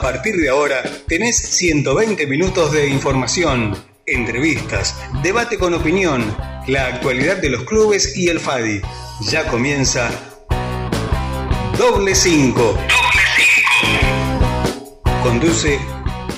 A 0.00 0.02
partir 0.02 0.34
de 0.36 0.48
ahora 0.48 0.82
tenés 1.08 1.36
120 1.36 2.26
minutos 2.26 2.72
de 2.72 2.88
información, 2.88 3.76
entrevistas, 4.06 4.96
debate 5.22 5.58
con 5.58 5.74
opinión, 5.74 6.34
la 6.66 6.86
actualidad 6.86 7.36
de 7.36 7.50
los 7.50 7.64
clubes 7.64 8.16
y 8.16 8.30
el 8.30 8.40
FADI. 8.40 8.80
Ya 9.28 9.46
comienza 9.48 10.10
Doble 11.76 12.14
5. 12.14 12.78
Conduce 15.22 15.78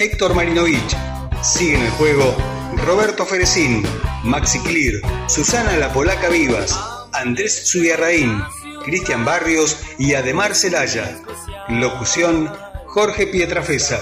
Héctor 0.00 0.34
Marinovich. 0.34 0.96
Sigue 1.40 1.76
en 1.76 1.82
el 1.82 1.90
juego 1.92 2.36
Roberto 2.84 3.24
Ferecín, 3.24 3.84
Maxi 4.24 4.58
Clear, 4.58 5.28
Susana 5.28 5.76
La 5.76 5.92
Polaca 5.92 6.28
Vivas, 6.30 6.76
Andrés 7.12 7.70
Zubiarraín, 7.70 8.42
Cristian 8.84 9.24
Barrios 9.24 9.78
y 10.00 10.14
Ademar 10.14 10.56
Celaya. 10.56 11.16
Locución 11.68 12.50
Jorge 12.92 13.26
Pietrafesa. 13.26 13.98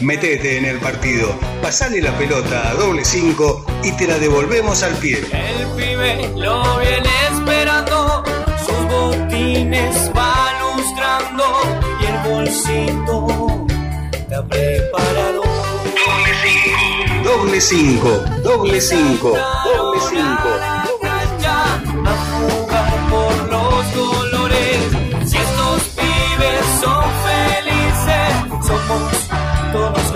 Metete 0.00 0.58
en 0.58 0.66
el 0.66 0.78
partido, 0.78 1.34
pasale 1.62 2.02
la 2.02 2.12
pelota 2.18 2.68
a 2.68 2.74
doble 2.74 3.02
5 3.02 3.64
y 3.82 3.92
te 3.92 4.06
la 4.06 4.18
devolvemos 4.18 4.82
al 4.82 4.94
pie. 4.96 5.24
El 5.32 5.66
pibe 5.68 6.28
lo 6.36 6.78
viene 6.80 7.08
esperando, 7.32 8.22
sus 8.58 8.88
botines 8.90 10.12
va 10.14 10.52
lustrando 10.60 11.44
y 12.02 12.06
el 12.06 12.18
bolsito 12.30 13.66
está 14.12 14.46
preparado. 14.46 15.42
Doble 17.24 17.58
5, 17.58 18.08
doble 18.42 18.80
5, 18.82 19.28
doble 19.64 19.98
5, 19.98 20.48
doble 20.84 21.20
5. 22.50 22.59
Somos 28.70 29.12
todos. 29.72 30.06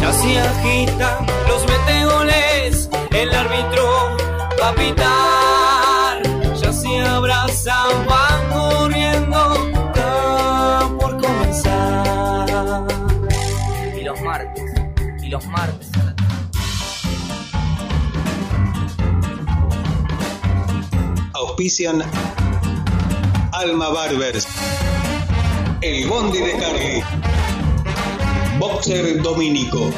Ya 0.00 0.12
se 0.12 0.40
agitan 0.40 1.26
los 1.48 1.62
meteoles, 1.66 2.88
el 3.10 3.34
árbitro 3.34 4.16
va 4.60 4.68
a 4.68 4.74
pitar. 4.74 5.27
Alma 23.50 23.88
Barbers, 23.88 24.46
El 25.80 26.08
Bondi 26.08 26.38
de 26.38 26.52
Carly, 26.56 27.02
Boxer 28.60 29.20
Dominico, 29.20 29.90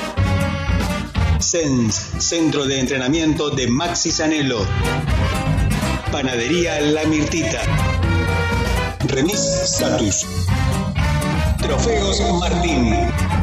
Sens, 1.39 1.95
Centro 2.19 2.65
de 2.65 2.81
Entrenamiento 2.81 3.51
de 3.51 3.67
Maxi 3.67 4.11
Sanelo, 4.11 4.67
Panadería 6.11 6.81
La 6.81 7.05
Mirtita, 7.05 7.61
Remis 9.09 9.41
Status, 9.65 10.27
Trofeos 11.61 12.23
Martín. 12.41 13.40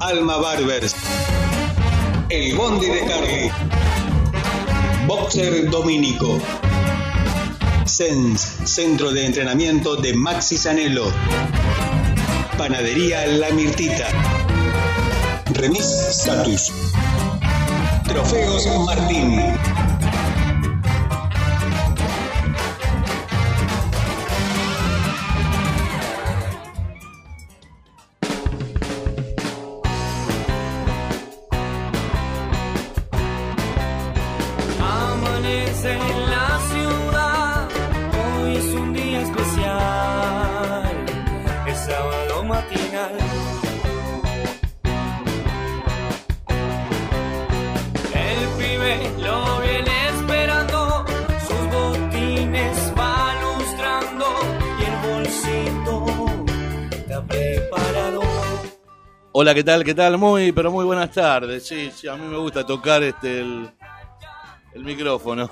Alma 0.00 0.38
Barbers, 0.38 0.96
El 2.28 2.56
Bondi 2.56 2.86
de 2.86 3.06
Carly, 3.06 3.50
Boxer 5.06 5.70
Dominico, 5.70 6.40
Sens, 7.84 8.40
Centro 8.64 9.12
de 9.12 9.26
Entrenamiento 9.26 9.94
de 9.94 10.12
Maxi 10.12 10.58
Sanelo, 10.58 11.12
Panadería 12.58 13.28
La 13.28 13.50
Mirtita, 13.50 14.08
Remis 15.52 15.86
Status, 16.10 16.72
Trofeos 18.08 18.66
Martín. 18.86 19.69
Hola, 59.42 59.54
¿qué 59.54 59.64
tal? 59.64 59.82
¿Qué 59.82 59.94
tal? 59.94 60.18
Muy, 60.18 60.52
pero 60.52 60.70
muy 60.70 60.84
buenas 60.84 61.10
tardes. 61.12 61.66
Sí, 61.66 61.90
sí, 61.94 62.06
a 62.06 62.14
mí 62.14 62.26
me 62.26 62.36
gusta 62.36 62.66
tocar 62.66 63.02
este 63.02 63.40
el, 63.40 63.70
micrófono. 64.84 65.48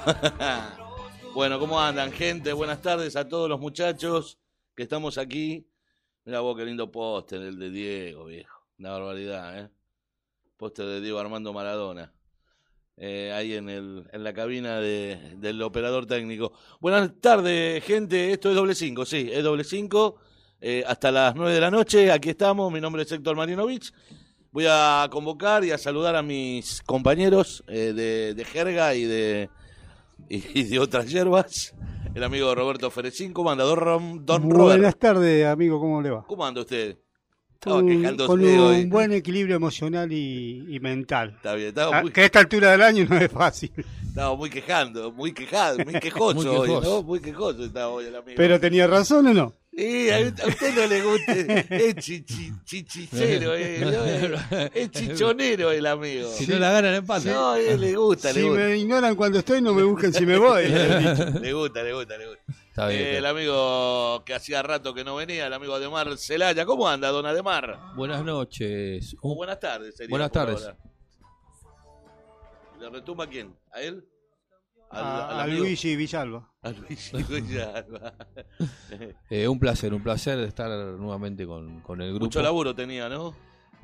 bueno, 1.34 1.58
¿cómo 1.58 1.80
andan, 1.80 2.12
gente? 2.12 2.52
Buenas 2.52 2.82
tardes 2.82 3.16
a 3.16 3.26
todos 3.26 3.48
los 3.48 3.58
muchachos 3.58 4.38
que 4.76 4.82
estamos 4.82 5.16
aquí. 5.16 5.66
Mira 6.26 6.40
vos 6.40 6.54
qué 6.54 6.66
lindo 6.66 6.92
póster, 6.92 7.40
el 7.40 7.58
de 7.58 7.70
Diego, 7.70 8.26
viejo. 8.26 8.60
Una 8.78 8.90
barbaridad, 8.90 9.58
¿eh? 9.58 9.70
Póster 10.58 10.84
de 10.84 11.00
Diego 11.00 11.18
Armando 11.18 11.54
Maradona. 11.54 12.12
Eh, 12.98 13.32
ahí 13.34 13.54
en, 13.54 13.70
el, 13.70 14.06
en 14.12 14.22
la 14.22 14.34
cabina 14.34 14.80
de- 14.80 15.34
del 15.38 15.62
operador 15.62 16.04
técnico. 16.04 16.52
Buenas 16.78 17.18
tardes, 17.22 17.82
gente. 17.84 18.32
Esto 18.32 18.50
es 18.50 18.54
doble 18.54 18.74
cinco, 18.74 19.06
sí, 19.06 19.30
es 19.32 19.42
doble 19.42 19.64
cinco. 19.64 20.20
Eh, 20.60 20.82
hasta 20.86 21.10
las 21.12 21.34
9 21.34 21.52
de 21.54 21.60
la 21.60 21.70
noche, 21.70 22.10
aquí 22.10 22.30
estamos. 22.30 22.72
Mi 22.72 22.80
nombre 22.80 23.02
es 23.02 23.12
Héctor 23.12 23.36
Marinovich. 23.36 23.92
Voy 24.50 24.66
a 24.68 25.06
convocar 25.10 25.64
y 25.64 25.70
a 25.70 25.78
saludar 25.78 26.16
a 26.16 26.22
mis 26.22 26.82
compañeros 26.82 27.62
eh, 27.68 27.92
de, 27.94 28.34
de 28.34 28.44
jerga 28.44 28.94
y 28.94 29.04
de, 29.04 29.50
y 30.28 30.64
de 30.64 30.78
otras 30.78 31.08
hierbas. 31.10 31.74
El 32.14 32.24
amigo 32.24 32.52
Roberto 32.54 32.90
Ferecín, 32.90 33.32
¿cómo 33.32 33.50
anda? 33.50 33.64
Don, 33.64 33.78
Rom- 33.78 34.24
don 34.24 34.42
Robert. 34.50 34.78
Buenas 34.78 34.96
tardes, 34.98 35.46
amigo, 35.46 35.78
¿cómo 35.78 36.00
le 36.02 36.10
va? 36.10 36.24
¿Cómo 36.26 36.44
anda 36.44 36.62
usted? 36.62 36.98
Estaba 37.60 37.80
Con, 37.80 38.40
hoy. 38.40 38.82
un 38.84 38.88
buen 38.88 39.12
equilibrio 39.12 39.56
emocional 39.56 40.12
y, 40.12 40.64
y 40.68 40.78
mental. 40.78 41.30
Está 41.36 41.54
bien, 41.56 41.68
estaba 41.70 41.98
Ah, 41.98 42.02
muy, 42.02 42.12
Que 42.12 42.20
a 42.20 42.24
esta 42.26 42.38
altura 42.38 42.70
del 42.70 42.82
año 42.82 43.04
no 43.10 43.16
es 43.18 43.32
fácil. 43.32 43.72
estaba 44.06 44.36
muy 44.36 44.48
quejando, 44.48 45.10
muy 45.10 45.32
quejado, 45.32 45.78
muy 45.84 45.94
quejoso, 46.00 46.36
Muy 46.36 46.46
hoy, 46.46 46.68
quejoso. 46.68 46.90
¿no? 46.90 47.02
Muy 47.02 47.20
quejoso 47.20 47.64
estaba 47.64 47.88
hoy 47.88 48.04
el 48.06 48.14
amigo. 48.14 48.34
Pero 48.36 48.60
tenía 48.60 48.86
razón 48.86 49.26
o 49.26 49.34
no. 49.34 49.54
Sí, 49.76 50.08
a 50.08 50.18
a 50.18 50.20
usted 50.46 50.74
no 50.74 50.86
le 50.86 51.02
gusta, 51.02 51.32
es 51.76 51.94
chichi, 51.96 52.52
chichicero, 52.64 53.54
eh, 53.56 53.80
¿no? 53.80 54.58
es 54.74 54.90
chichonero 54.92 55.72
el 55.72 55.86
amigo. 55.86 56.28
Si 56.32 56.46
no 56.46 56.60
la 56.60 56.70
ganan, 56.70 56.94
empate. 56.94 57.30
No, 57.32 57.50
a 57.52 57.60
él 57.60 57.80
le 57.80 57.96
gusta, 57.96 58.32
Si 58.32 58.38
le 58.40 58.44
gusta. 58.48 58.60
me 58.64 58.76
ignoran 58.76 59.16
cuando 59.16 59.38
estoy, 59.40 59.60
no 59.62 59.74
me 59.74 59.82
busquen 59.82 60.12
si 60.12 60.24
me 60.24 60.38
voy. 60.38 60.64
Le 60.68 61.52
gusta, 61.52 61.82
le 61.82 61.92
gusta, 61.92 62.16
le 62.18 62.26
gusta. 62.28 62.42
Está 62.78 62.88
bien. 62.90 63.00
Eh, 63.02 63.16
el 63.18 63.26
amigo 63.26 64.22
que 64.24 64.34
hacía 64.34 64.62
rato 64.62 64.94
que 64.94 65.02
no 65.02 65.16
venía, 65.16 65.48
el 65.48 65.52
amigo 65.52 65.74
Ademar 65.74 66.16
Celaya. 66.16 66.64
¿Cómo 66.64 66.88
anda, 66.88 67.08
don 67.08 67.26
Ademar? 67.26 67.76
Buenas 67.96 68.24
noches. 68.24 69.16
O 69.20 69.34
buenas 69.34 69.58
tardes, 69.58 69.96
sería. 69.96 70.10
Buenas 70.10 70.30
tardes. 70.30 70.62
ahora. 70.62 70.76
¿Le 72.80 72.90
retumba 72.90 73.24
a 73.24 73.26
quién? 73.26 73.56
¿A 73.72 73.80
él? 73.80 74.06
Al- 74.90 75.04
A, 75.04 75.28
al 75.42 75.50
a. 75.50 75.54
Luigi 75.54 75.96
Villalba. 75.96 76.48
A 76.62 76.70
Luigi 76.70 77.16
Villalba. 77.24 78.14
eh, 79.30 79.48
un 79.48 79.58
placer, 79.58 79.92
un 79.92 80.02
placer 80.02 80.38
estar 80.40 80.68
nuevamente 80.70 81.46
con, 81.46 81.80
con 81.80 82.00
el 82.00 82.10
grupo. 82.10 82.26
Mucho 82.26 82.42
laburo 82.42 82.74
tenía, 82.74 83.08
¿no? 83.08 83.34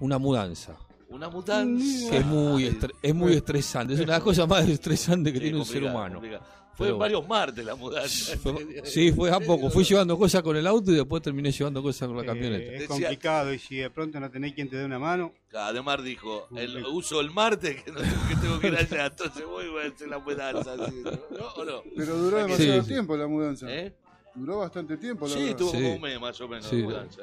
Una 0.00 0.18
mudanza. 0.18 0.76
Una 1.08 1.28
mudanza. 1.28 2.10
Que 2.10 2.18
es 2.18 2.26
muy, 2.26 2.78
es 3.02 3.14
muy 3.14 3.32
estresante. 3.34 3.94
Es 3.94 3.98
una 4.00 4.12
de 4.12 4.18
las 4.18 4.22
cosas 4.22 4.48
más 4.48 4.68
estresantes 4.68 5.32
que 5.32 5.38
Sí, 5.40 5.44
tiene 5.46 5.58
un 5.58 5.64
ser 5.64 5.82
humano. 5.84 6.14
complicado. 6.20 6.44
Fue 6.76 6.88
Pero- 6.88 6.98
varios 6.98 7.28
martes 7.28 7.64
la 7.64 7.74
mudanza. 7.76 8.36
Fue- 8.38 8.82
sí, 8.84 9.12
fue 9.12 9.30
a 9.30 9.38
poco. 9.40 9.70
Fui 9.70 9.84
llevando 9.84 10.18
cosas 10.18 10.42
con 10.42 10.56
el 10.56 10.66
auto 10.66 10.90
y 10.90 10.96
después 10.96 11.22
terminé 11.22 11.52
llevando 11.52 11.82
cosas 11.82 12.08
con 12.08 12.16
la 12.16 12.22
Eh, 12.24 12.26
camioneta. 12.26 12.72
es 12.72 12.88
complicado 12.88 13.52
y 13.54 13.58
si 13.58 13.76
de 13.76 13.90
pronto 13.90 14.18
no 14.18 14.30
tenés 14.30 14.54
quien 14.54 14.68
te 14.68 14.76
dé 14.76 14.84
una 14.84 14.98
mano, 14.98 15.32
Ademar 15.52 16.02
dijo, 16.02 16.48
el 16.56 16.84
uso 16.86 17.20
el 17.20 17.30
martes 17.30 17.80
que, 17.84 17.92
no, 17.92 18.00
que 18.00 18.36
tengo 18.42 18.58
que 18.58 18.66
ir 18.68 18.74
allá, 18.76 19.06
entonces 19.06 19.44
voy 19.46 19.66
a 19.86 19.96
ser 19.96 20.08
la 20.08 20.18
mudanza. 20.18 20.74
¿sí? 20.88 21.02
¿No? 21.04 21.46
¿O 21.56 21.64
no? 21.64 21.82
Pero 21.96 22.16
duró 22.16 22.38
demasiado 22.38 22.82
sí. 22.82 22.88
tiempo 22.88 23.16
la 23.16 23.28
mudanza. 23.28 23.66
¿Eh? 23.72 23.94
Duró 24.36 24.58
bastante 24.58 24.96
tiempo 24.96 25.26
la 25.28 25.34
Sí, 25.34 25.40
verdad. 25.44 25.56
tuvo 25.58 25.70
Sí. 25.70 25.76
como 25.76 25.94
un 25.94 26.00
mes 26.00 26.20
más 26.20 26.40
o 26.40 26.48
menos 26.48 26.66
Sí. 26.66 26.76
de 26.78 26.82
mudanza. 26.82 27.22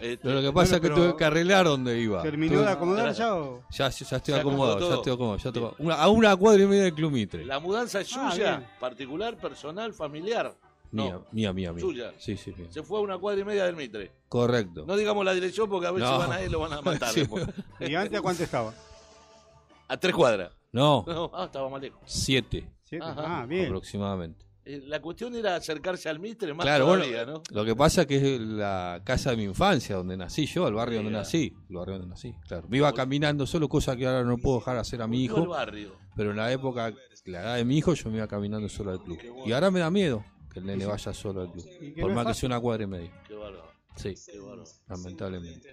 Este, 0.00 0.16
Pero 0.18 0.34
lo 0.36 0.42
que 0.42 0.52
pasa 0.54 0.76
es 0.76 0.80
que 0.80 0.88
tuve 0.90 1.14
que 1.16 1.24
arreglar 1.24 1.66
donde 1.66 1.98
iba. 2.00 2.22
¿Terminó 2.22 2.62
de 2.62 2.68
acomodar 2.70 3.12
ya 3.12 3.34
o...? 3.34 3.62
Ya, 3.70 3.88
ya 3.90 4.16
estoy 4.16 4.34
acomodado, 4.34 4.72
acomodó 4.76 4.88
ya 4.90 4.94
estoy 4.96 5.12
acomodado. 5.12 5.38
ya 5.42 5.48
estoy- 5.50 5.84
una- 5.84 5.94
a 5.96 6.08
una 6.08 6.36
cuadra 6.36 6.62
y 6.62 6.66
media 6.66 6.84
del 6.84 6.94
Club 6.94 7.12
Mitre. 7.12 7.44
¿La 7.44 7.60
mudanza 7.60 8.00
es 8.00 8.10
Ah, 8.16 8.30
suya? 8.30 8.76
¿Particular, 8.80 9.36
personal, 9.36 9.92
familiar? 9.92 10.54
Mía, 10.92 11.12
No. 11.14 11.26
mía, 11.32 11.52
mía, 11.52 11.72
mía. 11.72 11.80
Suya. 11.82 12.12
Sí, 12.16 12.36
sí, 12.38 12.54
sí. 12.56 12.66
Se 12.70 12.82
fue 12.82 13.00
a 13.00 13.02
una 13.02 13.18
cuadra 13.18 13.40
y 13.42 13.44
media 13.44 13.64
del 13.64 13.76
Mitre. 13.76 14.12
Correcto. 14.28 14.84
No 14.86 14.96
digamos 14.96 15.24
la 15.26 15.34
dirección 15.34 15.68
porque 15.68 15.88
a 15.88 15.92
No. 15.92 15.96
si 15.98 16.18
van 16.18 16.32
a 16.32 16.40
ir 16.40 16.48
y 16.48 16.50
lo 16.52 16.60
van 16.60 16.72
a 16.72 16.80
matar. 16.80 17.12
¿Y 17.80 17.94
antes 17.94 18.18
a 18.18 18.22
cuánto 18.22 18.42
estaba? 18.44 18.72
A 19.88 19.96
tres 19.98 20.14
cuadras. 20.14 20.52
No, 20.72 21.04
No, 21.06 21.30
ah, 21.34 21.44
estaba 21.44 21.68
más 21.68 21.82
lejos. 21.82 22.00
siete 22.06 22.70
¿Siete? 22.84 23.04
Ajá. 23.04 23.42
Ah, 23.42 23.46
bien. 23.46 23.66
aproximadamente. 23.66 24.45
Eh, 24.66 24.82
La 24.86 25.00
cuestión 25.00 25.34
era 25.36 25.54
acercarse 25.56 26.08
al 26.08 26.18
Mitre 26.18 26.52
más 26.52 26.64
Claro, 26.64 26.86
todavía, 26.86 27.24
bueno, 27.24 27.42
¿no? 27.50 27.56
lo 27.56 27.64
que 27.64 27.76
pasa 27.76 28.00
es 28.02 28.06
que 28.08 28.34
es 28.34 28.40
la 28.40 29.00
casa 29.04 29.30
de 29.30 29.36
mi 29.36 29.44
infancia, 29.44 29.94
donde 29.96 30.16
nací 30.16 30.44
yo, 30.46 30.66
el 30.68 30.74
barrio 30.74 30.98
donde 30.98 31.12
nací, 31.12 31.54
el 31.70 31.76
barrio 31.76 31.94
donde 31.98 32.08
nací, 32.08 32.34
claro. 32.48 32.66
Me 32.68 32.78
iba 32.78 32.92
caminando 32.92 33.46
solo, 33.46 33.68
cosa 33.68 33.96
que 33.96 34.06
ahora 34.06 34.24
no 34.24 34.36
puedo 34.38 34.58
dejar 34.58 34.76
hacer 34.78 35.00
a 35.02 35.06
mi 35.06 35.22
hijo, 35.24 35.46
barrio. 35.46 35.96
pero 36.16 36.32
en 36.32 36.36
la 36.36 36.50
época, 36.52 36.92
la 37.26 37.40
edad 37.42 37.56
de 37.56 37.64
mi 37.64 37.78
hijo, 37.78 37.94
yo 37.94 38.10
me 38.10 38.16
iba 38.16 38.26
caminando 38.26 38.68
solo 38.68 38.90
al 38.90 39.02
club. 39.02 39.18
Y 39.46 39.52
ahora 39.52 39.70
me 39.70 39.80
da 39.80 39.90
miedo 39.90 40.24
que 40.52 40.58
el 40.60 40.66
nene 40.66 40.84
vaya 40.86 41.14
solo 41.14 41.42
al 41.42 41.52
club, 41.52 41.64
por 42.00 42.12
más 42.12 42.26
que 42.26 42.34
sea 42.34 42.46
una 42.48 42.60
cuadra 42.60 42.84
y 42.84 42.86
media. 42.88 43.22
Qué 43.28 43.34
bárbaro. 43.34 43.66
Sí, 43.94 44.14
Qué 44.30 44.38
bárbaro. 44.38 44.64
lamentablemente. 44.88 45.72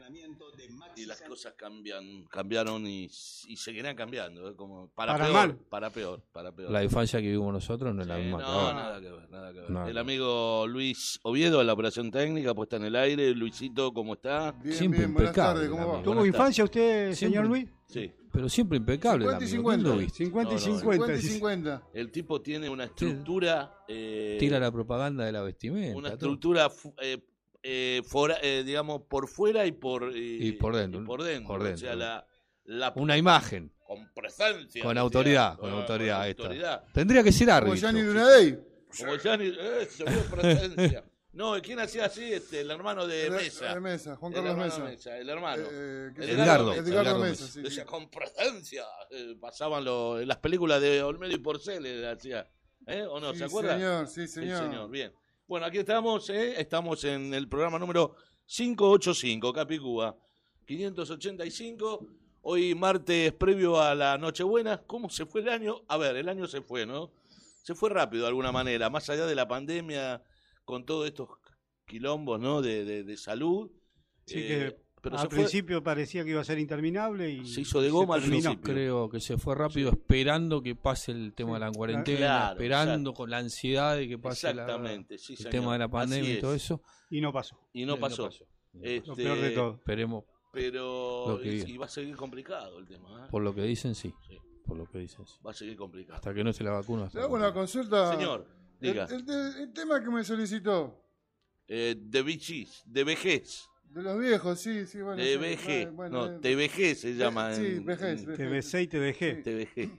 Y 1.04 1.08
las 1.08 1.22
cosas 1.22 1.54
cambian, 1.58 2.26
cambiaron 2.26 2.86
y, 2.88 3.06
y 3.48 3.58
seguirán 3.58 3.96
cambiando, 3.96 4.50
¿eh? 4.50 4.56
como 4.56 4.90
para, 4.90 5.14
Para 5.14 5.26
peor, 5.26 5.36
mal. 5.36 5.58
para 5.70 5.90
peor, 5.90 6.22
para 6.32 6.52
peor. 6.52 6.72
La 6.72 6.84
infancia 6.84 7.20
que 7.20 7.28
vivimos 7.28 7.54
nosotros 7.54 7.94
no 7.94 8.02
es 8.02 8.08
la 8.08 8.18
misma 8.18 8.38
que 8.40 8.44
no, 8.44 8.74
nada 8.74 9.02
que 9.02 9.10
ver, 9.12 9.30
nada 9.30 9.54
que 9.54 9.60
ver. 9.62 9.90
El 9.90 9.98
amigo 9.98 10.66
Luis 10.68 11.20
Oviedo 11.24 11.62
en 11.62 11.68
la 11.68 11.74
operación 11.74 12.12
técnica, 12.12 12.54
puesta 12.54 12.78
en 12.78 12.86
el 12.86 12.96
aire. 12.96 13.34
Luisito, 13.36 13.94
¿cómo 13.94 14.14
está? 14.14 14.52
Bien, 14.54 14.76
Siempre 14.76 15.00
bien, 15.02 15.14
buenas 15.14 15.30
impecable, 15.32 15.54
tardes, 15.62 15.70
¿cómo 15.70 15.88
va? 15.98 16.04
¿Tuvo 16.04 16.14
Buenas 16.16 16.28
infancia 16.28 16.64
usted, 16.64 17.14
Siempre. 17.14 17.16
señor 17.16 17.46
Luis? 17.48 17.70
Sí. 17.88 18.12
Pero 18.32 18.50
siempre 18.50 18.78
impecable, 18.80 19.26
el 19.26 19.32
50 19.32 19.44
y 19.46 19.48
amigo. 19.48 19.70
¿Quién 19.70 19.80
50. 19.80 19.90
lo 19.90 19.98
viste? 20.00 20.18
50 20.26 20.50
y 20.50 20.56
No, 20.56 20.60
no, 20.60 20.80
50. 20.80 21.06
50 21.06 21.14
y 21.14 21.22
sí. 21.22 21.34
50. 21.34 21.84
El 21.94 22.12
tipo 22.12 22.42
tiene 22.42 22.70
una 22.70 22.84
estructura. 22.86 23.78
eh, 23.88 24.38
Tira 24.40 24.60
la 24.60 24.72
propaganda 24.72 25.24
de 25.26 25.32
la 25.32 25.42
vestimenta. 25.44 25.96
una 25.98 26.10
estructura, 26.10 26.72
eh, 27.02 27.20
eh, 27.64 28.02
fora- 28.06 28.38
eh, 28.42 28.64
digamos, 28.66 29.04
por 29.10 29.28
fuera 29.28 29.66
y 29.66 29.72
por, 29.72 30.10
eh, 30.16 30.20
Y 30.20 30.52
por 30.54 30.76
dentro, 30.76 31.02
y 31.02 31.06
por 31.06 31.24
dentro. 31.24 31.48
por 31.48 31.62
O 31.62 31.64
dentro. 31.64 31.80
sea, 31.88 31.96
la, 31.96 32.28
la 32.66 32.94
Una 32.96 33.18
imagen. 33.18 33.72
con 33.88 34.12
presencia. 34.14 34.84
Con 34.84 34.98
autoridad, 34.98 35.58
con 35.58 35.70
Ah, 35.72 35.80
autoridad, 35.82 36.28
está. 36.28 36.44
autoridad. 36.44 36.84
Tendría 36.94 37.24
que 37.24 37.32
ser 37.32 37.48
Como 37.48 37.58
árbitro. 37.58 37.80
Gianni 37.80 38.02
Lunadei. 38.02 38.60
Como 38.98 39.16
Gianni, 39.18 39.48
eh, 39.48 39.88
se 39.90 40.04
vio 40.04 40.22
presencia. 40.30 41.04
No, 41.34 41.60
¿quién 41.64 41.80
hacía 41.80 42.06
así? 42.06 42.32
Este, 42.32 42.62
el 42.62 42.70
hermano 42.70 43.08
de 43.08 43.28
Mesa. 43.32 43.74
De 43.74 43.80
Mesa, 43.80 44.16
Juan 44.18 44.34
El 44.34 44.36
Carlos 44.36 44.52
hermano 44.52 44.86
Mesa. 44.86 45.10
de 45.14 45.20
el 45.22 45.30
hermano. 45.30 45.64
Eh, 45.68 46.12
¿qué 46.16 46.24
se 46.26 46.32
Edgardo? 46.34 46.74
Edgardo 46.76 47.18
Mesa. 47.18 47.32
Mesa, 47.32 47.46
sí, 47.48 47.52
sí. 47.54 47.62
Decía, 47.64 47.86
con 47.88 48.08
presencia. 48.12 48.84
Eh, 49.10 49.36
pasaban 49.42 49.84
lo- 49.84 50.24
las 50.24 50.38
películas 50.38 50.80
de 50.80 51.02
Olmedo 51.02 51.34
y 51.34 51.40
Porcel, 51.40 51.84
eh, 51.88 52.08
hacía. 52.08 52.48
¿Eh? 52.86 53.02
¿O 53.10 53.20
no? 53.20 53.32
Sí, 53.32 53.40
¿Se 53.40 53.46
acuerda? 53.46 53.74
señor, 53.74 54.08
sí, 54.10 54.28
Sí, 54.28 54.34
señor. 54.42 54.60
señor. 54.64 54.92
Bien. 54.92 55.12
Bueno, 55.54 55.68
aquí 55.68 55.78
estamos, 55.78 56.28
¿eh? 56.32 56.60
Estamos 56.60 57.04
en 57.04 57.32
el 57.32 57.48
programa 57.48 57.78
número 57.78 58.16
585, 58.48 59.54
Capicúa. 59.54 60.18
585. 60.66 62.08
Hoy 62.42 62.74
martes 62.74 63.34
previo 63.34 63.80
a 63.80 63.94
la 63.94 64.18
Nochebuena. 64.18 64.82
¿Cómo 64.88 65.12
se 65.12 65.28
fue 65.28 65.42
el 65.42 65.50
año? 65.50 65.84
A 65.90 65.98
ver, 65.98 66.16
el 66.16 66.28
año 66.28 66.48
se 66.48 66.62
fue, 66.64 66.88
¿no? 66.88 67.12
Se 67.62 67.76
fue 67.76 67.92
rápido 67.92 68.24
de 68.24 68.30
alguna 68.30 68.52
manera, 68.52 68.90
más 68.90 69.08
allá 69.12 69.28
de 69.28 69.36
la 69.36 69.48
pandemia, 69.48 70.24
con 70.66 70.88
todos 70.88 71.06
estos 71.06 71.30
quilombos, 71.86 72.40
¿no? 72.40 72.64
De, 72.64 72.84
de- 72.84 73.04
de 73.04 73.16
salud. 73.16 73.70
Sí, 74.26 74.40
Eh, 74.40 74.48
que 74.48 74.83
pero 75.04 75.18
al 75.20 75.28
fue, 75.30 75.38
principio 75.40 75.84
parecía 75.84 76.24
que 76.24 76.30
iba 76.32 76.42
a 76.42 76.44
ser 76.46 76.58
interminable 76.58 77.30
y 77.30 77.46
Se 77.46 77.62
hizo 77.62 77.82
de 77.82 77.90
goma 77.90 78.16
al 78.16 78.22
principio. 78.22 78.62
Creo 78.62 79.10
que 79.10 79.20
se 79.20 79.38
fue 79.38 79.54
rápido 79.54 79.90
esperando 79.92 80.64
que 80.64 80.76
pase 80.76 81.12
el 81.12 81.34
tema 81.34 81.54
de 81.56 81.60
la 81.60 81.72
cuarentena, 81.72 82.18
Claro, 82.18 82.54
esperando 82.54 82.94
exacto. 83.10 83.14
con 83.14 83.30
la 83.30 83.38
ansiedad 83.40 83.98
de 83.98 84.08
que 84.08 84.18
pase 84.18 84.54
la- 84.54 84.64
Exactamente, 84.64 85.18
sí, 85.18 85.34
el 85.34 85.38
señor. 85.38 85.52
tema 85.52 85.74
de 85.74 85.80
la 85.80 85.88
pandemia 85.90 86.34
y 86.34 86.40
todo 86.40 86.54
eso. 86.56 86.82
Y 87.10 87.22
no 87.22 87.32
pasó. 87.34 87.60
Y 87.74 87.86
no 87.86 87.96
Eh, 87.96 88.00
pasó. 88.00 88.30
Lo 88.74 88.82
Este, 88.82 89.14
peor 89.14 89.38
de 89.40 89.50
todo. 89.52 89.74
Esperemos, 89.76 90.24
Pero 90.54 91.26
Lo 91.30 91.40
que 91.42 91.48
y, 91.48 91.52
diga. 91.58 91.70
y 91.70 91.78
va 91.78 91.86
a 91.88 91.90
seguir 91.90 92.16
complicado 92.16 92.78
el 92.80 92.88
tema. 92.88 93.26
¿eh? 93.26 93.28
por 93.30 93.42
lo 93.42 93.54
que 93.56 93.64
dicen, 93.64 93.96
sí. 93.96 94.14
Sí. 94.28 94.38
Por 94.66 94.78
lo 94.78 94.86
que 94.86 95.00
dicen, 95.00 95.26
sí. 95.28 95.34
Va 95.46 95.50
a 95.52 95.54
seguir 95.54 95.76
complicado. 95.76 96.16
Hasta 96.16 96.34
que 96.34 96.44
no 96.44 96.54
se 96.54 96.64
la 96.64 96.72
vacuna. 96.72 97.10
Le 97.14 97.22
hago 97.22 97.36
una 97.36 97.52
consulta. 97.54 98.12
Señor, 98.16 98.48
El, 98.80 98.92
diga. 98.94 99.08
el 99.60 99.74
tema 99.74 100.02
que 100.04 100.10
me 100.10 100.24
solicitó, 100.24 101.00
Eh, 101.68 101.96
de 101.98 102.22
bichis, 102.24 102.84
de 102.86 103.04
vejez. 103.04 103.68
De 103.94 104.02
los 104.04 104.20
viejos, 104.20 104.60
sí, 104.60 104.86
sí, 104.88 105.02
bueno. 105.02 105.22
de 105.24 105.38
vejez. 105.38 105.92
bueno, 105.94 106.28
no, 106.28 106.36
eh, 106.36 106.40
te 106.42 106.56
vejez 106.56 107.02
se 107.02 107.16
llama. 107.16 107.54
Sí, 107.54 107.66
en- 107.66 107.86
vejez, 107.86 108.22
en- 108.22 108.26
vejez. 108.28 108.38
Te 108.38 108.48
besé 108.48 108.82
y. 108.82 108.88
Te 108.88 109.00
vejez. 109.56 109.90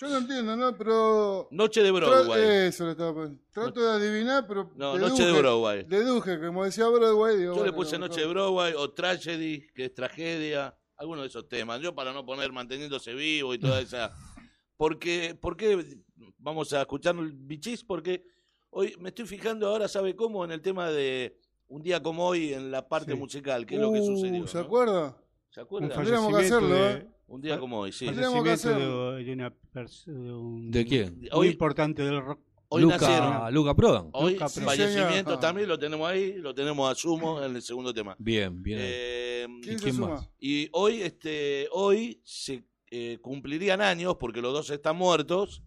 Yo 0.00 0.08
no 0.08 0.18
entiendo, 0.18 0.56
¿no? 0.56 0.76
Pero. 0.76 1.48
Noche 1.50 1.82
de 1.82 1.90
Broadway. 1.90 2.66
Eso 2.68 2.84
le 2.84 2.90
estaba 2.92 3.14
pensando. 3.14 3.40
Trato 3.52 3.80
de 3.80 3.92
adivinar, 3.92 4.46
pero. 4.46 4.72
No, 4.76 4.94
deduje- 4.96 5.08
Noche 5.10 5.24
de 5.26 5.32
Broadway. 5.32 5.84
Deduje, 5.84 6.40
como 6.40 6.64
decía 6.64 6.88
Broadway. 6.88 7.36
Digo, 7.38 7.56
Yo 7.56 7.64
le 7.64 7.72
puse 7.72 7.98
no, 7.98 8.06
Noche 8.08 8.20
de 8.22 8.26
Broadway 8.26 8.74
o 8.76 8.90
Tragedy, 8.92 9.66
que 9.74 9.86
es 9.86 9.94
tragedia. 9.94 10.76
Alguno 10.96 11.22
de 11.22 11.28
esos 11.28 11.48
temas. 11.48 11.80
Yo 11.80 11.94
para 11.94 12.12
no 12.12 12.24
poner 12.24 12.52
manteniéndose 12.52 13.14
vivo 13.14 13.52
y 13.54 13.58
toda 13.58 13.80
esa. 13.80 14.12
Porque, 14.76 15.36
¿Por 15.40 15.56
qué 15.56 15.98
vamos 16.38 16.72
a 16.72 16.80
escuchar 16.82 17.14
el 17.16 17.32
bichis? 17.32 17.84
Porque 17.84 18.24
hoy 18.70 18.94
me 18.98 19.10
estoy 19.10 19.26
fijando 19.26 19.68
ahora, 19.68 19.86
¿sabe 19.88 20.16
cómo? 20.16 20.44
En 20.44 20.50
el 20.50 20.60
tema 20.60 20.90
de 20.90 21.36
un 21.74 21.82
día 21.82 22.00
como 22.02 22.24
hoy 22.26 22.52
en 22.54 22.70
la 22.70 22.88
parte 22.88 23.12
Sí. 23.12 23.18
musical, 23.18 23.66
que 23.66 23.74
es 23.74 23.80
lo 23.80 23.92
que 23.92 24.00
Uh, 24.00 24.06
sucedió. 24.06 24.46
¿Se 24.46 24.58
¿no? 24.58 24.64
acuerda? 24.64 25.16
¿Se 25.50 25.60
Un 25.60 25.66
acuerda? 25.66 25.88
Tendríamos 25.94 26.36
que 26.36 26.44
hacerlo, 26.44 26.68
de, 26.74 26.92
¿eh? 26.92 27.06
Un 27.26 27.40
día 27.40 27.58
como 27.58 27.80
hoy, 27.80 27.90
sí. 27.92 28.06
Tendríamos 28.06 28.44
que 28.44 28.50
fallecimiento 28.50 29.12
de, 29.12 29.24
de 29.24 29.32
una 29.32 29.50
persona 29.72 30.20
de, 30.20 30.32
un- 30.32 30.70
¿De 30.70 30.84
quién? 30.86 31.18
muy 31.18 31.28
Hoy, 31.32 31.48
importante 31.48 32.02
del 32.04 32.20
rock. 32.20 32.38
hoy 32.68 32.82
Luca, 32.82 32.98
nacieron. 32.98 33.54
Luca 33.54 33.74
Prodan. 33.74 34.10
Hoy 34.12 34.34
Luca 34.34 34.46
Prodan. 34.46 34.64
fallecimiento 34.66 35.30
señor. 35.30 35.40
también 35.40 35.68
lo 35.68 35.78
tenemos 35.78 36.08
ahí, 36.08 36.34
lo 36.34 36.54
tenemos 36.54 36.90
a 36.90 36.94
sumo 36.94 37.42
en 37.42 37.56
el 37.56 37.62
segundo 37.62 37.92
tema. 37.92 38.14
Bien, 38.20 38.62
bien. 38.62 38.78
Eh, 38.80 39.46
¿Quién 39.62 39.74
¿Y 39.74 39.78
se 39.78 39.82
quién 39.84 39.94
suma? 39.96 40.08
más? 40.10 40.30
y 40.38 40.68
hoy, 40.72 41.00
este, 41.02 41.66
hoy 41.72 42.20
se 42.24 42.62
eh, 42.92 43.18
cumplirían 43.20 43.80
años, 43.80 44.16
porque 44.20 44.40
los 44.40 44.52
dos 44.52 44.70
están 44.70 44.94
muertos, 44.96 45.62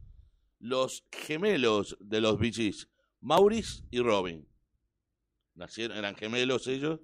los 0.60 1.04
gemelos 1.12 1.98
de 2.00 2.22
los 2.22 2.40
Bee 2.40 2.52
Maurice 3.20 3.84
y 3.92 4.00
Robin. 4.00 4.48
Nacieron, 5.58 5.98
eran 5.98 6.16
gemelos 6.16 6.68
ellos. 6.68 7.00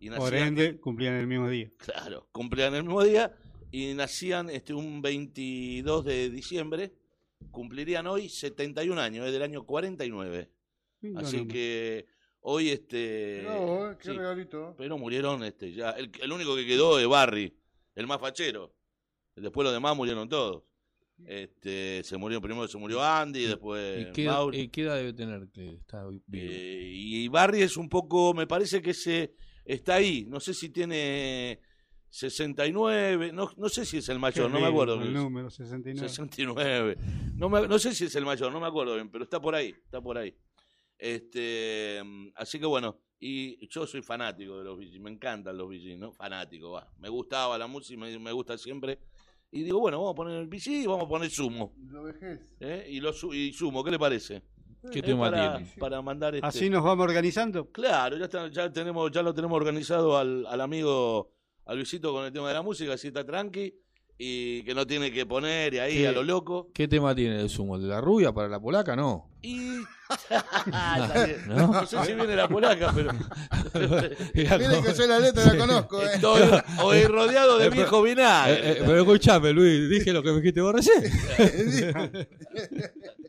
Y 0.00 0.10
Por 0.10 0.32
nacían, 0.32 0.48
ende, 0.48 0.80
cumplían 0.80 1.14
el 1.14 1.26
mismo 1.26 1.48
día. 1.48 1.70
claro, 1.76 2.28
cumplían 2.32 2.74
el 2.74 2.82
mismo 2.84 3.02
día 3.04 3.36
y 3.70 3.94
nacían 3.94 4.48
este, 4.50 4.74
un 4.74 5.00
22 5.02 6.04
de 6.04 6.30
diciembre. 6.30 6.92
Cumplirían 7.50 8.06
hoy 8.06 8.28
71 8.28 9.00
años, 9.00 9.26
es 9.26 9.32
del 9.32 9.42
año 9.42 9.64
49. 9.64 10.50
Sí, 11.00 11.10
no, 11.10 11.20
Así 11.20 11.36
no, 11.38 11.48
que 11.48 12.06
hoy, 12.40 12.70
este. 12.70 13.44
Vos, 13.46 13.92
eh, 13.92 13.96
qué 14.00 14.10
sí, 14.10 14.16
regalito. 14.16 14.74
pero 14.76 14.98
murieron 14.98 15.44
este 15.44 15.72
ya. 15.72 15.90
El, 15.90 16.10
el 16.20 16.32
único 16.32 16.56
que 16.56 16.66
quedó 16.66 16.98
es 16.98 17.06
Barry, 17.06 17.56
el 17.94 18.06
más 18.06 18.20
fachero. 18.20 18.74
Después 19.36 19.64
los 19.64 19.72
demás 19.72 19.96
murieron 19.96 20.28
todos. 20.28 20.64
Este, 21.26 22.02
se 22.04 22.16
murió 22.16 22.40
primero 22.40 22.68
se 22.68 22.78
murió 22.78 23.02
Andy, 23.02 23.44
después 23.46 24.06
¿Y 24.08 24.12
qué, 24.12 24.26
Mauri. 24.26 24.60
eh, 24.60 24.70
qué 24.70 24.82
edad 24.82 24.96
debe 24.96 25.12
tener 25.12 25.48
que 25.52 25.70
está 25.74 26.06
vivo? 26.06 26.22
Eh, 26.32 26.90
y 26.94 27.28
Barry 27.28 27.62
es 27.62 27.76
un 27.76 27.88
poco, 27.88 28.32
me 28.34 28.46
parece 28.46 28.80
que 28.80 28.94
se 28.94 29.34
está 29.64 29.94
ahí. 29.96 30.24
No 30.28 30.38
sé 30.40 30.54
si 30.54 30.68
tiene 30.70 31.60
69, 32.10 33.32
no, 33.32 33.50
no 33.56 33.68
sé 33.68 33.84
si 33.84 33.98
es 33.98 34.08
el 34.08 34.18
mayor, 34.18 34.50
no 34.50 34.60
me 34.60 34.66
acuerdo. 34.66 35.00
El 35.02 35.12
número 35.12 35.50
69. 35.50 36.08
69. 36.08 36.96
No, 37.34 37.48
me- 37.48 37.66
no 37.68 37.78
sé 37.78 37.94
si 37.94 38.04
es 38.04 38.14
el 38.14 38.24
mayor, 38.24 38.50
no 38.52 38.60
me 38.60 38.66
acuerdo 38.66 38.94
bien, 38.94 39.10
pero 39.10 39.24
está 39.24 39.40
por 39.40 39.54
ahí, 39.54 39.68
está 39.84 40.00
por 40.00 40.16
ahí. 40.18 40.34
Este, 40.96 42.00
así 42.34 42.58
que 42.58 42.66
bueno, 42.66 43.00
y 43.20 43.66
yo 43.68 43.86
soy 43.86 44.02
fanático 44.02 44.58
de 44.58 44.64
los 44.64 44.78
Gees, 44.78 44.98
me 45.00 45.10
encantan 45.10 45.56
los 45.56 45.70
Gees, 45.70 45.98
¿no? 45.98 46.12
Fanático, 46.12 46.70
va. 46.72 46.90
Me 46.98 47.08
gustaba 47.08 47.56
la 47.58 47.66
música, 47.66 47.98
me, 48.00 48.18
me 48.18 48.32
gusta 48.32 48.56
siempre. 48.58 48.98
Y 49.50 49.62
digo, 49.62 49.80
bueno, 49.80 49.98
vamos 49.98 50.12
a 50.12 50.14
poner 50.16 50.36
el 50.38 50.50
Gees 50.50 50.66
y 50.84 50.86
vamos 50.86 51.04
a 51.06 51.08
poner 51.08 51.30
Sumo. 51.30 51.72
Lo 51.90 52.02
vejez. 52.02 52.54
¿eh? 52.60 52.86
Y, 52.88 53.00
lo, 53.00 53.12
su- 53.12 53.32
y 53.32 53.52
Sumo, 53.52 53.82
¿qué 53.82 53.90
le 53.90 53.98
parece? 53.98 54.42
¿Qué 54.92 54.98
¿Eh? 54.98 55.02
tema 55.02 55.30
para, 55.30 55.56
tiene? 55.58 55.72
para 55.78 56.02
mandar 56.02 56.34
este... 56.34 56.46
Así 56.46 56.68
nos 56.70 56.84
vamos 56.84 57.04
organizando. 57.04 57.70
Claro, 57.70 58.16
ya, 58.18 58.24
está- 58.24 58.48
ya, 58.48 58.70
tenemos, 58.72 59.10
ya 59.10 59.22
lo 59.22 59.34
tenemos 59.34 59.56
organizado 59.56 60.16
al, 60.18 60.44
al 60.46 60.60
amigo, 60.60 61.32
al 61.64 61.76
Luisito 61.76 62.12
con 62.12 62.24
el 62.26 62.32
tema 62.32 62.48
de 62.48 62.54
la 62.54 62.62
música, 62.62 62.92
así 62.92 63.08
está 63.08 63.24
tranqui. 63.24 63.74
Y 64.20 64.64
que 64.64 64.74
no 64.74 64.84
tiene 64.84 65.12
que 65.12 65.24
poner 65.26 65.74
y 65.74 65.78
ahí 65.78 66.04
a 66.04 66.10
lo 66.12 66.24
loco. 66.24 66.70
¿Qué 66.74 66.88
tema 66.88 67.14
tiene 67.14 67.40
el 67.40 67.48
sumo? 67.48 67.76
¿El 67.76 67.82
de 67.82 67.88
la 67.88 68.00
rubia 68.00 68.32
para 68.32 68.48
la 68.48 68.58
polaca? 68.60 68.96
No. 68.96 69.30
Y. 69.40 69.58
Bien. 69.68 69.84
¿No? 71.46 71.68
no 71.68 71.86
sé 71.86 72.04
si 72.04 72.14
viene 72.14 72.34
la 72.34 72.48
polaca, 72.48 72.92
pero. 72.94 73.10
Como- 73.72 74.82
que 74.82 74.94
yo 74.96 75.06
la 75.06 75.20
letra 75.20 75.44
la 75.44 75.56
conozco, 75.56 76.02
eh. 76.02 76.10
Estoy 76.14 76.42
hoy 76.82 77.04
rodeado 77.04 77.58
de 77.58 77.66
Eh, 77.66 77.70
viejo 77.70 78.02
vinagre. 78.02 78.54
Eh, 78.54 78.72
eh, 78.72 78.82
pero 78.84 78.98
escuchame, 78.98 79.52
Luis, 79.52 79.88
dije 79.88 80.12
lo 80.12 80.22
que 80.22 80.30
me 80.32 80.36
dijiste 80.40 80.60
vos 80.60 80.74
recién. 80.74 81.04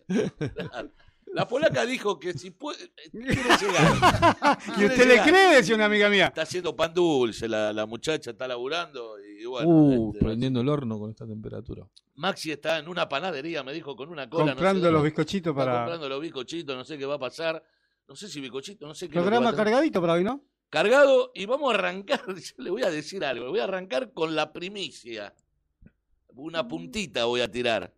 La 1.39 1.47
polaca 1.47 1.85
dijo 1.85 2.19
que 2.19 2.33
si 2.33 2.51
puede. 2.51 2.83
eh, 2.83 2.91
Quiere 3.11 3.33
llegar. 3.33 4.57
¿Y 4.77 4.85
usted 4.85 5.07
le 5.07 5.21
cree? 5.21 5.55
Decía 5.55 5.73
una 5.73 5.85
amiga 5.85 6.09
mía. 6.09 6.27
Está 6.27 6.41
haciendo 6.41 6.75
pan 6.75 6.93
dulce, 6.93 7.47
la, 7.47 7.71
la 7.71 7.85
muchacha 7.85 8.31
está 8.31 8.45
laburando 8.45 9.15
y 9.19 9.45
bueno. 9.45 9.69
uh, 9.69 10.11
este, 10.11 10.25
prendiendo 10.25 10.59
el 10.59 10.67
horno 10.67 10.99
con 10.99 11.09
esta 11.09 11.25
temperatura. 11.25 11.87
Maxi 12.15 12.51
está 12.51 12.79
en 12.79 12.89
una 12.89 13.07
panadería, 13.07 13.63
me 13.63 13.71
dijo, 13.71 13.95
con 13.95 14.09
una 14.09 14.29
cola. 14.29 14.47
Comprando 14.51 14.81
no 14.81 14.87
sé, 14.87 14.91
los 14.91 15.03
bizcochitos 15.03 15.55
para. 15.55 15.77
comprando 15.77 16.09
los 16.09 16.19
bizcochitos, 16.19 16.75
no 16.75 16.83
sé 16.83 16.97
qué 16.97 17.05
va 17.05 17.15
a 17.15 17.19
pasar. 17.19 17.63
No 18.05 18.17
sé 18.17 18.27
si 18.27 18.41
bizcochito, 18.41 18.85
no 18.85 18.93
sé 18.93 19.07
qué. 19.07 19.13
Programa 19.13 19.55
cargadito 19.55 20.01
para 20.01 20.13
hoy, 20.13 20.25
¿no? 20.25 20.43
Cargado 20.69 21.31
y 21.33 21.45
vamos 21.45 21.71
a 21.71 21.75
arrancar. 21.75 22.21
Yo 22.35 22.53
le 22.57 22.69
voy 22.69 22.83
a 22.83 22.91
decir 22.91 23.23
algo. 23.23 23.45
Le 23.45 23.51
voy 23.51 23.59
a 23.61 23.63
arrancar 23.63 24.11
con 24.11 24.35
la 24.35 24.51
primicia. 24.51 25.33
Una 26.35 26.67
puntita 26.67 27.23
voy 27.23 27.39
a 27.39 27.49
tirar. 27.49 27.93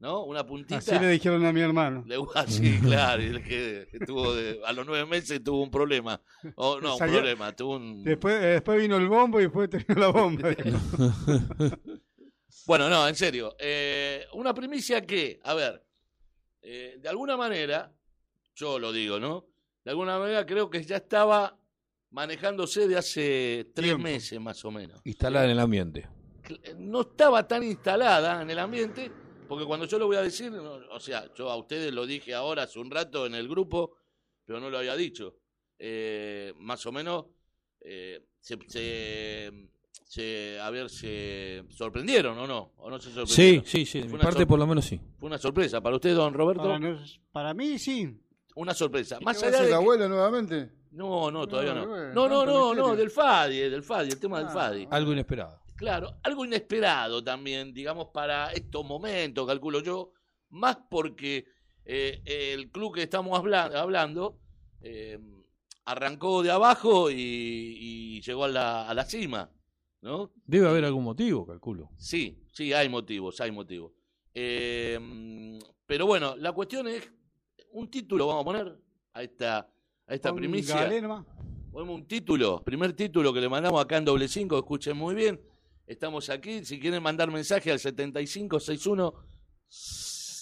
¿No? 0.00 0.24
Una 0.24 0.44
puntita. 0.44 0.76
Así 0.78 0.98
le 0.98 1.08
dijeron 1.08 1.44
a 1.46 1.52
mi 1.52 1.60
hermano. 1.60 2.04
Le 2.06 2.16
voy 2.18 2.28
a- 2.34 2.46
sí, 2.46 2.78
claro, 2.82 3.22
y 3.22 3.26
el 3.26 3.42
que 3.42 3.88
estuvo 3.92 4.34
de- 4.34 4.60
a 4.64 4.72
los 4.72 4.84
nueve 4.86 5.06
meses 5.06 5.42
tuvo 5.42 5.62
un 5.62 5.70
problema. 5.70 6.20
O, 6.56 6.80
no, 6.80 6.94
un 6.94 6.98
Salió- 6.98 7.16
problema, 7.18 7.54
tuvo 7.56 7.76
un... 7.76 8.04
Después, 8.04 8.34
eh, 8.34 8.46
después 8.46 8.78
vino 8.80 8.96
el 8.96 9.08
bombo 9.08 9.40
y 9.40 9.44
después 9.44 9.70
terminó 9.70 10.00
la 10.00 10.08
bomba. 10.08 10.50
Bueno, 12.66 12.88
no, 12.88 13.06
en 13.06 13.14
serio. 13.14 13.54
eh, 13.58 14.24
una 14.32 14.54
primicia 14.54 15.04
que, 15.04 15.38
a 15.44 15.52
ver, 15.52 15.84
eh, 16.62 16.96
de 16.98 17.08
alguna 17.10 17.36
manera, 17.36 17.92
yo 18.54 18.78
lo 18.78 18.90
digo, 18.90 19.20
¿no? 19.20 19.44
De 19.84 19.90
alguna 19.90 20.18
manera 20.18 20.46
creo 20.46 20.70
que 20.70 20.82
ya 20.82 20.96
estaba 20.96 21.58
manejándose 22.10 22.88
de 22.88 22.96
hace 22.96 23.70
tres 23.74 23.88
Tiempo. 23.88 24.04
meses 24.04 24.40
más 24.40 24.64
o 24.64 24.70
menos. 24.70 24.98
Instalar 25.04 25.44
en 25.44 25.50
el 25.50 25.58
ambiente. 25.58 26.08
No 26.78 27.02
estaba 27.02 27.46
tan 27.46 27.62
instalada 27.64 28.40
en 28.40 28.48
el 28.50 28.58
ambiente, 28.58 29.12
porque 29.48 29.64
cuando 29.64 29.86
yo 29.86 29.98
lo 29.98 30.06
voy 30.06 30.16
a 30.16 30.22
decir, 30.22 30.52
o 30.52 31.00
sea, 31.00 31.32
yo 31.34 31.50
a 31.50 31.56
ustedes 31.56 31.92
lo 31.92 32.06
dije 32.06 32.34
ahora 32.34 32.64
hace 32.64 32.78
un 32.78 32.90
rato 32.90 33.26
en 33.26 33.34
el 33.34 33.48
grupo, 33.48 33.96
pero 34.44 34.60
no 34.60 34.70
lo 34.70 34.78
había 34.78 34.96
dicho. 34.96 35.36
Eh, 35.78 36.52
más 36.58 36.84
o 36.86 36.92
menos, 36.92 37.26
eh, 37.80 38.24
se, 38.40 38.56
se, 38.68 39.52
se- 40.04 40.58
a 40.60 40.70
ver, 40.70 40.88
se 40.90 41.64
sorprendieron 41.70 42.38
o 42.38 42.46
no, 42.46 42.72
o 42.76 42.90
no 42.90 42.98
se 43.00 43.08
Sí, 43.10 43.14
sorprendieron. 43.14 43.66
sí, 43.66 43.86
sí. 43.86 43.98
De 43.98 44.04
Fue 44.04 44.08
mi 44.10 44.14
una 44.16 44.24
parte, 44.24 44.46
por 44.46 44.58
lo 44.58 44.66
menos 44.66 44.84
sí. 44.84 45.00
Fue 45.18 45.26
una 45.26 45.38
sorpresa 45.38 45.80
para 45.80 45.96
usted, 45.96 46.14
don 46.14 46.32
Roberto. 46.34 46.62
Para, 46.62 46.78
nos- 46.78 47.20
para 47.32 47.54
mí, 47.54 47.78
sí. 47.78 48.20
Una 48.56 48.72
sorpresa. 48.72 49.18
¿Qué 49.18 49.24
Más 49.24 49.42
allá 49.42 49.58
de 49.58 49.62
el 49.64 49.68
que- 49.70 49.74
abuelo 49.74 50.08
nuevamente? 50.08 50.70
No, 50.92 51.28
no, 51.30 51.46
todavía 51.48 51.74
no. 51.74 51.88
bueno, 51.88 52.12
No, 52.14 52.28
no, 52.28 52.38
tanto 52.38 52.44
no, 52.52 52.60
misterio. 52.68 52.86
no, 52.90 52.96
del 52.96 53.10
FADI, 53.10 53.58
del 53.68 53.82
FADI, 53.82 54.08
el 54.10 54.20
tema 54.20 54.38
del 54.38 54.46
Ah. 54.46 54.50
FADI. 54.52 54.86
Algo 54.92 55.12
inesperado. 55.12 55.60
Claro, 55.76 56.18
algo 56.22 56.44
inesperado 56.44 57.22
también, 57.22 57.74
digamos, 57.74 58.08
para 58.08 58.52
estos 58.52 58.84
momentos, 58.84 59.46
calculo 59.46 59.80
yo, 59.82 60.12
más 60.50 60.76
porque 60.88 61.46
eh, 61.84 62.22
el 62.24 62.70
club 62.70 62.94
que 62.94 63.02
estamos 63.02 63.36
habla- 63.38 63.64
hablando 63.74 64.38
eh, 64.80 65.18
arrancó 65.84 66.42
de 66.42 66.50
abajo 66.52 67.10
y, 67.10 67.16
y 67.16 68.20
llegó 68.22 68.44
a 68.44 68.48
la, 68.48 68.88
a 68.88 68.94
la 68.94 69.04
cima, 69.04 69.50
¿no? 70.00 70.30
Debe 70.46 70.68
haber 70.68 70.84
algún 70.84 71.04
motivo, 71.04 71.44
calculo. 71.46 71.90
Sí, 71.96 72.38
sí, 72.52 72.72
hay 72.72 72.88
motivos, 72.88 73.40
hay 73.40 73.50
motivos. 73.50 73.92
Eh, 74.32 75.58
pero 75.86 76.06
bueno, 76.06 76.36
la 76.36 76.52
cuestión 76.52 76.86
es, 76.88 77.10
un 77.72 77.90
título 77.90 78.26
vamos 78.28 78.42
a 78.42 78.44
poner 78.44 78.78
a 79.12 79.22
esta, 79.22 79.58
a 79.58 80.14
esta 80.14 80.32
primicia. 80.34 80.88
Ponemos 81.72 81.96
un 81.96 82.06
título, 82.06 82.62
primer 82.62 82.92
título 82.92 83.32
que 83.32 83.40
le 83.40 83.48
mandamos 83.48 83.82
acá 83.82 83.96
en 83.96 84.04
doble 84.04 84.28
cinco, 84.28 84.56
escuchen 84.56 84.96
muy 84.96 85.14
bien. 85.16 85.40
Estamos 85.86 86.30
aquí, 86.30 86.64
si 86.64 86.80
quieren 86.80 87.02
mandar 87.02 87.30
mensaje 87.30 87.70
al 87.70 87.78
7561, 87.78 89.14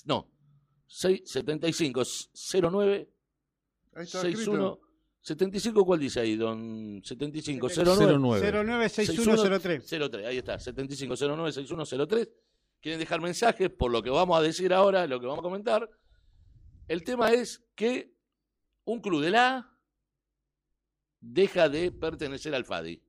no, 0.04 0.30
6, 0.86 1.22
7509 1.24 3.12
Ahí 3.94 4.04
está 4.04 4.20
61 4.20 4.66
escrito. 4.66 4.80
75 5.20 5.84
¿cuál 5.84 6.00
dice 6.00 6.20
ahí, 6.20 6.36
don 6.36 7.00
75 7.04 7.68
09 7.68 8.18
09. 8.18 8.64
096103. 8.64 10.10
03, 10.10 10.26
ahí 10.26 10.38
está, 10.38 10.58
75096103. 10.58 12.30
Quieren 12.80 12.98
dejar 12.98 13.20
mensajes 13.20 13.70
por 13.70 13.92
lo 13.92 14.02
que 14.02 14.10
vamos 14.10 14.36
a 14.36 14.42
decir 14.42 14.72
ahora, 14.72 15.06
lo 15.06 15.20
que 15.20 15.26
vamos 15.26 15.40
a 15.40 15.42
comentar. 15.42 15.88
El 16.88 17.04
tema 17.04 17.30
es 17.30 17.64
que 17.76 18.12
un 18.84 19.00
club 19.00 19.22
de 19.22 19.30
la 19.30 19.72
deja 21.20 21.68
de 21.68 21.92
pertenecer 21.92 22.54
al 22.54 22.64
FADI. 22.64 23.00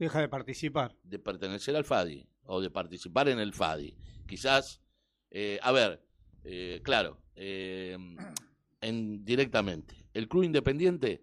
Deja 0.00 0.20
de 0.20 0.28
participar. 0.28 0.96
de 1.04 1.18
pertenecer 1.18 1.76
al 1.76 1.84
FADI 1.84 2.26
o 2.44 2.60
de 2.62 2.70
participar 2.70 3.28
en 3.28 3.38
el 3.38 3.52
FADI. 3.52 3.94
Quizás, 4.26 4.80
eh, 5.30 5.60
a 5.62 5.72
ver, 5.72 6.02
eh, 6.42 6.80
claro, 6.82 7.20
eh, 7.36 7.98
en, 8.80 9.24
directamente, 9.24 9.94
el 10.14 10.26
club 10.26 10.44
independiente 10.44 11.22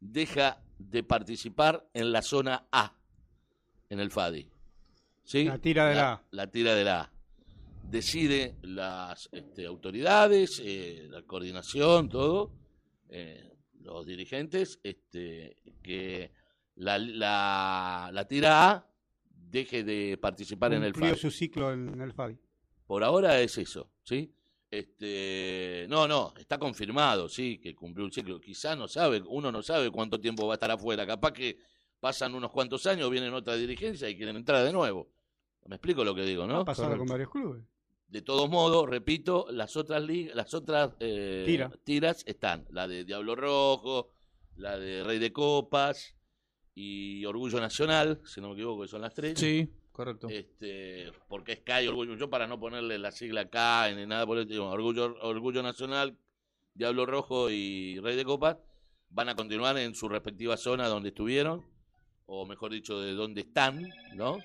deja 0.00 0.62
de 0.78 1.02
participar 1.02 1.86
en 1.92 2.10
la 2.10 2.22
zona 2.22 2.66
A, 2.72 2.96
en 3.90 4.00
el 4.00 4.10
FADI. 4.10 4.50
¿Sí? 5.24 5.44
La 5.44 5.58
tira 5.58 5.88
de 5.90 5.94
la 5.94 6.12
A. 6.12 6.22
La 6.30 6.50
tira 6.50 6.74
de 6.74 6.84
la 6.84 7.00
A. 7.02 7.12
Decide 7.82 8.54
las 8.62 9.28
este, 9.30 9.66
autoridades, 9.66 10.62
eh, 10.64 11.06
la 11.10 11.20
coordinación, 11.22 12.08
todo, 12.08 12.50
eh, 13.10 13.52
los 13.80 14.06
dirigentes, 14.06 14.80
este, 14.82 15.56
que 15.82 16.32
la, 16.78 16.98
la, 16.98 18.10
la 18.12 18.28
tira 18.28 18.70
A 18.70 18.86
deje 19.50 19.82
de 19.82 20.16
participar 20.18 20.72
en 20.74 20.84
el 20.84 20.92
Cumplió 20.92 21.12
FADI. 21.14 21.20
su 21.20 21.30
ciclo 21.30 21.72
en, 21.72 22.00
el 22.00 22.12
FADI. 22.12 22.38
Por 22.86 23.02
ahora 23.02 23.40
es 23.40 23.58
eso, 23.58 23.90
¿sí? 24.02 24.32
Este, 24.70 25.86
no, 25.88 26.06
no, 26.06 26.34
está 26.38 26.58
confirmado, 26.58 27.28
sí, 27.28 27.58
que 27.58 27.74
cumplió 27.74 28.04
un 28.04 28.12
ciclo. 28.12 28.40
Quizás 28.40 28.76
no 28.76 28.86
sabe, 28.86 29.22
uno 29.26 29.50
no 29.50 29.62
sabe 29.62 29.90
cuánto 29.90 30.20
tiempo 30.20 30.46
va 30.46 30.54
a 30.54 30.56
estar 30.56 30.70
afuera. 30.70 31.06
Capaz 31.06 31.32
que 31.32 31.58
pasan 32.00 32.34
unos 32.34 32.50
cuantos 32.52 32.86
años, 32.86 33.10
vienen 33.10 33.32
otra 33.34 33.56
dirigencia 33.56 34.08
y 34.08 34.16
quieren 34.16 34.36
entrar 34.36 34.64
de 34.64 34.72
nuevo. 34.72 35.08
Me 35.66 35.76
explico 35.76 36.04
lo 36.04 36.14
que 36.14 36.22
digo, 36.22 36.46
¿no? 36.46 36.60
Ha 36.60 36.64
pasado 36.64 36.88
Correcto. 36.88 37.00
con 37.00 37.08
varios 37.12 37.30
clubes. 37.30 37.62
De 38.06 38.22
todos 38.22 38.48
modos, 38.48 38.88
repito, 38.88 39.46
las 39.50 39.76
otras 39.76 40.02
las 40.34 40.54
otras 40.54 40.92
eh, 41.00 41.42
Tira. 41.44 41.70
tiras 41.84 42.22
están, 42.26 42.66
la 42.70 42.88
de 42.88 43.04
Diablo 43.04 43.34
Rojo, 43.34 44.10
la 44.56 44.78
de 44.78 45.04
Rey 45.04 45.18
de 45.18 45.32
Copas 45.32 46.17
y 46.80 47.26
Orgullo 47.26 47.58
Nacional, 47.58 48.20
si 48.24 48.40
no 48.40 48.50
me 48.50 48.54
equivoco, 48.54 48.82
que 48.82 48.88
son 48.88 49.00
las 49.00 49.12
tres. 49.12 49.36
Sí, 49.36 49.68
correcto. 49.90 50.28
Este, 50.28 51.10
porque 51.26 51.54
es 51.54 51.60
K 51.62 51.82
y 51.82 51.88
Orgullo, 51.88 52.14
yo 52.14 52.30
para 52.30 52.46
no 52.46 52.60
ponerle 52.60 52.98
la 52.98 53.10
sigla 53.10 53.50
K 53.50 53.90
ni 53.96 54.06
nada 54.06 54.24
por 54.24 54.38
el 54.38 54.60
Orgullo, 54.60 55.16
Orgullo 55.22 55.60
Nacional, 55.60 56.16
Diablo 56.74 57.04
Rojo 57.04 57.50
y 57.50 57.98
Rey 57.98 58.14
de 58.14 58.24
Copas 58.24 58.58
van 59.10 59.28
a 59.28 59.34
continuar 59.34 59.76
en 59.78 59.96
su 59.96 60.08
respectiva 60.08 60.56
zona 60.56 60.86
donde 60.86 61.08
estuvieron, 61.08 61.66
o 62.26 62.46
mejor 62.46 62.70
dicho, 62.70 63.00
de 63.00 63.12
donde 63.12 63.40
están, 63.40 63.84
¿no? 64.14 64.38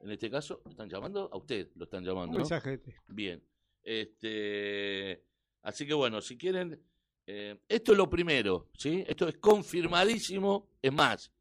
En 0.00 0.10
este 0.10 0.30
caso, 0.30 0.60
¿están 0.68 0.90
llamando? 0.90 1.30
A 1.32 1.38
usted 1.38 1.70
lo 1.76 1.84
están 1.84 2.00
Un 2.00 2.06
llamando, 2.06 2.32
¿no? 2.32 2.38
mensaje 2.40 2.70
de 2.70 2.78
texto. 2.78 3.02
Bien. 3.08 3.42
Este, 3.82 5.24
así 5.62 5.86
que 5.86 5.94
bueno, 5.94 6.20
si 6.20 6.36
quieren, 6.36 6.78
eh, 7.26 7.58
esto 7.66 7.92
es 7.92 7.98
lo 7.98 8.10
primero, 8.10 8.68
¿sí? 8.76 9.02
Esto 9.08 9.28
es 9.28 9.38
confirmadísimo. 9.38 10.68
Es 10.82 10.92
más, 10.92 11.32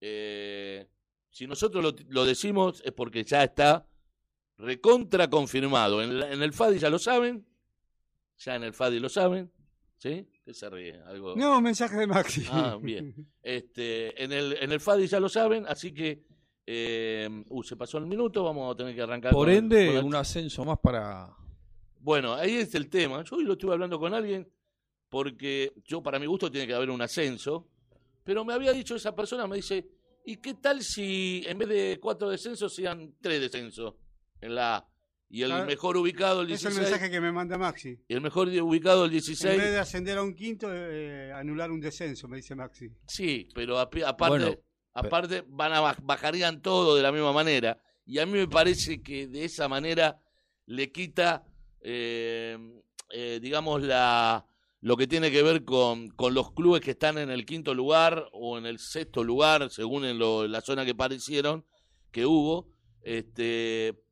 eh, 0.00 0.86
si 1.30 1.46
nosotros 1.46 1.82
lo, 1.82 1.94
lo 2.08 2.24
decimos 2.24 2.82
es 2.84 2.92
porque 2.92 3.24
ya 3.24 3.44
está 3.44 3.86
recontra 4.58 5.28
confirmado. 5.30 6.02
En, 6.02 6.18
la- 6.20 6.32
en 6.32 6.42
el 6.42 6.52
FADI 6.52 6.78
ya 6.78 6.90
lo 6.90 6.98
saben, 6.98 7.46
ya 8.38 8.56
en 8.56 8.64
el 8.64 8.72
FADI 8.74 8.98
lo 9.00 9.08
saben, 9.08 9.50
¿sí? 9.96 10.26
¿Qué 10.44 10.52
se 10.54 10.68
ríe? 10.68 11.00
Algo... 11.06 11.36
No, 11.36 11.60
mensaje 11.60 11.96
de 11.98 12.06
Maxi. 12.06 12.44
Ah, 12.50 12.76
bien. 12.80 13.14
Este, 13.42 14.22
en 14.22 14.32
el, 14.32 14.56
en 14.60 14.72
el 14.72 14.80
FADI 14.80 15.06
ya 15.06 15.20
lo 15.20 15.28
saben, 15.28 15.64
así 15.66 15.92
que, 15.92 16.24
eh, 16.66 17.28
uh, 17.48 17.62
se 17.62 17.76
pasó 17.76 17.98
el 17.98 18.06
minuto, 18.06 18.44
vamos 18.44 18.72
a 18.72 18.76
tener 18.76 18.94
que 18.94 19.02
arrancar. 19.02 19.32
Por 19.32 19.48
ende, 19.50 19.98
un 20.00 20.14
ascenso 20.14 20.64
más 20.64 20.78
para. 20.78 21.30
bueno, 22.00 22.34
ahí 22.34 22.56
es 22.56 22.74
el 22.74 22.88
tema. 22.88 23.22
Yo 23.24 23.36
hoy 23.36 23.44
lo 23.44 23.52
estuve 23.54 23.72
hablando 23.72 23.98
con 23.98 24.12
alguien 24.14 24.48
porque 25.08 25.72
yo, 25.84 26.02
para 26.02 26.18
mi 26.18 26.26
gusto, 26.26 26.50
tiene 26.50 26.66
que 26.66 26.74
haber 26.74 26.90
un 26.90 27.02
ascenso. 27.02 27.66
Pero 28.24 28.44
me 28.44 28.52
había 28.54 28.72
dicho 28.72 28.94
esa 28.96 29.14
persona, 29.14 29.46
me 29.46 29.56
dice, 29.56 29.86
¿y 30.24 30.36
qué 30.36 30.54
tal 30.54 30.82
si 30.82 31.42
en 31.46 31.58
vez 31.58 31.68
de 31.68 31.98
cuatro 32.00 32.28
descensos 32.30 32.74
sean 32.74 33.14
tres 33.20 33.40
descensos 33.40 33.94
en 34.40 34.54
la 34.54 34.76
A? 34.76 34.86
Y 35.32 35.42
el 35.42 35.50
Claro. 35.50 35.66
mejor 35.66 35.96
ubicado 35.96 36.42
el 36.42 36.50
Es 36.50 36.64
el 36.64 36.70
16. 36.72 36.90
mensaje 36.90 37.10
que 37.10 37.20
me 37.20 37.30
manda 37.30 37.56
Maxi. 37.56 37.96
Y 38.08 38.14
el 38.14 38.20
mejor 38.20 38.48
ubicado 38.48 39.04
el 39.04 39.10
En 39.12 39.16
vez 39.16 39.26
16. 39.26 39.58
de 39.60 39.78
ascender 39.78 40.18
a 40.18 40.22
un 40.24 40.34
quinto, 40.34 40.68
eh, 40.72 41.32
anular 41.32 41.70
un 41.70 41.80
descenso, 41.80 42.26
me 42.26 42.38
dice 42.38 42.56
Maxi. 42.56 42.88
Sí, 43.06 43.48
pero 43.54 43.78
aparte, 43.78 44.12
Bueno, 44.28 44.54
aparte 44.92 45.44
van 45.46 45.72
a 45.72 45.80
baj- 45.82 46.00
bajarían 46.02 46.60
todo 46.60 46.96
de 46.96 47.02
la 47.02 47.12
misma 47.12 47.32
manera. 47.32 47.80
Y 48.04 48.18
a 48.18 48.26
mí 48.26 48.32
me 48.32 48.48
parece 48.48 49.00
que 49.02 49.28
de 49.28 49.44
esa 49.44 49.68
manera 49.68 50.18
le 50.66 50.90
quita, 50.90 51.44
eh, 51.80 52.58
eh, 53.12 53.38
digamos, 53.40 53.82
la, 53.82 54.44
lo 54.80 54.96
que 54.96 55.06
tiene 55.06 55.30
que 55.30 55.42
ver 55.42 55.64
con, 55.64 56.08
con, 56.10 56.32
los 56.32 56.52
clubes 56.52 56.80
que 56.80 56.92
están 56.92 57.18
en 57.18 57.30
el 57.30 57.44
quinto 57.44 57.74
lugar 57.74 58.28
o 58.32 58.56
en 58.56 58.64
el 58.64 58.78
sexto 58.78 59.22
lugar, 59.22 59.70
según 59.70 60.04
en, 60.04 60.18
lo, 60.18 60.48
la 60.48 60.62
zona 60.62 60.84
que 60.84 60.94
parecieron, 60.94 61.66
que 62.10 62.24
hubo, 62.24 62.68
este, 63.02 64.02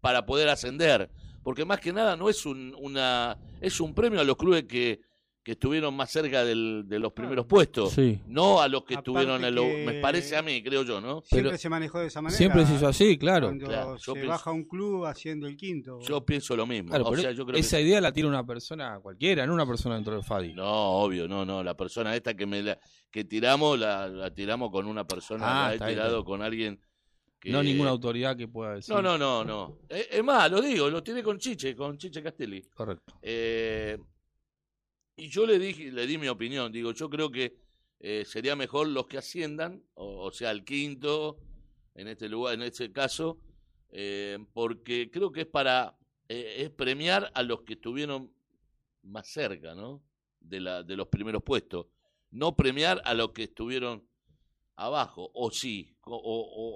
para 0.00 0.26
poder 0.26 0.48
ascender. 0.48 1.10
Porque 1.42 1.64
más 1.64 1.80
que 1.80 1.92
nada 1.92 2.16
no 2.16 2.28
es 2.28 2.44
un, 2.44 2.74
una, 2.78 3.38
es 3.62 3.80
un 3.80 3.94
premio 3.94 4.20
a 4.20 4.24
los 4.24 4.36
clubes 4.36 4.64
que, 4.64 5.00
que 5.42 5.52
estuvieron 5.52 5.94
más 5.94 6.10
cerca 6.10 6.44
del, 6.44 6.84
de 6.86 6.98
los 6.98 7.12
primeros 7.12 7.46
puestos, 7.46 7.92
Sí. 7.94 8.20
no 8.26 8.60
a 8.60 8.68
los 8.68 8.82
que 8.84 8.92
Aparte 8.94 9.10
estuvieron 9.10 9.42
en 9.42 9.54
lo, 9.54 9.64
me 9.64 9.98
parece 10.00 10.36
a 10.36 10.42
mí, 10.42 10.62
creo 10.62 10.82
yo, 10.82 11.00
¿no? 11.00 11.22
Siempre 11.22 11.50
Pero- 11.52 11.58
se 11.58 11.68
manejó 11.70 11.98
de 11.98 12.08
esa 12.08 12.20
manera. 12.20 12.36
Siempre 12.36 12.66
se 12.66 12.74
hizo 12.74 12.86
así, 12.86 13.16
claro. 13.16 13.46
Cuando 13.46 13.66
Claro, 13.66 13.98
se 13.98 14.12
pienso- 14.12 14.28
baja 14.28 14.50
un 14.50 14.64
club 14.64 15.06
haciendo 15.06 15.46
el 15.46 15.56
quinto. 15.56 15.98
Yo 16.02 16.24
pienso 16.26 16.54
lo 16.56 16.66
mismo. 16.66 16.90
Claro, 16.90 17.06
o 17.06 17.10
pero 17.10 17.22
sea, 17.22 17.32
yo 17.32 17.46
creo 17.46 17.58
esa 17.58 17.78
que... 17.78 17.84
idea 17.84 18.02
la 18.02 18.12
tiene 18.12 18.28
una 18.28 18.44
persona 18.44 19.00
cualquiera, 19.00 19.46
no 19.46 19.54
una 19.54 19.64
persona 19.66 19.94
dentro 19.94 20.12
del 20.14 20.22
FADI. 20.24 20.52
No, 20.52 20.66
obvio, 20.66 21.26
no, 21.26 21.46
no. 21.46 21.62
La 21.64 21.74
persona 21.74 22.14
esta 22.14 22.34
que 22.34 22.44
me 22.44 22.62
la, 22.62 22.78
que 23.10 23.24
tiramos, 23.24 23.78
la, 23.78 24.08
la 24.08 24.30
tiramos 24.34 24.70
con 24.70 24.86
una 24.86 25.06
persona, 25.06 25.46
Ah, 25.46 25.68
la 25.68 25.74
he 25.74 25.78
bien, 25.78 25.88
tirado 25.88 26.22
con 26.22 26.42
alguien 26.42 26.78
que... 27.40 27.50
No 27.50 27.62
ninguna 27.62 27.88
autoridad 27.88 28.36
que 28.36 28.46
pueda 28.46 28.74
decir. 28.74 28.94
No, 28.94 29.00
no, 29.00 29.16
no, 29.16 29.42
no. 29.42 29.78
Es, 29.88 30.06
es 30.10 30.22
más, 30.22 30.50
lo 30.50 30.60
digo, 30.60 30.90
lo 30.90 31.02
tiré 31.02 31.22
con 31.22 31.38
Chiche, 31.38 31.74
con 31.74 31.96
Chiche 31.96 32.22
Castelli. 32.22 32.60
Correcto. 32.74 33.14
Eh, 33.22 33.96
y 35.24 35.28
yo 35.28 35.46
le 35.46 35.58
dije, 35.58 35.90
le 35.92 36.06
di 36.06 36.18
mi 36.18 36.28
opinión. 36.28 36.72
Digo, 36.72 36.92
yo 36.92 37.08
creo 37.10 37.30
que 37.30 37.56
eh, 38.00 38.24
sería 38.24 38.56
mejor 38.56 38.88
los 38.88 39.06
que 39.06 39.18
asciendan, 39.18 39.82
o, 39.94 40.24
o 40.24 40.32
sea, 40.32 40.50
el 40.50 40.64
quinto, 40.64 41.38
en 41.94 42.08
este 42.08 42.28
lugar, 42.28 42.54
en 42.54 42.62
este 42.62 42.90
caso, 42.92 43.38
eh, 43.90 44.38
porque 44.52 45.10
creo 45.10 45.30
que 45.32 45.42
es 45.42 45.46
para 45.46 45.96
eh, 46.28 46.56
es 46.58 46.70
premiar 46.70 47.30
a 47.34 47.42
los 47.42 47.62
que 47.62 47.74
estuvieron 47.74 48.32
más 49.02 49.28
cerca, 49.28 49.74
¿no? 49.74 50.02
De 50.40 50.60
la 50.60 50.82
de 50.82 50.96
los 50.96 51.08
primeros 51.08 51.42
puestos, 51.42 51.86
no 52.30 52.56
premiar 52.56 53.02
a 53.04 53.14
los 53.14 53.32
que 53.32 53.44
estuvieron 53.44 54.06
abajo, 54.76 55.30
o 55.34 55.50
sí, 55.50 55.94
o, 56.02 56.16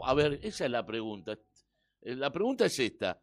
o- 0.00 0.06
a 0.06 0.14
ver, 0.14 0.40
esa 0.42 0.66
es 0.66 0.70
la 0.70 0.84
pregunta. 0.84 1.38
La 2.02 2.30
pregunta 2.32 2.66
es 2.66 2.78
esta: 2.78 3.20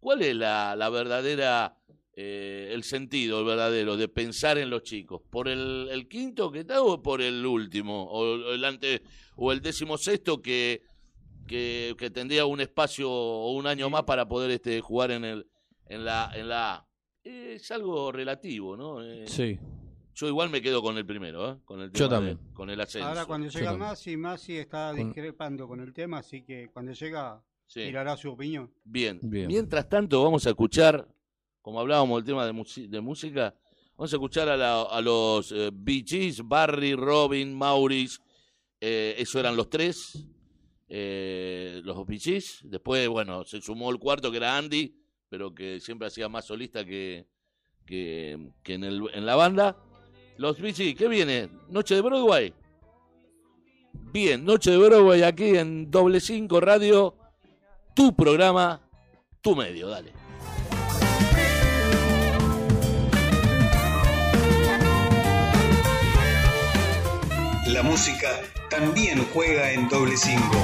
¿cuál 0.00 0.22
es 0.22 0.34
la, 0.36 0.76
la 0.76 0.88
verdadera 0.90 1.76
eh, 2.14 2.70
el 2.72 2.82
sentido, 2.84 3.40
el 3.40 3.46
verdadero, 3.46 3.96
de 3.96 4.08
pensar 4.08 4.58
en 4.58 4.70
los 4.70 4.82
chicos? 4.82 5.22
¿Por 5.30 5.48
el, 5.48 5.88
el 5.90 6.08
quinto 6.08 6.50
que 6.52 6.60
está 6.60 6.82
o 6.82 7.02
por 7.02 7.22
el 7.22 7.44
último? 7.46 8.04
¿O 8.10 8.52
el, 8.52 8.64
ante, 8.64 9.02
o 9.36 9.52
el 9.52 9.60
décimo 9.62 9.96
sexto 9.98 10.40
que, 10.42 10.82
que, 11.46 11.94
que 11.98 12.10
tendría 12.10 12.44
un 12.46 12.60
espacio 12.60 13.10
o 13.10 13.52
un 13.52 13.66
año 13.66 13.88
más 13.90 14.02
para 14.04 14.26
poder 14.28 14.50
este, 14.50 14.80
jugar 14.80 15.10
en, 15.10 15.24
el, 15.24 15.46
en, 15.86 16.04
la, 16.04 16.30
en 16.34 16.48
la 16.48 16.74
A? 16.74 16.88
Es 17.24 17.70
algo 17.70 18.10
relativo, 18.12 18.76
¿no? 18.76 19.02
Eh, 19.04 19.24
Sí. 19.26 19.58
Yo 20.14 20.28
igual 20.28 20.50
me 20.50 20.60
quedo 20.60 20.82
con 20.82 20.98
el 20.98 21.06
primero, 21.06 21.52
¿eh? 21.52 21.56
Con 21.64 21.80
el 21.80 21.90
Yo 21.92 22.04
de- 22.04 22.10
también. 22.14 22.38
con 22.52 22.68
el 22.68 22.78
ascenso. 22.78 23.08
Ahora 23.08 23.24
cuando 23.24 23.48
llega. 23.48 23.74
Masi, 23.74 24.14
Masi 24.18 24.58
está 24.58 24.92
discrepando 24.92 25.66
con 25.66 25.80
el 25.80 25.94
tema, 25.94 26.18
así 26.18 26.42
que 26.42 26.68
cuando 26.70 26.92
llega 26.92 27.42
Sí. 27.66 27.80
tirará 27.86 28.14
su 28.18 28.30
opinión. 28.30 28.70
Bien. 28.84 29.18
Bien. 29.22 29.46
Mientras 29.46 29.88
tanto, 29.88 30.22
vamos 30.22 30.46
a 30.46 30.50
escuchar, 30.50 31.08
como 31.62 31.80
hablábamos 31.80 32.18
del 32.18 32.26
tema 32.26 32.44
de, 32.44 32.88
de 32.88 33.00
música, 33.00 33.54
vamos 33.96 34.12
a 34.12 34.16
escuchar 34.16 34.48
a, 34.48 34.56
la- 34.56 34.82
a 34.82 35.00
los 35.00 35.50
eh, 35.52 35.70
Barry, 36.44 36.94
Robin, 36.94 37.54
Maurice, 37.54 38.18
eh, 38.80 39.14
eso 39.16 39.38
eran 39.40 39.56
los 39.56 39.70
tres, 39.70 40.26
eh, 40.88 41.80
los 41.84 41.96
Bee. 41.96 42.60
Después, 42.64 43.08
bueno, 43.08 43.44
se 43.44 43.60
sumó 43.60 43.90
el 43.90 43.98
cuarto 43.98 44.30
que 44.30 44.36
era 44.38 44.58
Andy, 44.58 44.94
pero 45.28 45.54
que 45.54 45.80
siempre 45.80 46.08
hacía 46.08 46.28
más 46.28 46.44
solista 46.44 46.84
que, 46.84 47.26
que, 47.86 48.50
que 48.62 48.74
en, 48.74 48.84
el- 48.84 49.08
en 49.14 49.24
la 49.24 49.36
banda. 49.36 49.76
Los 50.36 50.60
Bee 50.60 50.72
Gees, 50.74 50.96
¿qué 50.96 51.08
viene? 51.08 51.48
Noche 51.68 51.94
de 51.94 52.00
Broadway. 52.00 52.52
Bien, 54.12 54.44
Noche 54.44 54.70
de 54.72 54.78
Broadway 54.78 55.22
aquí 55.22 55.56
en 55.56 55.90
Doble 55.90 56.20
5 56.20 56.60
Radio 56.60 57.14
tu 57.94 58.14
programa, 58.16 58.80
tu 59.42 59.54
medio, 59.54 59.88
dale. 59.88 60.12
La 67.72 67.82
música 67.82 68.28
también 68.68 69.26
juega 69.32 69.72
en 69.72 69.88
doble 69.88 70.14
cinco. 70.18 70.56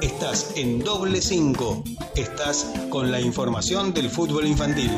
Estás 0.00 0.52
en 0.56 0.78
doble 0.78 1.20
cinco. 1.20 1.84
Estás 2.16 2.72
con 2.88 3.10
la 3.12 3.20
información 3.20 3.92
del 3.92 4.08
fútbol 4.08 4.46
infantil. 4.46 4.90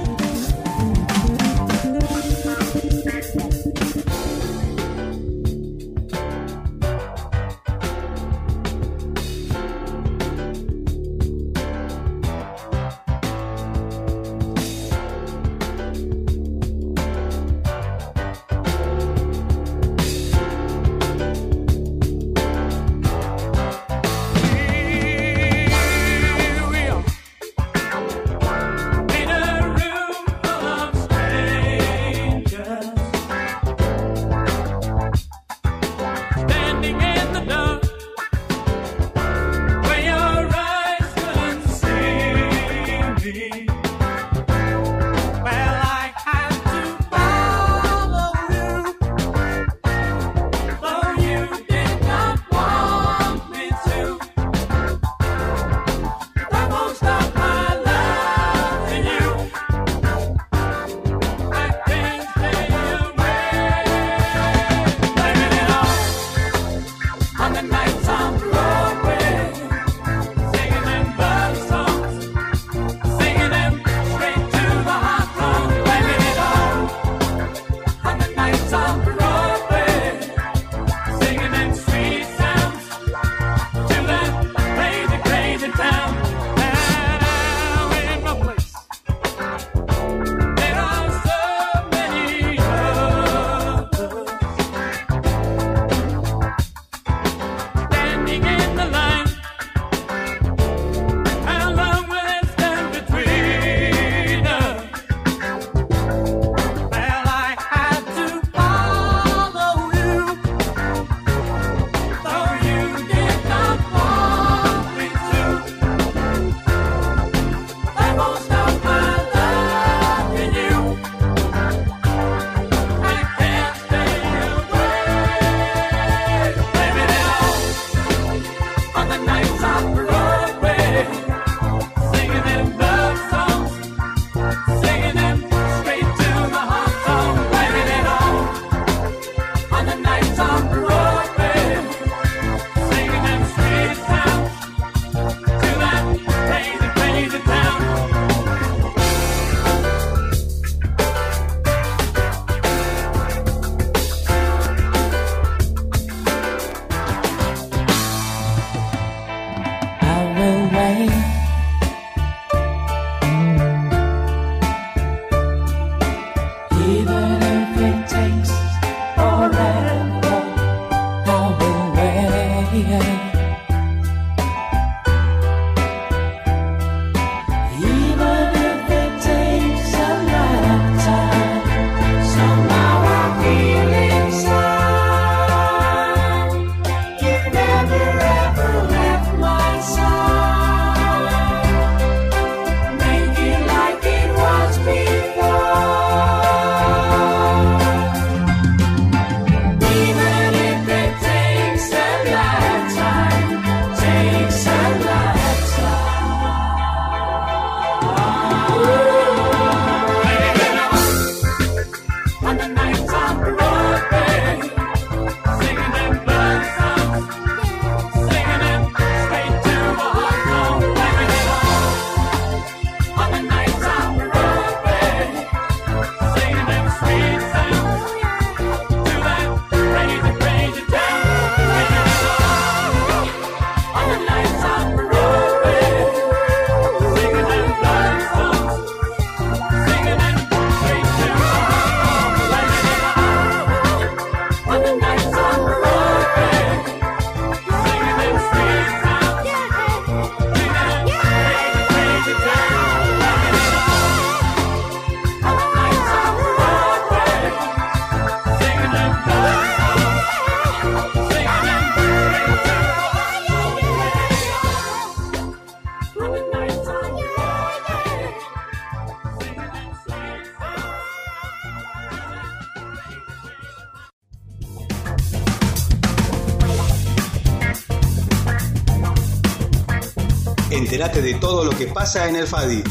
De 281.13 281.35
todo 281.35 281.65
lo 281.65 281.71
que 281.71 281.87
pasa 281.87 282.29
en 282.29 282.35
el 282.35 282.47
FADI. 282.47 282.83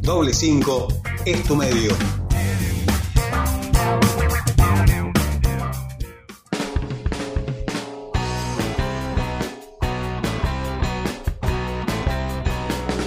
Doble 0.00 0.32
5 0.32 0.88
es 1.26 1.42
tu 1.42 1.56
medio. 1.56 1.92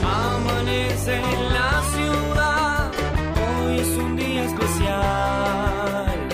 Amanece 0.03 1.21
es 3.77 3.87
un 3.97 4.15
día 4.17 4.43
especial, 4.43 6.29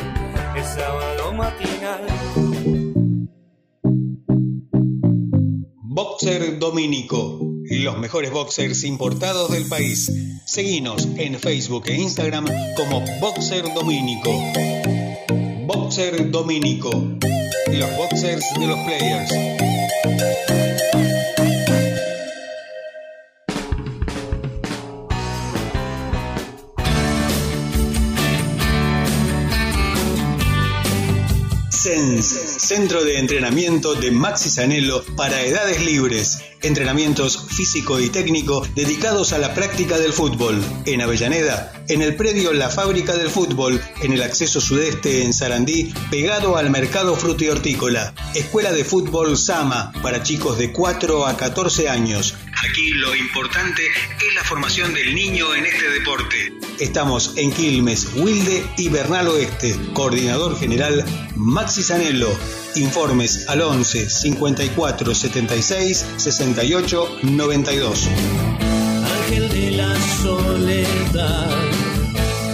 es 0.58 0.68
sábado 0.74 1.34
matinal. 1.34 2.06
Boxer 5.84 6.60
Domínico. 6.60 7.45
Los 7.84 7.98
mejores 7.98 8.32
boxers 8.32 8.84
importados 8.84 9.52
del 9.52 9.68
país. 9.68 10.12
Seguinos 10.46 11.08
en 11.18 11.40
Facebook 11.40 11.84
e 11.88 11.96
Instagram 11.96 12.46
como 12.76 13.04
Boxer 13.20 13.64
Domínico. 13.74 14.32
Boxer 15.66 16.32
Domínico. 16.32 16.90
Los 17.72 17.98
boxers 17.98 18.46
de 18.60 18.68
los 18.68 18.80
players. 18.80 20.65
Centro 32.66 33.04
de 33.04 33.20
Entrenamiento 33.20 33.94
de 33.94 34.10
Maxi 34.10 34.50
Sanelo 34.50 35.04
para 35.16 35.44
edades 35.44 35.86
libres. 35.86 36.40
Entrenamientos 36.64 37.46
físico 37.50 38.00
y 38.00 38.10
técnico 38.10 38.68
dedicados 38.74 39.34
a 39.34 39.38
la 39.38 39.54
práctica 39.54 40.00
del 40.00 40.14
fútbol. 40.14 40.60
En 40.86 41.00
Avellaneda, 41.00 41.72
en 41.90 42.02
el 42.02 42.16
predio 42.16 42.54
La 42.54 42.72
Fábrica 42.72 43.16
del 43.16 43.30
Fútbol, 43.30 43.80
en 44.02 44.14
el 44.14 44.24
acceso 44.24 44.60
sudeste 44.60 45.22
en 45.22 45.32
Sarandí, 45.32 45.94
pegado 46.10 46.58
al 46.58 46.72
mercado 46.72 47.16
fruto 47.16 47.44
y 47.44 47.50
hortícola. 47.50 48.16
Escuela 48.34 48.74
de 48.74 48.84
Fútbol 48.84 49.38
Sama 49.38 49.94
para 50.02 50.24
chicos 50.24 50.58
de 50.58 50.72
4 50.72 51.28
a 51.28 51.38
14 51.38 51.88
años. 51.88 52.34
Aquí 52.70 52.92
lo 52.94 53.16
importante 53.16 53.84
es 53.86 54.36
la 54.36 54.44
formación 54.44 54.94
del 54.94 55.14
niño 55.14 55.54
en 55.54 55.66
este 55.66 55.90
deporte. 55.90 56.54
Estamos 56.80 57.34
en 57.38 57.52
Quilmes, 57.52 58.08
Wilde 58.16 58.66
y 58.78 58.90
Bernal 58.90 59.28
Oeste. 59.28 59.76
Coordinador 59.94 60.58
General 60.58 61.06
Maxi 61.36 61.84
Sanello. 61.84 62.30
Informes 62.76 63.48
al 63.48 63.62
11 63.62 64.10
54 64.10 65.14
76 65.14 66.06
68 66.18 67.18
92. 67.24 68.08
Ángel 69.28 69.50
de 69.50 69.72
la 69.72 69.96
soledad 70.24 71.52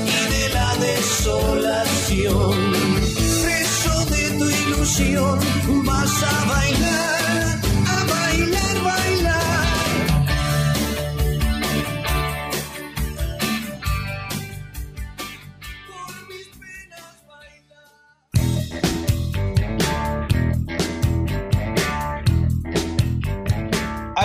y 0.06 0.34
de 0.34 0.50
la 0.50 0.76
desolación. 0.76 2.52
Preso 3.44 4.06
de 4.08 4.30
tu 4.38 4.50
ilusión, 4.50 5.40
vas 5.86 6.24
a 6.24 6.46
bailar, 6.46 7.11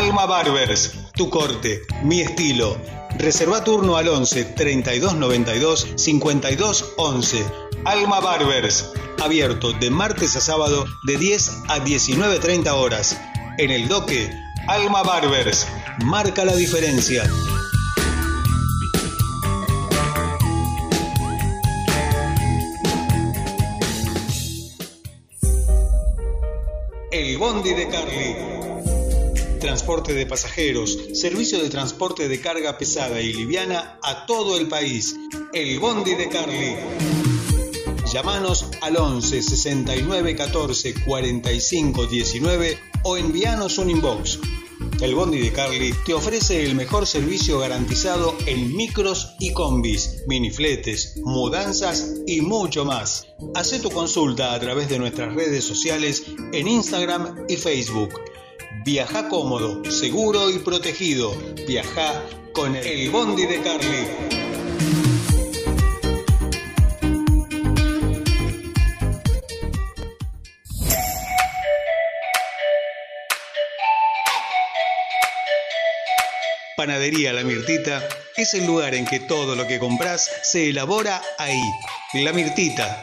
Alma 0.06 0.24
Barbers, 0.24 0.92
tu 1.16 1.28
corte, 1.28 1.82
mi 2.04 2.20
estilo. 2.20 2.80
Reserva 3.18 3.64
turno 3.64 3.96
al 3.96 4.06
11 4.06 4.44
32 4.44 5.16
92 5.16 5.94
52 5.96 6.94
11. 6.96 7.44
Alma 7.84 8.20
Barbers, 8.20 8.92
abierto 9.20 9.72
de 9.72 9.90
martes 9.90 10.36
a 10.36 10.40
sábado 10.40 10.86
de 11.08 11.16
10 11.18 11.50
a 11.66 11.78
19.30 11.78 12.70
horas. 12.70 13.18
En 13.58 13.72
el 13.72 13.88
doque, 13.88 14.30
Alma 14.68 15.02
Barbers, 15.02 15.66
marca 16.04 16.44
la 16.44 16.54
diferencia. 16.54 17.28
El 27.10 27.38
Bondi 27.38 27.74
de 27.74 27.88
Carly. 27.88 28.65
Transporte 29.60 30.12
de 30.12 30.26
pasajeros, 30.26 30.98
servicio 31.14 31.62
de 31.62 31.70
transporte 31.70 32.28
de 32.28 32.40
carga 32.40 32.76
pesada 32.76 33.20
y 33.20 33.32
liviana 33.32 33.98
a 34.02 34.26
todo 34.26 34.58
el 34.58 34.68
país. 34.68 35.16
El 35.52 35.78
Bondi 35.80 36.14
de 36.14 36.28
Carly. 36.28 36.76
Llámanos 38.12 38.66
al 38.82 38.96
11 38.96 39.42
69 39.42 40.36
14 40.36 40.94
45 41.04 42.06
19 42.06 42.78
o 43.04 43.16
envíanos 43.16 43.78
un 43.78 43.90
inbox. 43.90 44.38
El 45.00 45.14
Bondi 45.14 45.38
de 45.38 45.52
Carly 45.52 45.94
te 46.04 46.14
ofrece 46.14 46.64
el 46.64 46.74
mejor 46.74 47.06
servicio 47.06 47.58
garantizado 47.58 48.36
en 48.46 48.76
micros 48.76 49.34
y 49.38 49.52
combis, 49.52 50.22
minifletes, 50.26 51.16
mudanzas 51.24 52.14
y 52.26 52.42
mucho 52.42 52.84
más. 52.84 53.26
Haz 53.54 53.80
tu 53.80 53.90
consulta 53.90 54.54
a 54.54 54.60
través 54.60 54.88
de 54.88 54.98
nuestras 54.98 55.34
redes 55.34 55.64
sociales 55.64 56.24
en 56.52 56.68
Instagram 56.68 57.46
y 57.48 57.56
Facebook. 57.56 58.14
Viaja 58.84 59.28
cómodo, 59.28 59.84
seguro 59.90 60.50
y 60.50 60.58
protegido. 60.58 61.34
Viaja 61.66 62.22
con 62.52 62.76
el 62.76 63.10
Bondi 63.10 63.46
de 63.46 63.60
Carly. 63.60 64.36
Panadería 76.76 77.32
La 77.32 77.42
Mirtita 77.42 78.06
es 78.36 78.54
el 78.54 78.66
lugar 78.66 78.94
en 78.94 79.06
que 79.06 79.18
todo 79.18 79.56
lo 79.56 79.66
que 79.66 79.78
compras 79.78 80.30
se 80.42 80.68
elabora 80.68 81.22
ahí. 81.38 81.62
La 82.12 82.32
Mirtita, 82.32 83.02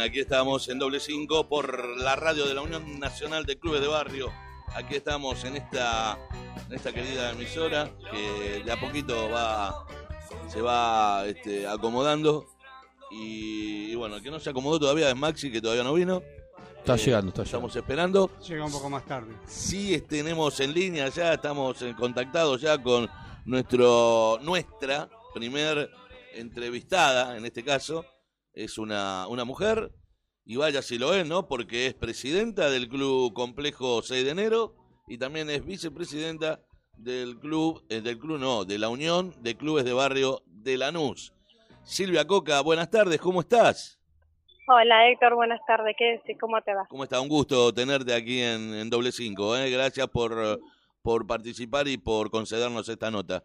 Bien, 0.00 0.10
aquí 0.10 0.20
estamos 0.20 0.68
en 0.68 0.78
doble 0.78 1.00
cinco 1.00 1.48
por 1.48 1.98
la 1.98 2.16
radio 2.16 2.46
de 2.46 2.54
la 2.54 2.62
Unión 2.62 2.98
Nacional 2.98 3.44
de 3.44 3.58
Clubes 3.58 3.80
de 3.80 3.88
Barrio. 3.88 4.32
Aquí 4.74 4.94
estamos 4.94 5.44
en 5.44 5.56
esta, 5.56 6.18
en 6.68 6.74
esta 6.74 6.92
querida 6.92 7.30
emisora 7.30 7.90
que 8.10 8.62
de 8.64 8.72
a 8.72 8.78
poquito 8.78 9.28
va, 9.30 9.84
se 10.48 10.62
va 10.62 11.24
este, 11.26 11.66
acomodando. 11.66 12.46
Y, 13.10 13.90
y 13.90 13.94
bueno, 13.96 14.16
el 14.16 14.22
que 14.22 14.30
no 14.30 14.38
se 14.38 14.50
acomodó 14.50 14.78
todavía 14.78 15.08
es 15.08 15.16
Maxi, 15.16 15.50
que 15.50 15.60
todavía 15.60 15.82
no 15.82 15.94
vino. 15.94 16.22
Está 16.78 16.94
Eh, 16.94 16.98
llegando, 16.98 17.28
está 17.30 17.42
llegando. 17.42 17.42
Estamos 17.42 17.76
esperando. 17.76 18.30
Llega 18.46 18.64
un 18.64 18.72
poco 18.72 18.88
más 18.88 19.04
tarde. 19.04 19.34
Sí, 19.46 20.00
tenemos 20.08 20.60
en 20.60 20.72
línea 20.72 21.08
ya, 21.08 21.34
estamos 21.34 21.82
en 21.82 21.94
contactados 21.94 22.60
ya 22.60 22.80
con 22.80 23.08
nuestro, 23.44 24.38
nuestra 24.42 25.08
primer 25.34 25.90
entrevistada, 26.34 27.36
en 27.36 27.44
este 27.44 27.64
caso, 27.64 28.04
es 28.52 28.78
una, 28.78 29.26
una 29.28 29.44
mujer, 29.44 29.92
y 30.44 30.56
vaya 30.56 30.82
si 30.82 30.98
lo 30.98 31.14
es, 31.14 31.26
¿no? 31.26 31.46
Porque 31.46 31.86
es 31.86 31.94
presidenta 31.94 32.70
del 32.70 32.88
Club 32.88 33.32
Complejo 33.32 34.02
6 34.02 34.24
de 34.24 34.30
enero 34.30 34.74
y 35.06 35.18
también 35.18 35.48
es 35.50 35.64
vicepresidenta 35.64 36.60
del 36.96 37.38
club, 37.38 37.84
eh, 37.88 38.00
del 38.00 38.18
club 38.18 38.38
no, 38.38 38.64
de 38.64 38.78
la 38.78 38.88
Unión 38.88 39.32
de 39.42 39.56
Clubes 39.56 39.84
de 39.84 39.92
Barrio 39.92 40.42
de 40.46 40.76
Lanús. 40.76 41.32
Silvia 41.82 42.26
Coca, 42.26 42.60
buenas 42.62 42.90
tardes, 42.90 43.20
¿cómo 43.20 43.40
estás? 43.40 43.98
Hola 44.66 45.08
Héctor, 45.08 45.34
buenas 45.34 45.60
tardes. 45.66 45.94
¿Qué 45.98 46.18
decís? 46.18 46.36
¿Cómo 46.40 46.60
te 46.62 46.74
va? 46.74 46.86
¿Cómo 46.88 47.04
está? 47.04 47.20
Un 47.20 47.28
gusto 47.28 47.72
tenerte 47.72 48.14
aquí 48.14 48.40
en, 48.40 48.74
en 48.74 48.90
Doble 48.90 49.10
Cinco. 49.10 49.56
¿eh? 49.56 49.70
Gracias 49.70 50.06
por, 50.08 50.60
por 51.02 51.26
participar 51.26 51.88
y 51.88 51.96
por 51.96 52.30
concedernos 52.30 52.88
esta 52.88 53.10
nota. 53.10 53.42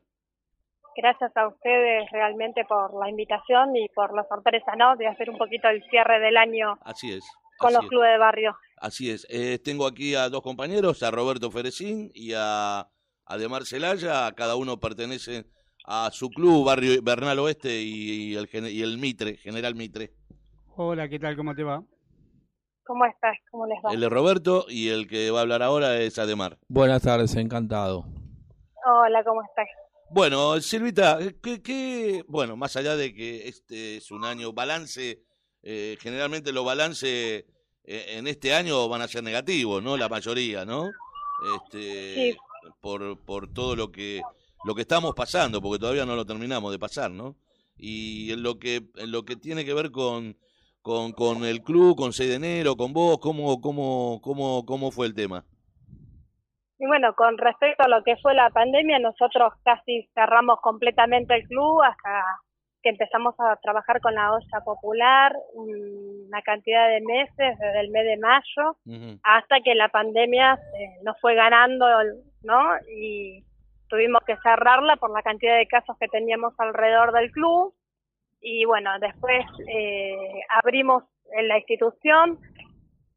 Gracias 0.96 1.36
a 1.36 1.48
ustedes 1.48 2.10
realmente 2.12 2.64
por 2.66 2.94
la 3.00 3.10
invitación 3.10 3.76
y 3.76 3.88
por 3.90 4.16
la 4.16 4.26
sorpresa, 4.28 4.76
¿no? 4.78 4.96
De 4.96 5.08
hacer 5.08 5.30
un 5.30 5.38
poquito 5.38 5.68
el 5.68 5.84
cierre 5.90 6.20
del 6.20 6.38
año 6.38 6.78
Así 6.82 7.12
es. 7.12 7.26
con 7.58 7.68
así 7.68 7.76
los 7.76 7.84
es, 7.84 7.90
clubes 7.90 8.12
de 8.12 8.18
barrio. 8.18 8.56
Así 8.78 9.12
es. 9.12 9.28
Eh, 9.30 9.60
tengo 9.60 9.88
aquí 9.88 10.16
a 10.16 10.30
dos 10.30 10.42
compañeros, 10.42 11.04
a 11.04 11.12
Roberto 11.12 11.52
Ferecín 11.52 12.12
y 12.14 12.34
a, 12.36 12.88
a 13.26 13.38
Demar 13.38 13.66
Celaya. 13.66 14.32
Cada 14.34 14.56
uno 14.56 14.80
pertenece 14.80 15.46
a 15.86 16.10
su 16.12 16.30
club, 16.30 16.66
Barrio 16.66 17.02
Bernal 17.04 17.40
Oeste 17.40 17.82
y, 17.82 18.32
y 18.34 18.36
el, 18.36 18.50
y 18.72 18.82
el 18.82 18.98
Mitre, 18.98 19.38
General 19.38 19.76
Mitre. 19.76 20.12
Hola, 20.78 21.08
¿qué 21.08 21.20
tal? 21.20 21.36
¿Cómo 21.36 21.54
te 21.56 21.64
va? 21.64 21.82
¿Cómo 22.86 23.06
estás? 23.06 23.38
¿Cómo 23.52 23.66
les 23.66 23.78
va? 23.84 23.92
El 23.94 24.00
de 24.00 24.10
Roberto 24.10 24.66
y 24.70 24.90
el 24.90 25.08
que 25.08 25.32
va 25.32 25.40
a 25.40 25.42
hablar 25.42 25.62
ahora 25.64 25.98
es 25.98 26.20
Ademar. 26.20 26.58
Buenas 26.68 27.02
tardes, 27.02 27.36
encantado. 27.36 28.06
Hola, 28.86 29.24
¿cómo 29.24 29.42
estás? 29.44 29.68
Bueno, 30.12 30.60
Silvita, 30.62 31.20
¿qué, 31.42 31.62
qué- 31.62 32.24
bueno, 32.28 32.56
más 32.56 32.76
allá 32.76 32.96
de 32.96 33.14
que 33.14 33.48
este 33.48 33.98
es 33.98 34.12
un 34.12 34.24
año 34.24 34.54
balance, 34.54 35.22
eh, 35.64 35.98
generalmente 36.00 36.52
los 36.52 36.64
balances 36.66 37.46
eh, 37.88 38.06
en 38.18 38.28
este 38.28 38.54
año 38.54 38.88
van 38.88 39.02
a 39.02 39.08
ser 39.08 39.24
negativos, 39.24 39.84
¿no? 39.84 39.98
La 39.98 40.08
mayoría, 40.10 40.66
¿no? 40.66 40.90
Este, 41.58 42.32
Sí. 42.34 42.38
por, 42.82 43.20
por 43.26 43.52
todo 43.54 43.76
lo 43.76 43.92
que 43.92 44.22
lo 44.64 44.74
que 44.74 44.82
estamos 44.82 45.14
pasando, 45.16 45.62
porque 45.62 45.80
todavía 45.80 46.06
no 46.06 46.16
lo 46.16 46.26
terminamos 46.26 46.72
de 46.72 46.80
pasar, 46.80 47.12
¿no? 47.12 47.36
Y 47.78 48.32
en 48.32 48.42
lo 48.42 48.58
que 48.58 48.88
en 48.96 49.12
lo 49.12 49.24
que 49.26 49.36
tiene 49.36 49.66
que 49.66 49.74
ver 49.74 49.92
con 49.92 50.38
con, 50.82 51.12
con 51.14 51.44
el 51.46 51.62
club, 51.64 51.96
con 51.98 52.14
6 52.14 52.30
de 52.30 52.36
enero, 52.36 52.76
con 52.78 52.94
vos, 52.94 53.18
¿cómo 53.20 53.60
cómo 53.62 54.20
cómo 54.24 54.66
cómo 54.66 54.92
fue 54.92 55.08
el 55.08 55.14
tema? 55.14 55.46
Y 56.78 56.86
bueno, 56.88 57.14
con 57.16 57.38
respecto 57.38 57.84
a 57.84 57.88
lo 57.88 58.04
que 58.04 58.18
fue 58.18 58.34
la 58.34 58.50
pandemia, 58.50 59.00
nosotros 59.00 59.54
casi 59.64 60.10
cerramos 60.14 60.60
completamente 60.62 61.36
el 61.36 61.48
club 61.48 61.82
hasta 61.84 62.24
que 62.86 62.90
empezamos 62.90 63.34
a 63.40 63.56
trabajar 63.64 64.00
con 64.00 64.14
la 64.14 64.32
olla 64.32 64.62
popular 64.64 65.36
una 65.56 66.42
cantidad 66.44 66.88
de 66.88 67.02
meses, 67.02 67.58
desde 67.58 67.80
el 67.80 67.90
mes 67.90 68.06
de 68.06 68.18
mayo, 68.18 68.78
hasta 69.24 69.62
que 69.62 69.74
la 69.74 69.90
pandemia 69.90 70.54
eh, 70.54 71.00
nos 71.04 71.20
fue 71.20 71.34
ganando, 71.34 71.88
¿no? 72.44 72.62
Y 72.96 73.44
tuvimos 73.88 74.22
que 74.24 74.38
cerrarla 74.38 74.98
por 74.98 75.12
la 75.12 75.24
cantidad 75.24 75.58
de 75.58 75.68
casos 75.68 75.98
que 76.00 76.08
teníamos 76.10 76.54
alrededor 76.60 77.12
del 77.14 77.32
club. 77.32 77.74
Y 78.40 78.66
bueno, 78.66 78.92
después 79.00 79.44
eh, 79.68 80.42
abrimos 80.50 81.04
en 81.32 81.48
la 81.48 81.58
institución. 81.58 82.38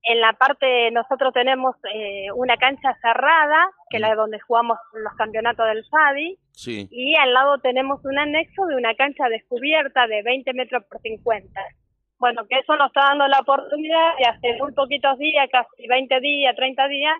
En 0.02 0.20
la 0.20 0.32
parte, 0.32 0.90
nosotros 0.92 1.34
tenemos 1.34 1.76
eh, 1.92 2.30
una 2.34 2.56
cancha 2.56 2.96
cerrada, 3.02 3.68
que 3.90 3.96
es 3.96 4.00
la 4.00 4.14
donde 4.14 4.38
jugamos 4.40 4.78
los 4.92 5.12
campeonatos 5.14 5.66
del 5.66 5.84
FADI, 5.90 6.38
Sí. 6.52 6.88
y 6.90 7.14
al 7.16 7.32
lado 7.34 7.58
tenemos 7.58 8.04
un 8.04 8.18
anexo 8.18 8.66
de 8.66 8.76
una 8.76 8.94
cancha 8.94 9.28
descubierta 9.28 10.06
de 10.06 10.22
20 10.22 10.52
metros 10.54 10.84
por 10.90 11.00
50. 11.00 11.60
Bueno, 12.18 12.46
que 12.48 12.58
eso 12.58 12.76
nos 12.76 12.88
está 12.88 13.02
dando 13.10 13.28
la 13.28 13.40
oportunidad 13.40 14.16
de 14.18 14.24
hace 14.24 14.56
muy 14.60 14.72
poquitos 14.72 15.18
días, 15.18 15.48
casi 15.52 15.86
20 15.86 16.20
días, 16.20 16.56
30 16.56 16.88
días, 16.88 17.14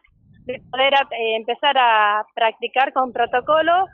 de 0.47 0.61
poder 0.71 0.95
eh, 0.95 1.37
empezar 1.37 1.77
a 1.79 2.25
practicar 2.35 2.93
con 2.93 3.13
protocolo 3.13 3.87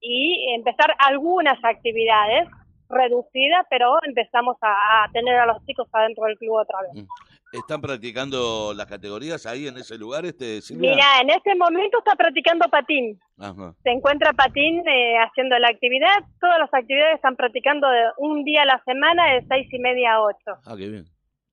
y 0.00 0.52
empezar 0.54 0.94
algunas 0.98 1.58
actividades 1.64 2.48
reducidas, 2.88 3.66
pero 3.70 3.98
empezamos 4.02 4.56
a, 4.60 5.04
a 5.04 5.10
tener 5.12 5.36
a 5.38 5.46
los 5.46 5.64
chicos 5.64 5.88
adentro 5.92 6.24
del 6.26 6.36
club 6.38 6.54
otra 6.60 6.78
vez. 6.82 7.04
¿Están 7.52 7.82
practicando 7.82 8.72
las 8.74 8.86
categorías 8.86 9.44
ahí 9.44 9.68
en 9.68 9.76
ese 9.76 9.98
lugar, 9.98 10.24
este 10.24 10.62
Silvia? 10.62 10.92
Mira, 10.92 11.20
en 11.20 11.30
este 11.30 11.54
momento 11.54 11.98
está 11.98 12.16
practicando 12.16 12.64
patín. 12.70 13.20
Ajá. 13.38 13.74
Se 13.82 13.90
encuentra 13.90 14.32
patín 14.32 14.82
eh, 14.88 15.18
haciendo 15.18 15.58
la 15.58 15.68
actividad. 15.68 16.24
Todas 16.40 16.58
las 16.58 16.72
actividades 16.72 17.16
están 17.16 17.36
practicando 17.36 17.88
de 17.88 18.04
un 18.16 18.42
día 18.44 18.62
a 18.62 18.66
la 18.66 18.82
semana 18.84 19.34
de 19.34 19.44
seis 19.48 19.68
y 19.70 19.78
media 19.78 20.14
a 20.14 20.22
ocho. 20.22 20.60
Ah, 20.64 20.74
qué 20.78 20.88
bien. 20.88 21.04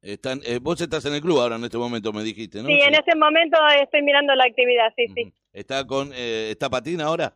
Están, 0.02 0.40
eh, 0.46 0.60
vos 0.62 0.80
estás 0.80 1.04
en 1.06 1.14
el 1.16 1.22
club 1.22 1.40
ahora 1.40 1.58
en 1.58 1.64
este 1.66 1.78
momento, 1.78 2.14
me 2.14 2.24
dijiste, 2.24 2.62
¿no? 2.62 2.68
Sí, 2.68 2.80
en 2.80 2.96
este 2.96 3.16
momento 3.16 3.58
estoy 3.82 4.02
mirando 4.02 4.34
la 4.34 4.46
actividad, 4.46 4.94
sí, 4.96 5.08
sí. 5.14 5.34
¿Está 5.52 5.86
con, 5.86 6.12
eh, 6.14 6.52
está 6.52 6.70
Patín 6.70 7.02
ahora? 7.02 7.36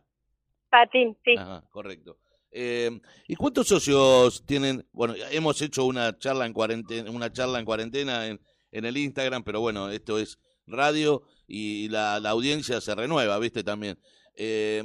Patín, 0.70 1.14
sí. 1.22 1.36
Ajá, 1.36 1.62
correcto. 1.68 2.16
Eh, 2.50 2.88
¿Y 3.26 3.34
cuántos 3.34 3.66
socios 3.68 4.46
tienen? 4.46 4.86
Bueno, 4.92 5.14
hemos 5.32 5.60
hecho 5.60 5.84
una 5.84 6.16
charla 6.16 6.46
en 6.46 6.52
cuarentena, 6.52 7.10
una 7.10 7.30
charla 7.30 7.58
en 7.58 7.64
cuarentena 7.64 8.28
en, 8.28 8.40
en 8.74 8.84
el 8.84 8.96
Instagram, 8.96 9.42
pero 9.44 9.60
bueno, 9.60 9.88
esto 9.88 10.18
es 10.18 10.38
radio 10.66 11.22
y 11.46 11.88
la, 11.88 12.20
la 12.20 12.30
audiencia 12.30 12.80
se 12.80 12.94
renueva, 12.94 13.38
¿viste? 13.38 13.62
También. 13.64 13.96
Eh, 14.36 14.82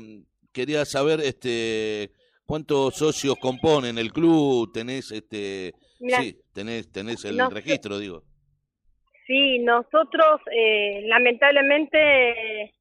quería 0.53 0.85
saber, 0.85 1.19
este, 1.21 2.11
cuántos 2.45 2.95
socios 2.95 3.35
componen 3.41 3.97
el 3.97 4.11
club, 4.13 4.71
tenés, 4.73 5.11
este, 5.11 5.73
sí, 5.99 6.39
tenés, 6.53 6.91
tenés 6.91 7.25
el 7.25 7.39
registro, 7.51 7.97
digo. 7.97 8.23
Sí, 9.27 9.59
nosotros, 9.59 10.41
eh, 10.51 11.01
lamentablemente, 11.05 12.73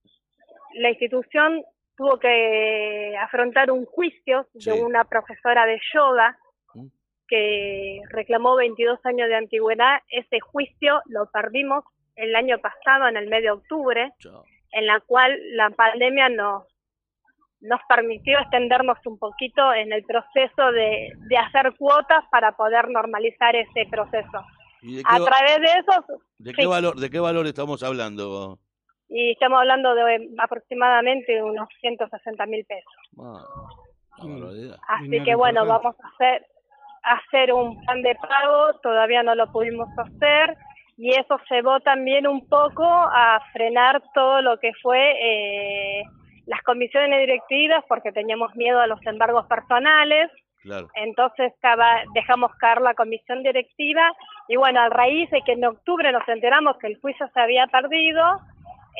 la 0.75 0.90
institución 0.90 1.62
tuvo 1.97 2.18
que 2.18 3.14
afrontar 3.21 3.71
un 3.71 3.85
juicio 3.85 4.47
Sí. 4.59 4.71
de 4.71 4.83
una 4.83 5.05
profesora 5.05 5.66
de 5.66 5.79
yoga. 5.94 6.38
Que 7.29 8.01
reclamó 8.11 8.57
22 8.57 8.99
años 9.05 9.29
de 9.29 9.37
antigüedad. 9.37 10.01
Ese 10.11 10.41
juicio 10.41 11.01
lo 11.07 11.31
perdimos 11.31 11.85
el 12.17 12.35
año 12.35 12.59
pasado, 12.59 13.07
en 13.09 13.17
el 13.17 13.29
mes 13.29 13.43
de 13.43 13.51
octubre, 13.51 14.12
en 14.73 14.87
la 14.87 15.01
cual 15.01 15.38
la 15.53 15.71
pandemia 15.71 16.29
nos, 16.31 16.64
nos 17.61 17.81
permitió 17.88 18.38
extendernos 18.41 18.99
un 19.05 19.19
poquito 19.19 19.73
en 19.73 19.93
el 19.93 20.05
proceso 20.05 20.73
de, 20.73 21.12
de 21.29 21.37
hacer 21.37 21.75
cuotas 21.77 22.25
para 22.31 22.53
poder 22.53 22.88
normalizar 22.88 23.55
ese 23.55 23.87
proceso. 23.91 24.45
¿Y 24.83 24.97
de 24.97 25.03
qué, 25.03 25.09
A 25.09 25.19
través 25.19 25.61
de 25.61 25.81
eso, 25.81 26.05
de 26.38 26.51
sí. 26.51 26.57
qué 26.57 26.67
valor, 26.67 26.97
de 26.97 27.11
qué 27.11 27.21
valor 27.21 27.47
estamos 27.47 27.83
hablando? 27.83 28.59
y 29.09 29.33
estamos 29.33 29.61
hablando 29.61 29.95
de 29.95 30.29
aproximadamente 30.38 31.43
unos 31.43 31.69
160 31.81 32.47
mil 32.47 32.64
pesos. 32.67 32.93
Barbaridad. 34.19 34.79
Así 34.87 35.23
que 35.25 35.35
bueno, 35.35 35.67
vamos 35.67 35.97
a 36.03 36.09
hacer, 36.09 36.47
hacer 37.14 37.53
un 37.53 37.81
plan 37.85 38.03
de 38.03 38.14
pago, 38.16 38.79
todavía 38.83 39.23
no 39.23 39.35
lo 39.35 39.51
pudimos 39.51 39.88
hacer 39.99 40.57
y 40.97 41.11
eso 41.11 41.38
llevó 41.51 41.79
también 41.81 42.27
un 42.27 42.47
poco 42.49 42.85
a 42.85 43.40
frenar 43.53 44.03
todo 44.14 44.42
lo 44.42 44.59
que 44.59 44.73
fue 44.83 45.12
eh, 45.21 46.03
las 46.47 46.61
comisiones 46.62 47.21
directivas 47.21 47.85
porque 47.88 48.11
teníamos 48.12 48.55
miedo 48.57 48.81
a 48.81 48.87
los 48.87 49.01
embargos 49.07 49.47
personales, 49.47 50.31
Claro. 50.62 50.88
entonces 50.97 51.53
dejamos 52.14 52.53
caer 52.57 52.81
la 52.81 52.94
comisión 52.94 53.44
directiva 53.44 54.11
y 54.49 54.57
bueno, 54.57 54.81
a 54.81 54.88
raíz 54.88 55.31
de 55.31 55.40
que 55.42 55.53
en 55.53 55.64
octubre 55.64 56.11
nos 56.11 56.27
enteramos 56.29 56.77
que 56.79 56.88
el 56.88 57.01
juicio 57.01 57.29
se 57.33 57.40
había 57.40 57.68
perdido, 57.68 58.40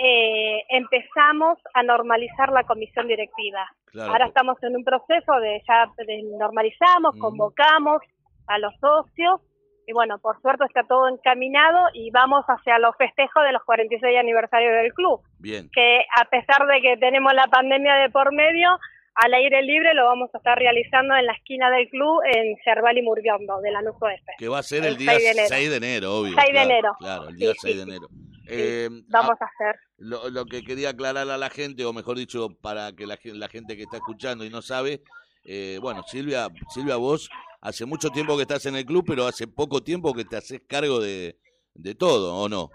eh, 0.03 0.63
empezamos 0.69 1.59
a 1.75 1.83
normalizar 1.83 2.51
la 2.53 2.65
comisión 2.65 3.09
directiva. 3.09 3.67
Claro. 3.87 4.13
Ahora 4.13 4.27
estamos 4.27 4.63
en 4.63 4.77
un 4.77 4.85
proceso 4.85 5.33
de 5.41 5.63
ya 5.67 5.87
de 6.07 6.23
normalizamos, 6.39 7.15
Mm. 7.17 7.19
convocamos 7.21 8.01
a 8.47 8.59
los 8.59 8.73
socios 8.81 9.41
y 9.87 9.93
bueno, 9.93 10.19
por 10.19 10.41
suerte 10.43 10.65
está 10.67 10.83
todo 10.85 11.09
encaminado 11.09 11.79
y 11.95 12.11
vamos 12.11 12.45
hacia 12.47 12.79
los 12.79 12.95
festejos 12.97 13.43
de 13.45 13.53
los 13.53 13.63
46 13.65 14.19
aniversarios 14.19 14.75
del 14.83 14.93
club, 14.93 15.21
Bien. 15.39 15.69
que 15.73 16.05
a 16.21 16.25
pesar 16.27 16.67
de 16.67 16.81
que 16.83 16.97
tenemos 16.99 17.33
la 17.33 17.47
pandemia 17.47 17.95
de 17.97 18.11
por 18.11 18.33
medio, 18.35 18.69
al 19.15 19.33
aire 19.35 19.63
libre 19.63 19.95
lo 19.95 20.05
vamos 20.05 20.31
a 20.35 20.39
estar 20.39 20.59
realizando 20.59 21.17
en 21.17 21.25
la 21.27 21.33
esquina 21.33 21.71
del 21.71 21.89
club 21.89 22.21
en 22.33 22.57
Cerval 22.65 22.99
y 22.99 23.03
Murguiondo, 23.03 23.61
de 23.63 23.71
la 23.73 23.81
NUCO 23.83 24.09
F. 24.11 24.23
Que 24.39 24.49
va 24.49 24.59
a 24.59 24.63
ser 24.63 24.81
El 24.85 24.89
el 24.93 24.97
día 24.99 25.13
6 25.13 25.25
de 25.25 25.31
enero. 25.33 25.49
6 25.49 25.71
de 25.71 25.77
enero, 25.77 26.15
obvio. 26.15 26.35
6 26.35 26.47
de 26.47 26.53
claro, 26.53 26.71
enero. 26.71 26.93
Claro, 27.01 27.29
el 27.31 27.37
día 27.37 27.53
Sí, 27.53 27.59
6 27.63 27.73
sí, 27.73 27.77
de 27.79 27.83
enero. 27.85 28.09
Sí, 28.11 28.38
Eh, 28.51 28.89
vamos 29.09 29.37
ah, 29.41 29.45
a 29.45 29.45
hacer. 29.47 29.81
lo, 29.99 30.31
lo 30.31 30.47
que 30.47 30.63
quería 30.65 30.91
aclarar 30.91 31.29
a 31.31 31.37
la 31.39 31.51
gente, 31.51 31.85
o 31.85 31.93
mejor 31.93 32.17
dicho, 32.17 32.49
para 32.61 32.93
que 32.95 33.07
la, 33.07 33.17
gen- 33.17 33.39
la 33.39 33.49
gente 33.49 33.77
que 33.77 33.83
está 33.83 33.99
escuchando 33.99 34.45
y 34.45 34.51
no 34.51 34.63
sabe, 34.63 35.03
eh, 35.45 35.79
bueno, 35.83 36.03
Silvia, 36.05 36.49
Silvia, 36.69 36.97
vos 36.97 37.31
hace 37.61 37.85
mucho 37.87 38.11
tiempo 38.11 38.37
que 38.37 38.43
estás 38.43 38.67
en 38.67 38.77
el 38.77 38.85
club, 38.87 39.05
pero 39.07 39.27
hace 39.27 39.47
poco 39.47 39.83
tiempo 39.83 40.15
que 40.15 40.25
te 40.25 40.37
haces 40.37 40.63
cargo 40.69 41.01
de, 41.01 41.37
de 41.75 41.95
todo, 41.95 42.37
¿o 42.37 42.49
no? 42.49 42.71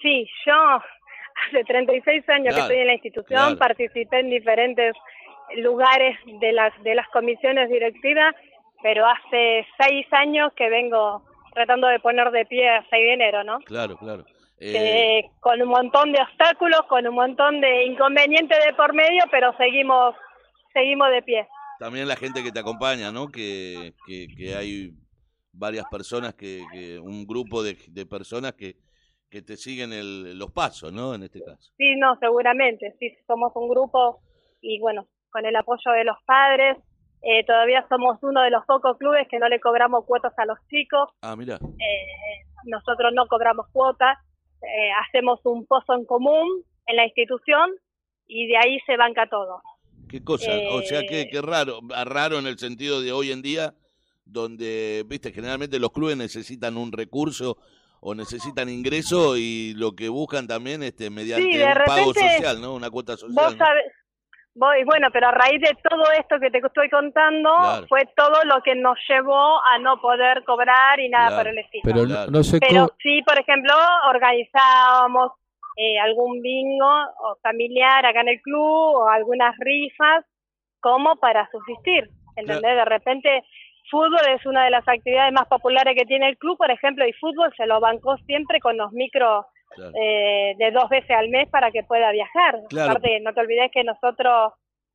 Sí, 0.00 0.28
yo 0.46 0.54
hace 1.48 1.64
36 1.64 2.28
años 2.28 2.54
Claro, 2.54 2.68
que 2.68 2.74
estoy 2.74 2.76
en 2.78 2.86
la 2.88 2.94
institución, 2.94 3.28
claro. 3.28 3.56
participé 3.56 4.20
en 4.20 4.30
diferentes 4.30 4.94
lugares 5.56 6.18
de 6.40 6.52
las 6.52 6.72
de 6.82 6.94
las 6.94 7.08
comisiones 7.08 7.68
directivas, 7.68 8.34
pero 8.82 9.06
hace 9.06 9.66
seis 9.78 10.06
años 10.12 10.52
que 10.56 10.68
vengo 10.70 11.22
tratando 11.52 11.86
de 11.88 12.00
poner 12.00 12.30
de 12.30 12.46
pie 12.46 12.68
a 12.68 12.80
6 12.90 13.04
de 13.04 13.12
enero, 13.12 13.44
¿no? 13.44 13.58
Claro, 13.60 13.96
claro. 13.96 14.24
Eh, 14.64 15.18
Eh, 15.18 15.30
con 15.40 15.60
un 15.60 15.68
montón 15.68 16.12
de 16.12 16.20
obstáculos, 16.22 16.82
con 16.88 17.06
un 17.06 17.14
montón 17.14 17.60
de 17.60 17.84
inconvenientes 17.86 18.58
de 18.64 18.72
por 18.74 18.94
medio, 18.94 19.24
pero 19.30 19.52
seguimos 19.56 20.14
seguimos 20.72 21.10
de 21.10 21.22
pie. 21.22 21.48
también 21.78 22.06
la 22.06 22.14
gente 22.16 22.42
que 22.44 22.52
te 22.52 22.60
acompaña, 22.60 23.10
¿no? 23.10 23.26
Que, 23.28 23.92
que, 24.06 24.26
que 24.36 24.54
hay 24.54 24.92
varias 25.52 25.84
personas, 25.90 26.34
que, 26.34 26.62
que 26.72 26.98
un 27.00 27.26
grupo 27.26 27.62
de, 27.62 27.76
de 27.88 28.06
personas 28.06 28.52
que, 28.54 28.76
que 29.28 29.42
te 29.42 29.56
siguen 29.56 29.92
el, 29.92 30.38
los 30.38 30.50
pasos, 30.52 30.92
¿no? 30.92 31.14
En 31.14 31.24
este 31.24 31.40
caso. 31.42 31.72
Sí, 31.76 31.96
no, 31.96 32.16
seguramente, 32.20 32.94
sí, 33.00 33.12
somos 33.26 33.50
un 33.56 33.68
grupo 33.68 34.20
y 34.60 34.78
bueno, 34.80 35.08
con 35.30 35.44
el 35.44 35.56
apoyo 35.56 35.90
de 35.90 36.04
los 36.04 36.16
padres, 36.24 36.76
eh, 37.22 37.44
todavía 37.44 37.84
somos 37.88 38.18
uno 38.22 38.42
de 38.42 38.50
los 38.50 38.64
pocos 38.66 38.96
clubes 38.98 39.26
que 39.28 39.38
no 39.40 39.48
le 39.48 39.58
cobramos 39.60 40.04
cuotas 40.06 40.32
a 40.38 40.46
los 40.46 40.58
chicos, 40.70 41.10
Ah, 41.20 41.34
mira. 41.36 41.56
eh, 41.56 42.44
nosotros 42.64 43.12
no 43.12 43.26
cobramos 43.26 43.66
cuotas, 43.72 44.16
eh, 44.62 44.90
hacemos 45.06 45.40
un 45.44 45.66
pozo 45.66 45.94
en 45.94 46.04
común 46.04 46.64
en 46.86 46.96
la 46.96 47.04
institución 47.04 47.70
y 48.26 48.46
de 48.46 48.56
ahí 48.56 48.78
se 48.86 48.96
banca 48.96 49.28
todo. 49.28 49.62
Qué 50.08 50.22
cosa, 50.22 50.50
o 50.72 50.82
sea, 50.82 51.00
que 51.06 51.22
Eh, 51.22 51.28
qué 51.30 51.40
raro, 51.40 51.80
ah, 51.94 52.04
raro 52.04 52.38
en 52.38 52.46
el 52.46 52.58
sentido 52.58 53.00
de 53.00 53.12
hoy 53.12 53.32
en 53.32 53.40
día, 53.40 53.74
donde, 54.24 55.04
viste, 55.06 55.32
generalmente 55.32 55.78
los 55.78 55.92
clubes 55.92 56.16
necesitan 56.16 56.76
un 56.76 56.92
recurso 56.92 57.56
o 58.00 58.14
necesitan 58.14 58.68
ingreso 58.68 59.36
y 59.36 59.74
lo 59.74 59.92
que 59.92 60.08
buscan 60.08 60.46
también 60.46 60.82
este 60.82 61.08
mediante 61.08 61.52
Sí, 61.52 61.62
un 61.62 61.84
pago 61.86 62.12
social, 62.12 62.60
¿no? 62.60 62.74
Una 62.74 62.90
cuota 62.90 63.16
social. 63.16 63.32
Vos 63.34 63.56
sabés, 63.56 63.92
y 64.54 64.84
bueno, 64.84 65.08
pero 65.12 65.28
a 65.28 65.32
raíz 65.32 65.60
de 65.60 65.76
todo 65.88 66.04
esto 66.18 66.38
que 66.38 66.50
te 66.50 66.58
estoy 66.58 66.88
contando, 66.90 67.50
Claro. 67.54 67.86
fue 67.88 68.00
todo 68.14 68.44
lo 68.44 68.62
que 68.62 68.74
nos 68.74 68.98
llevó 69.08 69.60
a 69.64 69.78
no 69.78 70.00
poder 70.00 70.44
cobrar 70.44 71.00
y 71.00 71.08
nada 71.08 71.28
Claro. 71.28 71.42
por 71.42 71.48
el 71.52 71.58
estilo. 71.58 71.82
Pero 71.84 72.02
no- 72.02 72.14
Claro. 72.14 72.30
no 72.30 72.42
se 72.42 72.58
Pero 72.60 72.86
co- 72.88 72.94
sí, 73.02 73.22
por 73.22 73.38
ejemplo, 73.38 73.72
organizábamos 74.08 75.32
eh, 75.78 75.98
algún 75.98 76.42
bingo 76.42 76.86
o 76.86 77.36
familiar 77.42 78.04
acá 78.04 78.20
en 78.20 78.28
el 78.28 78.42
club 78.42 78.94
o 78.94 79.08
algunas 79.08 79.56
rifas 79.58 80.22
como 80.80 81.16
para 81.16 81.48
subsistir. 81.50 82.10
¿Entendés? 82.36 82.76
De 82.76 82.84
repente, 82.84 83.42
fútbol 83.90 84.20
es 84.36 84.44
una 84.44 84.64
de 84.64 84.70
las 84.70 84.86
actividades 84.86 85.32
más 85.32 85.46
populares 85.48 85.94
que 85.96 86.04
tiene 86.04 86.28
el 86.28 86.36
club, 86.36 86.58
por 86.58 86.70
ejemplo, 86.70 87.06
y 87.06 87.12
fútbol 87.14 87.54
se 87.56 87.64
lo 87.66 87.80
bancó 87.80 88.18
siempre 88.26 88.60
con 88.60 88.76
los 88.76 88.92
micros 88.92 89.46
Claro. 89.74 89.92
eh, 90.00 90.54
de 90.58 90.70
dos 90.70 90.88
veces 90.88 91.10
al 91.10 91.28
mes 91.28 91.48
para 91.48 91.70
que 91.70 91.82
pueda 91.82 92.10
viajar. 92.12 92.60
Claro. 92.68 92.90
Aparte, 92.92 93.20
no 93.20 93.32
te 93.34 93.40
olvides 93.40 93.70
que 93.72 93.84
nosotros, 93.84 94.52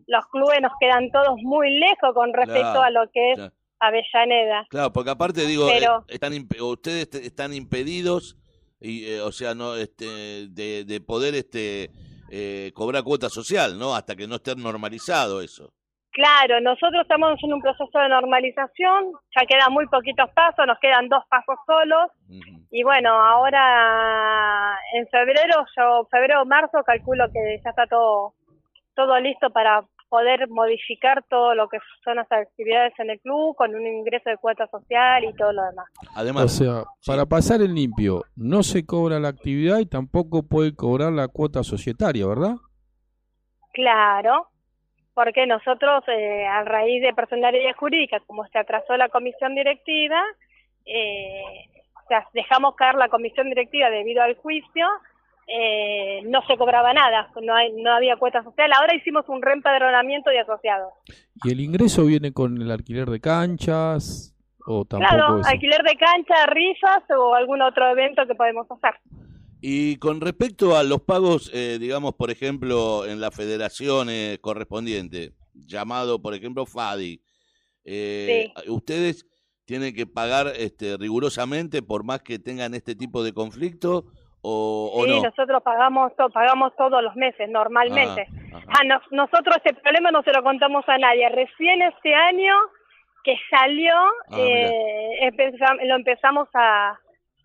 los 0.07 0.25
clubes, 0.27 0.61
nos 0.61 0.71
quedan 0.79 1.11
todos 1.11 1.35
muy 1.41 1.69
lejos 1.79 2.13
con 2.13 2.33
respecto 2.33 2.81
a 2.81 2.89
lo 2.89 3.09
que 3.11 3.31
es. 3.33 3.39
Avellaneda. 3.79 4.65
Claro, 4.69 4.91
porque 4.91 5.11
aparte 5.11 5.45
digo, 5.45 5.67
Pero- 5.67 5.99
eh, 6.07 6.13
están 6.15 6.33
ustedes 6.61 7.09
te- 7.09 7.25
están 7.25 7.53
impedidos 7.53 8.35
y 8.79 9.05
eh, 9.05 9.21
o 9.21 9.31
sea, 9.31 9.53
no 9.53 9.75
este 9.75 10.47
de, 10.49 10.83
de 10.83 11.01
poder 11.01 11.35
este 11.35 11.91
eh, 12.31 12.71
cobrar 12.73 13.03
cuota 13.03 13.29
social, 13.29 13.77
¿no? 13.77 13.95
Hasta 13.95 14.15
que 14.15 14.27
no 14.27 14.35
esté 14.37 14.55
normalizado 14.55 15.41
eso. 15.41 15.71
Claro, 16.17 16.59
nosotros 16.61 17.03
estamos 17.03 17.37
en 17.43 17.53
un 17.53 17.61
proceso 17.61 17.99
de 17.99 18.09
normalización, 18.09 19.11
ya 19.35 19.45
quedan 19.45 19.71
muy 19.71 19.85
poquitos 19.85 20.27
pasos, 20.31 20.65
nos 20.65 20.79
quedan 20.79 21.09
dos 21.09 21.23
pasos 21.29 21.59
solos, 21.67 22.09
y 22.71 22.81
bueno, 22.81 23.11
ahora 23.11 24.75
en 24.95 25.07
febrero, 25.09 25.63
yo 25.77 26.07
febrero 26.09 26.41
o 26.41 26.45
marzo 26.45 26.81
calculo 26.83 27.25
que 27.31 27.61
ya 27.63 27.69
está 27.69 27.85
todo, 27.85 28.33
todo 28.95 29.19
listo 29.19 29.51
para 29.51 29.85
poder 30.09 30.49
modificar 30.49 31.23
todo 31.29 31.53
lo 31.53 31.69
que 31.69 31.77
son 32.03 32.15
las 32.15 32.31
actividades 32.31 32.93
en 32.97 33.11
el 33.11 33.19
club 33.19 33.55
con 33.55 33.75
un 33.75 33.85
ingreso 33.85 34.31
de 34.31 34.37
cuota 34.37 34.65
social 34.71 35.23
y 35.23 35.35
todo 35.35 35.53
lo 35.53 35.61
demás. 35.65 35.85
Además, 36.15 36.45
O 36.45 36.47
sea, 36.47 36.83
para 37.05 37.27
pasar 37.27 37.61
el 37.61 37.75
limpio, 37.75 38.23
no 38.35 38.63
se 38.63 38.87
cobra 38.87 39.19
la 39.19 39.27
actividad 39.27 39.77
y 39.77 39.85
tampoco 39.85 40.41
puede 40.41 40.75
cobrar 40.75 41.13
la 41.13 41.27
cuota 41.27 41.61
societaria, 41.61 42.25
¿verdad? 42.25 42.55
Claro, 43.71 44.47
porque 45.17 45.47
nosotros, 45.47 46.03
eh, 46.09 46.45
a 46.45 46.63
raíz 46.63 47.01
de 47.01 47.11
personalidad 47.11 47.75
jurídica, 47.75 48.19
como 48.27 48.45
se 48.49 48.59
atrasó 48.59 48.95
la 48.97 49.09
comisión 49.09 49.55
directiva, 49.55 50.21
eh, 50.85 51.41
o 51.95 52.07
sea, 52.07 52.27
dejamos 52.35 52.75
caer 52.75 52.93
la 52.93 53.09
comisión 53.09 53.49
directiva 53.49 53.89
debido 53.89 54.21
al 54.21 54.35
juicio, 54.35 54.85
eh, 55.47 56.21
no 56.25 56.45
se 56.45 56.55
cobraba 56.55 56.93
nada, 56.93 57.31
no, 57.41 57.55
hay, 57.55 57.73
no 57.81 57.93
había 57.93 58.17
cuota 58.17 58.43
social. 58.43 58.71
Ahora 58.77 58.93
hicimos 58.93 59.27
un 59.27 59.41
reempadronamiento 59.41 60.29
de 60.29 60.41
asociados. 60.41 60.93
¿Y 61.43 61.51
el 61.51 61.61
ingreso 61.61 62.05
viene 62.05 62.31
con 62.31 62.61
el 62.61 62.69
alquiler 62.69 63.07
de 63.07 63.19
canchas 63.19 64.35
o 64.67 64.85
tampoco 64.85 65.15
Claro, 65.15 65.39
eso? 65.39 65.49
alquiler 65.49 65.81
de 65.81 65.95
cancha, 65.95 66.45
rifas 66.45 67.01
o 67.17 67.33
algún 67.33 67.63
otro 67.63 67.89
evento 67.89 68.27
que 68.27 68.35
podemos 68.35 68.67
hacer. 68.69 68.93
Y 69.61 69.97
con 69.97 70.21
respecto 70.21 70.75
a 70.77 70.83
los 70.83 71.01
pagos, 71.01 71.49
eh, 71.53 71.77
digamos, 71.79 72.13
por 72.15 72.29
ejemplo, 72.31 73.05
en 73.05 73.19
las 73.19 73.35
federaciones 73.35 74.37
correspondientes, 74.39 75.31
llamado, 75.53 76.21
por 76.21 76.33
ejemplo, 76.35 76.65
FADI, 76.65 77.21
eh, 77.85 78.51
¿ustedes 78.67 79.25
tienen 79.65 79.93
que 79.95 80.05
pagar 80.05 80.47
este, 80.57 80.95
rigurosamente 80.97 81.81
por 81.81 82.03
más 82.03 82.21
que 82.21 82.39
tengan 82.39 82.73
este 82.73 82.95
tipo 82.95 83.23
de 83.23 83.33
conflicto 83.33 84.05
o, 84.41 84.91
o 84.93 85.03
sí, 85.03 85.09
no? 85.09 85.23
nosotros 85.23 85.61
pagamos 85.63 86.11
pagamos 86.33 86.71
todos 86.77 87.01
los 87.03 87.15
meses, 87.15 87.49
normalmente. 87.49 88.27
Ah. 88.53 88.61
Ah, 88.67 88.83
no- 88.85 89.01
nosotros 89.11 89.57
este 89.57 89.73
problema 89.81 90.11
no 90.11 90.21
se 90.23 90.31
lo 90.31 90.41
contamos 90.43 90.83
a 90.87 90.97
nadie. 90.97 91.27
Recién 91.29 91.81
este 91.81 92.13
año 92.13 92.53
que 93.23 93.35
salió, 93.49 93.93
Ah, 94.29 94.37
eh, 94.39 95.29
empezam- 95.31 95.79
lo 95.85 95.95
empezamos 95.95 96.47
a, 96.53 96.97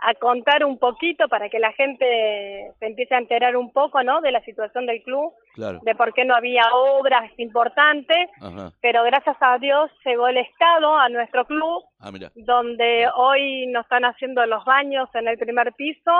a 0.05 0.15
contar 0.15 0.65
un 0.65 0.79
poquito 0.79 1.29
para 1.29 1.49
que 1.49 1.59
la 1.59 1.73
gente 1.73 2.73
se 2.79 2.87
empiece 2.87 3.15
a 3.15 3.19
enterar 3.19 3.57
un 3.57 3.73
poco, 3.73 4.03
¿no? 4.03 4.21
De 4.21 4.33
la 4.33 4.45
situación 4.45 4.87
del 4.87 5.03
club, 5.03 5.33
Claro. 5.55 5.81
de 5.83 5.95
por 5.95 6.13
qué 6.13 6.25
no 6.25 6.35
había 6.35 6.65
obras 6.75 7.31
importantes. 7.39 8.29
Ajá. 8.41 8.73
Pero 8.81 9.05
gracias 9.05 9.37
a 9.41 9.59
Dios 9.59 9.91
llegó 10.05 10.29
el 10.29 10.39
Estado 10.39 10.97
a 10.97 11.09
nuestro 11.09 11.45
club, 11.47 11.85
Ah, 12.01 12.11
donde 12.35 13.09
hoy 13.15 13.67
nos 13.69 13.85
están 13.85 14.05
haciendo 14.05 14.45
los 14.47 14.65
baños 14.65 15.09
en 15.15 15.29
el 15.29 15.39
primer 15.39 15.73
piso 15.75 16.11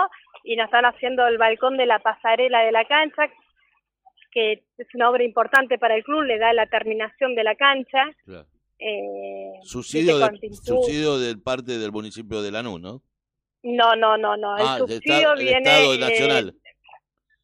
y 0.43 0.55
nos 0.55 0.65
están 0.65 0.85
haciendo 0.85 1.27
el 1.27 1.37
balcón 1.37 1.75
de 1.77 1.85
la 1.85 1.99
pasarela 1.99 2.61
de 2.61 2.71
la 2.71 2.85
cancha, 2.85 3.23
que 4.31 4.63
es 4.77 4.87
una 4.95 5.09
obra 5.09 5.23
importante 5.23 5.77
para 5.77 5.95
el 5.95 6.03
club, 6.03 6.21
le 6.23 6.39
da 6.39 6.53
la 6.53 6.67
terminación 6.67 7.35
de 7.35 7.43
la 7.43 7.55
cancha. 7.55 8.03
Claro. 8.25 8.45
Eh, 8.79 9.51
Subsidio, 9.61 10.17
de, 10.19 10.53
subsidio 10.53 11.11
parte 11.43 11.77
del 11.77 11.91
municipio 11.91 12.41
de 12.41 12.51
Lanús, 12.51 12.81
¿no? 12.81 13.01
No, 13.63 13.95
no, 13.95 14.17
no, 14.17 14.35
no. 14.37 14.57
El 14.57 14.65
Ah, 14.67 14.77
subsidio 14.77 15.33
el 15.33 15.39
viene. 15.39 15.57
Estado 15.69 15.93
eh, 15.93 15.97
Nacional. 15.99 16.55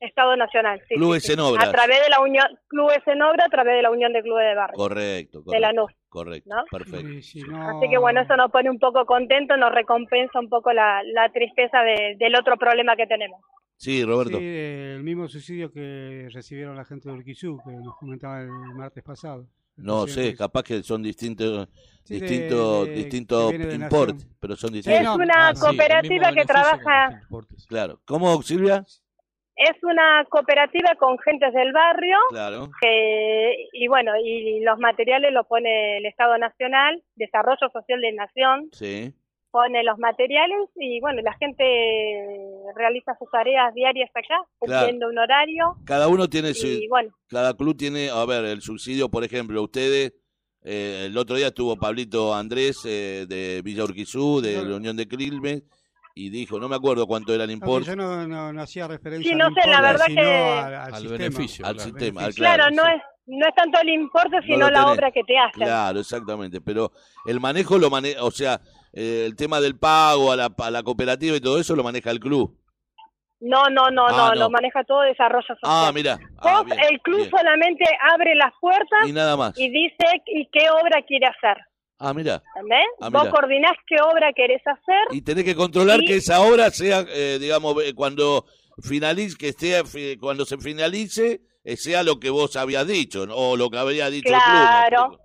Estado 0.02 0.36
Nacional, 0.38 0.82
sí. 0.88 0.96
Clubes 0.96 1.24
sí, 1.24 1.34
en 1.34 1.40
obras. 1.42 1.68
A 1.68 1.72
través 1.74 2.02
de 2.02 2.10
la 2.10 2.22
Unión, 2.22 2.46
Clubes 2.68 3.00
en 3.06 3.22
Obra, 3.22 3.46
a 3.46 3.50
través 3.50 3.76
de 3.76 3.82
la 3.82 3.92
Unión 3.92 4.14
de 4.14 4.22
Clubes 4.22 4.46
de 4.48 4.56
Barrio. 4.56 4.78
Correcto, 4.78 5.40
De 5.40 5.44
correcto. 5.46 5.68
Lanús, 5.68 5.92
Correcto, 6.08 6.50
¿no? 6.56 6.64
perfecto. 6.72 7.48
No- 7.52 7.70
Así 7.70 7.90
que 7.90 7.98
bueno, 7.98 8.22
eso 8.22 8.38
nos 8.38 8.50
pone 8.50 8.70
un 8.70 8.80
poco 8.80 9.06
contento, 9.06 9.58
nos 9.58 9.74
recompensa 9.74 10.40
un 10.40 10.48
poco 10.48 10.72
la, 10.72 11.04
la 11.04 11.30
tristeza 11.32 11.82
de- 11.82 12.16
del 12.18 12.34
otro 12.36 12.56
problema 12.58 12.96
que 12.96 13.08
tenemos. 13.08 13.42
Sí, 13.76 14.04
Roberto. 14.06 14.38
Sí, 14.40 14.46
el 14.46 15.04
mismo 15.04 15.28
suicidio 15.28 15.70
que 15.72 16.28
recibieron 16.34 16.78
la 16.78 16.86
gente 16.86 17.10
de 17.10 17.16
Urquizú, 17.16 17.60
que 17.66 17.72
nos 17.72 17.96
comentaba 17.98 18.40
el 18.42 18.50
martes 18.76 19.04
pasado. 19.04 19.48
No 19.82 20.08
sé, 20.08 20.36
capaz 20.36 20.64
que 20.64 20.84
son 20.84 21.02
distintos, 21.04 21.68
Sí, 22.04 22.20
distintos, 22.20 22.88
distintos 22.88 23.54
importes, 23.54 24.28
pero 24.40 24.56
son 24.56 24.74
distintos. 24.74 25.02
es 25.02 25.08
una 25.16 25.50
Ah, 25.50 25.54
cooperativa 25.60 26.32
que 26.32 26.46
trabaja. 26.46 27.22
Claro. 27.68 28.00
¿Cómo, 28.06 28.42
Silvia? 28.42 28.84
es 29.62 29.84
una 29.84 30.24
cooperativa 30.30 30.96
con 30.98 31.20
gentes 31.20 31.54
del 31.54 31.74
barrio 31.74 32.18
Claro. 32.30 32.72
que, 32.82 33.68
y 33.74 33.88
bueno, 33.90 34.14
y 34.24 34.62
los 34.62 34.80
materiales 34.80 35.34
los 35.34 35.46
pone 35.48 35.98
el 35.98 36.06
Estado 36.06 36.38
Nacional, 36.38 37.04
Desarrollo 37.16 37.70
Social 37.74 38.00
de 38.00 38.12
Nación, 38.14 38.70
Sí. 38.72 39.14
Pone 39.52 39.84
los 39.84 39.98
materiales 39.98 40.70
y 40.76 41.00
bueno, 41.02 41.22
la 41.22 41.34
gente 41.34 41.64
realiza 42.76 43.16
sus 43.18 43.30
tareas 43.32 43.74
diarias 43.74 44.10
acá, 44.14 44.28
Claro. 44.28 44.46
cumpliendo 44.60 45.08
un 45.10 45.18
horario 45.18 45.76
Cada 45.86 46.08
uno 46.08 46.28
tiene 46.30 46.54
su, 46.54 46.68
y 46.68 46.88
bueno, 46.88 47.12
cada 47.28 47.54
club 47.56 47.76
tiene, 47.78 48.10
a 48.10 48.26
ver, 48.26 48.46
el 48.46 48.62
subsidio, 48.62 49.10
por 49.10 49.24
ejemplo, 49.24 49.62
ustedes, 49.64 50.14
eh, 50.64 51.06
el 51.08 51.18
otro 51.18 51.36
día 51.36 51.48
estuvo 51.48 51.76
Pablito 51.78 52.34
Andrés 52.36 52.82
eh, 52.86 53.26
de 53.28 53.62
Villa 53.64 53.84
Urquizú, 53.86 54.42
de 54.42 54.58
No. 54.58 54.64
la 54.70 54.76
Unión 54.76 54.98
de 54.98 55.08
Quilmes, 55.08 55.64
y 56.16 56.30
dijo, 56.30 56.60
no 56.60 56.68
me 56.68 56.76
acuerdo 56.76 57.08
cuánto 57.08 57.34
era 57.34 57.46
el 57.46 57.52
importe, 57.52 57.88
yo 57.88 57.96
no, 57.96 58.28
no, 58.28 58.52
no 58.52 58.62
hacía 58.62 58.88
referencia 58.88 59.28
Sí, 59.34 59.40
al 59.40 59.50
no 59.50 59.62
sé, 59.62 59.70
la 59.70 59.82
verdad 59.82 60.06
sino 60.08 60.22
que- 60.22 60.28
al, 60.28 60.74
al 60.76 60.94
Al 60.94 61.02
sistema. 61.02 61.18
beneficio, 61.18 61.66
al 61.66 61.76
claro. 61.76 61.90
sistema, 61.90 62.20
al 62.22 62.26
beneficio. 62.26 62.44
claro, 62.44 62.64
claro, 62.64 62.76
no 62.76 62.84
sí. 62.84 62.90
es 62.98 63.02
no 63.32 63.48
es 63.48 63.54
tanto 63.54 63.80
el 63.80 63.90
importe, 63.90 64.38
No 64.38 64.42
sino 64.42 64.70
la 64.72 64.92
obra 64.92 65.12
que 65.12 65.22
te 65.24 65.38
hacen. 65.38 65.62
Claro, 65.64 66.00
exactamente, 66.00 66.62
pero 66.62 66.92
el 67.28 67.40
manejo 67.40 67.78
lo 67.78 67.92
maneja, 67.92 68.24
o 68.24 68.32
sea, 68.32 68.60
eh, 68.94 69.24
el 69.26 69.36
tema 69.36 69.60
del 69.62 69.78
pago 69.78 70.32
a 70.32 70.36
la, 70.36 70.54
a 70.58 70.72
la 70.72 70.84
cooperativa 70.84 71.36
y 71.36 71.42
todo 71.42 71.60
eso 71.60 71.76
lo 71.76 71.84
maneja 71.84 72.12
el 72.12 72.20
club. 72.20 72.56
No, 73.42 73.64
no, 73.70 73.90
no, 73.90 74.06
Ah, 74.08 74.12
no, 74.12 74.28
no. 74.30 74.36
lo 74.36 74.50
maneja 74.50 74.84
todo 74.84 75.02
desarrollo 75.02 75.48
social. 75.48 75.60
Ah, 75.64 75.92
mira. 75.94 76.20
Ah, 76.40 76.58
Vos, 76.58 76.66
bien, 76.66 76.78
el 76.92 77.00
club 77.02 77.20
bien. 77.20 77.30
solamente 77.32 77.86
abre 78.14 78.36
las 78.36 78.52
puertas 78.60 79.08
Y 79.08 79.14
nada 79.14 79.38
más. 79.38 79.58
y 79.58 79.70
dice 79.70 80.06
y 80.26 80.50
qué 80.52 80.70
obra 80.70 81.02
quiere 81.08 81.28
hacer. 81.28 81.58
Ah, 82.00 82.14
mira. 82.14 82.42
¿Entendés? 82.56 82.86
Ah, 83.00 83.10
Vos 83.10 83.22
mira. 83.24 83.32
coordinás 83.34 83.74
qué 83.88 83.96
obra 84.02 84.34
querés 84.34 84.62
hacer. 84.66 85.16
Y 85.16 85.22
tenés 85.22 85.46
que 85.46 85.56
controlar 85.56 86.02
Y- 86.02 86.06
que 86.06 86.16
esa 86.18 86.42
obra 86.42 86.70
sea, 86.72 87.06
eh, 87.10 87.38
digamos, 87.40 87.76
eh, 87.84 87.94
cuando 87.96 88.46
finalice, 88.84 89.38
que 89.38 89.50
esté, 89.50 89.84
cuando 90.20 90.46
se 90.46 90.58
finalice, 90.58 91.42
eh, 91.64 91.78
sea 91.78 92.04
lo 92.04 92.20
que 92.20 92.30
vos 92.30 92.56
habías 92.58 92.88
dicho, 92.88 93.26
¿no? 93.26 93.36
o 93.36 93.56
lo 93.58 93.70
que 93.70 93.78
habría 93.78 94.10
dicho 94.10 94.34
el 94.34 94.40
club. 94.40 94.54
¿me 94.54 94.60
Claro. 94.90 95.20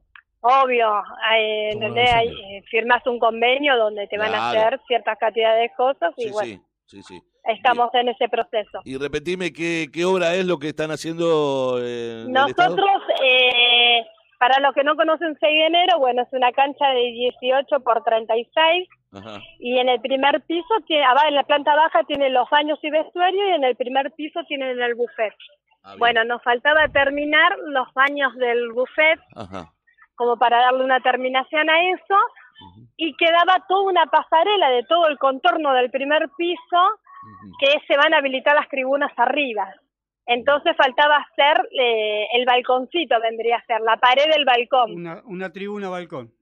Obvio, 0.46 1.02
eh. 1.32 1.70
Ahí, 2.12 2.28
eh, 2.28 2.62
firmás 2.70 3.06
un 3.06 3.18
convenio 3.18 3.78
donde 3.78 4.06
te 4.08 4.18
van 4.18 4.34
a 4.34 4.50
hacer 4.50 4.78
ciertas 4.86 5.16
cantidades 5.18 5.70
de 5.70 5.74
cosas 5.74 6.12
y 6.18 6.24
Sí, 6.24 6.30
bueno, 6.32 6.62
sí, 6.84 7.00
sí, 7.00 7.02
sí. 7.02 7.22
estamos 7.44 7.88
en 7.94 8.10
ese 8.10 8.28
proceso. 8.28 8.80
Y 8.84 8.98
repetime, 8.98 9.54
¿qué, 9.54 9.86
qué 9.90 10.04
obra 10.04 10.34
es 10.34 10.44
lo 10.44 10.58
que 10.58 10.68
están 10.68 10.90
haciendo 10.90 11.78
eh? 11.82 12.26
Nosotros, 12.28 13.02
eh, 13.22 14.04
para 14.38 14.60
los 14.60 14.74
que 14.74 14.84
no 14.84 14.96
conocen 14.96 15.34
6 15.40 15.40
de 15.40 15.66
enero, 15.66 15.98
bueno, 15.98 16.20
es 16.20 16.28
una 16.32 16.52
cancha 16.52 16.88
de 16.90 17.00
18 17.40 17.80
por 17.80 18.04
36 18.04 18.86
Ajá. 19.14 19.40
y 19.60 19.78
en 19.78 19.88
el 19.88 19.98
primer 20.02 20.42
piso, 20.42 20.74
tiene, 20.86 21.06
ah, 21.06 21.26
en 21.26 21.36
la 21.36 21.44
planta 21.44 21.74
baja 21.74 22.04
tiene 22.06 22.28
los 22.28 22.50
baños 22.50 22.78
y 22.82 22.90
vestuario 22.90 23.48
y 23.48 23.52
en 23.52 23.64
el 23.64 23.76
primer 23.76 24.12
piso 24.12 24.40
tienen 24.46 24.78
el 24.78 24.94
buffet. 24.94 25.32
Ah. 25.82 25.94
Bueno, 25.98 26.22
nos 26.24 26.42
faltaba 26.42 26.86
terminar 26.88 27.56
los 27.66 27.90
baños 27.94 28.34
del 28.36 28.72
buffet 28.72 29.20
Ajá. 29.34 29.70
Como 30.14 30.36
para 30.36 30.58
darle 30.58 30.84
una 30.84 31.00
terminación 31.00 31.68
a 31.70 31.80
eso 31.90 32.16
y 32.96 33.16
quedaba 33.16 33.64
toda 33.68 33.90
una 33.90 34.06
pasarela 34.06 34.70
de 34.70 34.84
todo 34.84 35.08
el 35.08 35.18
contorno 35.18 35.72
del 35.74 35.90
primer 35.90 36.28
piso 36.36 36.78
que 37.58 37.80
se 37.86 37.96
van 37.96 38.14
a 38.14 38.18
habilitar 38.18 38.54
las 38.54 38.68
tribunas 38.68 39.12
arriba. 39.16 39.72
Entonces 40.26 40.74
faltaba 40.76 41.16
hacer 41.16 41.68
eh, 41.78 42.26
el 42.34 42.46
balconcito, 42.46 43.16
vendría 43.20 43.56
a 43.56 43.64
ser 43.66 43.80
la 43.80 43.96
pared 43.96 44.30
del 44.32 44.44
balcón. 44.44 44.92
Una, 44.94 45.22
una 45.26 45.52
tribuna 45.52 45.88
balcón. 45.88 46.32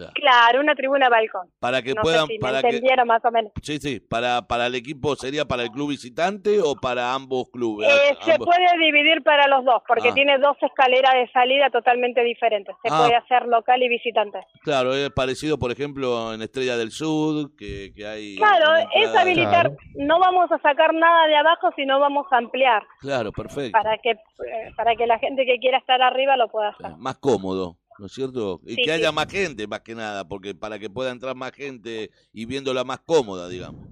Claro. 0.00 0.12
Claro, 0.14 0.60
una 0.60 0.74
tribuna 0.74 1.08
balcón. 1.08 1.48
Para 1.58 1.82
que 1.82 1.92
No 1.94 2.02
puedan, 2.02 2.26
sé 2.26 2.32
si 2.34 2.38
para 2.38 2.56
me 2.56 2.62
que, 2.62 2.68
entendieron 2.68 3.06
más 3.08 3.24
o 3.24 3.30
menos. 3.30 3.52
sí, 3.62 3.78
sí, 3.78 4.00
para, 4.00 4.42
para 4.42 4.66
el 4.66 4.74
equipo 4.74 5.14
sería 5.16 5.44
para 5.44 5.62
el 5.64 5.70
club 5.70 5.90
visitante 5.90 6.60
o 6.62 6.74
para 6.76 7.12
ambos 7.14 7.50
clubes. 7.52 7.88
Eh, 7.88 8.16
se 8.22 8.32
Ambos- 8.32 8.46
puede 8.46 8.66
dividir 8.84 9.22
para 9.22 9.46
los 9.48 9.64
dos, 9.64 9.82
porque 9.86 10.08
Ah. 10.10 10.14
tiene 10.14 10.38
dos 10.38 10.56
escaleras 10.62 11.12
de 11.14 11.28
salida 11.32 11.70
totalmente 11.70 12.22
diferentes. 12.22 12.74
Se 12.82 12.88
Ah. 12.92 12.98
puede 12.98 13.16
hacer 13.16 13.46
local 13.46 13.82
y 13.82 13.88
visitante. 13.88 14.38
Claro, 14.62 14.94
es 14.94 15.10
parecido, 15.10 15.58
por 15.58 15.70
ejemplo, 15.72 16.32
en 16.32 16.42
Estrella 16.42 16.76
del 16.76 16.90
Sur, 16.92 17.54
que, 17.56 17.92
que 17.94 18.06
hay. 18.06 18.36
Claro, 18.36 18.86
es 18.94 19.14
habilitar. 19.14 19.70
Claro. 19.70 19.76
No 19.96 20.18
vamos 20.20 20.50
a 20.52 20.58
sacar 20.58 20.94
nada 20.94 21.26
de 21.26 21.36
abajo, 21.36 21.70
sino 21.76 21.98
vamos 22.00 22.26
a 22.30 22.38
ampliar 22.38 22.82
Claro, 23.00 23.32
perfecto. 23.32 23.72
para 23.72 23.98
que 23.98 24.10
eh, 24.10 24.72
para 24.76 24.94
que 24.96 25.06
la 25.06 25.18
gente 25.18 25.44
que 25.44 25.58
quiera 25.58 25.78
estar 25.78 26.00
arriba 26.00 26.36
lo 26.36 26.48
pueda 26.48 26.68
hacer. 26.70 26.96
Más 26.98 27.18
cómodo, 27.18 27.76
¿no 28.00 28.06
es 28.06 28.12
cierto? 28.12 28.60
Y 28.64 28.76
que 28.76 28.84
sí. 28.84 28.90
haya 28.90 29.12
más 29.12 29.30
gente, 29.30 29.66
más 29.68 29.82
que 29.82 29.94
nada, 29.94 30.26
porque 30.26 30.54
para 30.54 30.78
que 30.78 30.88
pueda 30.88 31.10
entrar 31.10 31.36
más 31.36 31.52
gente 31.52 32.10
y 32.32 32.46
viéndola 32.46 32.82
más 32.82 33.00
cómoda, 33.00 33.46
digamos. 33.48 33.86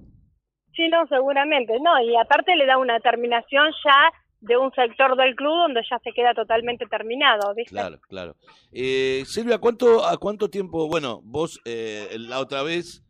Sí, 0.75 0.89
no, 0.89 1.05
seguramente. 1.07 1.79
No, 1.79 2.01
y 2.01 2.15
aparte 2.15 2.55
le 2.55 2.65
da 2.65 2.77
una 2.77 2.99
terminación 2.99 3.67
ya 3.85 4.11
de 4.41 4.57
un 4.57 4.71
sector 4.73 5.15
del 5.15 5.35
club 5.35 5.51
donde 5.51 5.81
ya 5.89 5.99
se 5.99 6.11
queda 6.11 6.33
totalmente 6.33 6.85
terminado, 6.87 7.53
¿viste? 7.53 7.71
Claro, 7.71 7.99
claro. 8.07 8.35
Eh, 8.71 9.23
Silvia, 9.25 9.59
¿cuánto, 9.59 10.03
¿a 10.05 10.17
cuánto 10.17 10.49
tiempo? 10.49 10.87
Bueno, 10.87 11.21
vos 11.23 11.61
eh, 11.65 12.07
la 12.17 12.39
otra 12.39 12.63
vez 12.63 13.03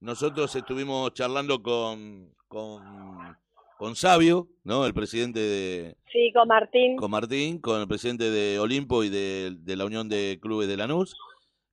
nosotros 0.00 0.54
estuvimos 0.54 1.14
charlando 1.14 1.62
con, 1.62 2.34
con, 2.48 3.36
con 3.82 3.96
Sabio, 3.96 4.48
¿no? 4.62 4.86
El 4.86 4.94
presidente 4.94 5.40
de, 5.40 5.96
Sí, 6.12 6.30
con 6.32 6.46
Martín. 6.46 6.94
con 6.96 7.10
Martín, 7.10 7.58
con 7.58 7.80
el 7.80 7.88
presidente 7.88 8.30
de 8.30 8.60
Olimpo 8.60 9.02
y 9.02 9.08
de, 9.08 9.56
de 9.58 9.74
la 9.74 9.84
Unión 9.84 10.08
de 10.08 10.38
Clubes 10.40 10.68
de 10.68 10.76
Lanús. 10.76 11.16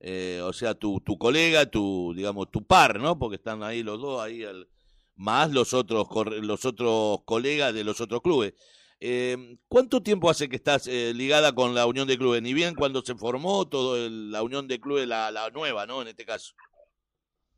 Eh, 0.00 0.40
o 0.42 0.52
sea, 0.52 0.74
tu, 0.74 0.98
tu 1.02 1.16
colega, 1.18 1.70
tu, 1.70 2.12
digamos, 2.16 2.50
tu 2.50 2.64
par, 2.66 2.98
¿no? 2.98 3.16
Porque 3.16 3.36
están 3.36 3.62
ahí 3.62 3.84
los 3.84 4.00
dos, 4.00 4.20
ahí 4.20 4.42
al- 4.42 4.66
más 5.14 5.52
los 5.52 5.72
otros, 5.72 6.08
los 6.42 6.64
otros 6.64 7.20
colegas 7.24 7.72
de 7.74 7.84
los 7.84 8.00
otros 8.00 8.22
clubes. 8.22 8.54
Eh, 8.98 9.56
¿Cuánto 9.68 10.02
tiempo 10.02 10.28
hace 10.30 10.48
que 10.48 10.56
estás 10.56 10.88
eh, 10.88 11.12
ligada 11.14 11.54
con 11.54 11.76
la 11.76 11.86
Unión 11.86 12.08
de 12.08 12.18
Clubes? 12.18 12.42
Ni 12.42 12.54
bien 12.54 12.74
cuando 12.74 13.02
se 13.02 13.14
formó 13.14 13.68
todo 13.68 13.96
el- 13.96 14.32
la 14.32 14.42
Unión 14.42 14.66
de 14.66 14.80
Clubes, 14.80 15.06
la, 15.06 15.30
la 15.30 15.48
nueva, 15.50 15.86
¿no? 15.86 16.02
En 16.02 16.08
este 16.08 16.24
caso. 16.24 16.54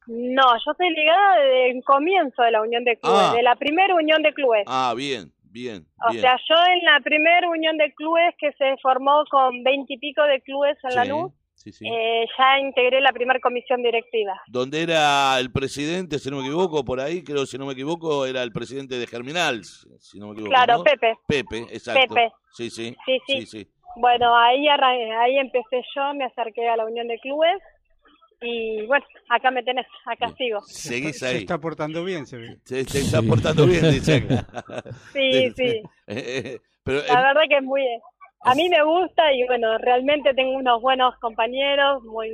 No, 0.07 0.43
yo 0.65 0.73
estoy 0.73 0.91
ligada 0.91 1.37
desde 1.41 1.71
el 1.71 1.85
comienzo 1.85 2.43
de 2.43 2.51
la 2.51 2.63
unión 2.63 2.85
de 2.85 2.97
clubes, 2.99 3.21
Ah. 3.31 3.33
de 3.37 3.43
la 3.43 3.57
primera 3.57 3.95
unión 3.95 4.23
de 4.23 4.33
clubes. 4.35 4.65
Ah, 4.67 4.93
bien, 4.97 5.33
bien, 5.45 5.87
o 6.07 6.11
bien. 6.11 6.23
sea, 6.23 6.37
yo 6.49 6.55
en 6.73 6.85
la 6.85 7.01
primera 7.01 7.49
unión 7.49 7.77
de 7.77 7.93
clubes 7.95 8.35
que 8.39 8.53
se 8.53 8.77
formó 8.83 9.25
con 9.31 9.63
veintipico 9.63 10.23
de 10.25 10.41
clubes 10.41 10.77
en 10.83 10.95
la 10.97 11.05
luz, 11.05 11.33
sí, 11.55 11.71
sí. 11.73 11.87
eh, 11.87 12.27
ya 12.37 12.59
integré 12.59 13.01
la 13.01 13.13
primera 13.13 13.39
comisión 13.41 13.83
directiva. 13.83 14.41
Donde 14.49 14.83
era 14.83 15.39
el 15.39 15.53
presidente, 15.53 16.19
si 16.19 16.31
no 16.31 16.39
me 16.39 16.43
equivoco, 16.43 16.85
por 16.85 16.99
ahí, 16.99 17.23
creo, 17.23 17.47
si 17.47 17.57
no 17.57 17.67
me 17.67 17.75
equivoco, 17.75 18.27
era 18.27 18.43
el 18.43 18.51
presidente 18.53 18.97
de 18.97 19.07
Germinal, 19.07 19.63
si 19.65 20.19
no 20.19 20.27
me 20.27 20.33
equivoco. 20.33 20.51
Claro, 20.51 20.79
¿no? 20.79 20.85
Pepe. 20.85 21.15
Pepe, 21.29 21.59
exacto. 21.71 22.15
Pepe. 22.15 22.33
Sí, 22.53 22.71
sí. 22.71 22.97
Sí, 23.07 23.19
sí. 23.27 23.41
sí, 23.43 23.47
sí. 23.47 23.69
Bueno, 23.97 24.35
ahí 24.37 24.67
ahí 24.69 25.37
empecé 25.39 25.83
yo, 25.95 26.15
me 26.15 26.25
acerqué 26.25 26.67
a 26.67 26.77
la 26.77 26.87
unión 26.87 27.09
de 27.09 27.19
clubes 27.19 27.59
y 28.43 28.87
bueno, 28.87 29.05
acá 29.29 29.51
me 29.51 29.63
tenés, 29.63 29.87
acá 30.07 30.33
sigo. 30.37 30.61
Seguís 30.67 31.19
Se 31.19 31.27
ahí. 31.27 31.37
está 31.39 31.59
portando 31.59 32.05
bien, 32.05 32.27
se 32.27 32.37
ve. 32.37 32.59
Se, 32.65 32.85
se 32.85 33.01
está 33.01 33.23
portando 33.23 33.67
bien, 33.67 33.91
dice. 33.91 34.27
Sí, 35.13 35.51
sí. 35.57 35.63
Eh, 35.65 35.83
eh, 36.07 36.61
eh, 36.87 37.03
La 37.09 37.23
verdad 37.23 37.43
que 37.49 37.57
es 37.59 37.63
muy... 37.63 37.83
A 38.45 38.55
mí 38.57 38.69
me 38.69 38.83
gusta 38.85 39.33
y 39.33 39.47
bueno, 39.47 39.79
realmente 39.79 40.35
tengo 40.35 40.57
unos 40.57 40.83
buenos 40.83 41.15
compañeros, 41.21 42.03
muy... 42.05 42.31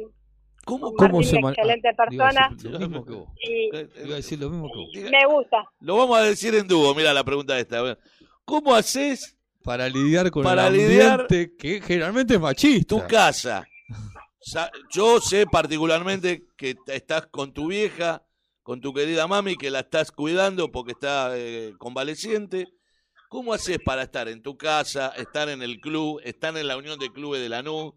¿Cómo, 0.64 0.92
Martín, 0.98 1.24
se 1.24 1.36
excelente 1.38 1.94
persona 1.94 2.48
decir 2.52 2.70
lo 2.70 2.78
mismo 2.78 3.04
que 3.06 3.12
vos. 3.12 3.28
y 3.42 3.64
Iba 4.04 4.12
a 4.12 4.16
decir 4.16 4.38
lo 4.38 4.50
mismo 4.50 4.68
que 4.70 5.00
vos. 5.00 5.10
me 5.10 5.26
gusta. 5.26 5.64
Lo 5.80 5.96
vamos 5.96 6.18
a 6.18 6.22
decir 6.24 6.54
en 6.54 6.66
dúo, 6.68 6.94
mira 6.94 7.14
la 7.14 7.24
pregunta 7.24 7.58
esta. 7.58 7.96
¿Cómo 8.44 8.74
haces 8.74 9.34
Para 9.64 9.88
lidiar 9.88 10.30
con 10.30 10.42
Para 10.44 10.68
el 10.68 10.74
lidiar- 10.74 11.20
ambiente 11.22 11.56
que 11.56 11.80
generalmente 11.80 12.34
es 12.34 12.40
machista. 12.40 12.96
tu 12.96 13.06
casa? 13.06 13.66
Yo 14.90 15.20
sé 15.20 15.46
particularmente 15.46 16.42
que 16.56 16.76
estás 16.86 17.26
con 17.26 17.52
tu 17.52 17.68
vieja, 17.68 18.22
con 18.62 18.80
tu 18.80 18.92
querida 18.92 19.26
mami, 19.26 19.56
que 19.56 19.70
la 19.70 19.80
estás 19.80 20.12
cuidando 20.12 20.70
porque 20.70 20.92
está 20.92 21.36
eh, 21.36 21.72
convaleciente. 21.78 22.68
¿Cómo 23.28 23.52
haces 23.52 23.78
para 23.84 24.02
estar 24.02 24.28
en 24.28 24.42
tu 24.42 24.56
casa, 24.56 25.12
estar 25.16 25.48
en 25.48 25.62
el 25.62 25.80
club, 25.80 26.20
estar 26.24 26.56
en 26.56 26.66
la 26.66 26.76
unión 26.76 26.98
de 26.98 27.12
clubes 27.12 27.42
de 27.42 27.48
Lanús, 27.50 27.92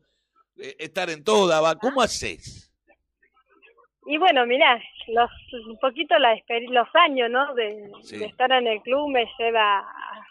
eh, 0.58 0.76
estar 0.80 1.10
en 1.10 1.24
toda? 1.24 1.62
va? 1.62 1.76
¿Cómo 1.76 2.02
haces? 2.02 2.74
Y 4.08 4.18
bueno, 4.18 4.46
mirá, 4.46 4.82
los, 5.08 5.30
un 5.68 5.78
poquito 5.80 6.18
la 6.20 6.36
los 6.70 6.88
años, 6.96 7.30
¿no? 7.30 7.54
De, 7.54 7.92
Sí. 8.02 8.18
de 8.18 8.26
estar 8.26 8.52
en 8.52 8.68
el 8.68 8.82
club 8.82 9.10
me 9.10 9.26
lleva 9.38 9.80
a, 9.80 10.28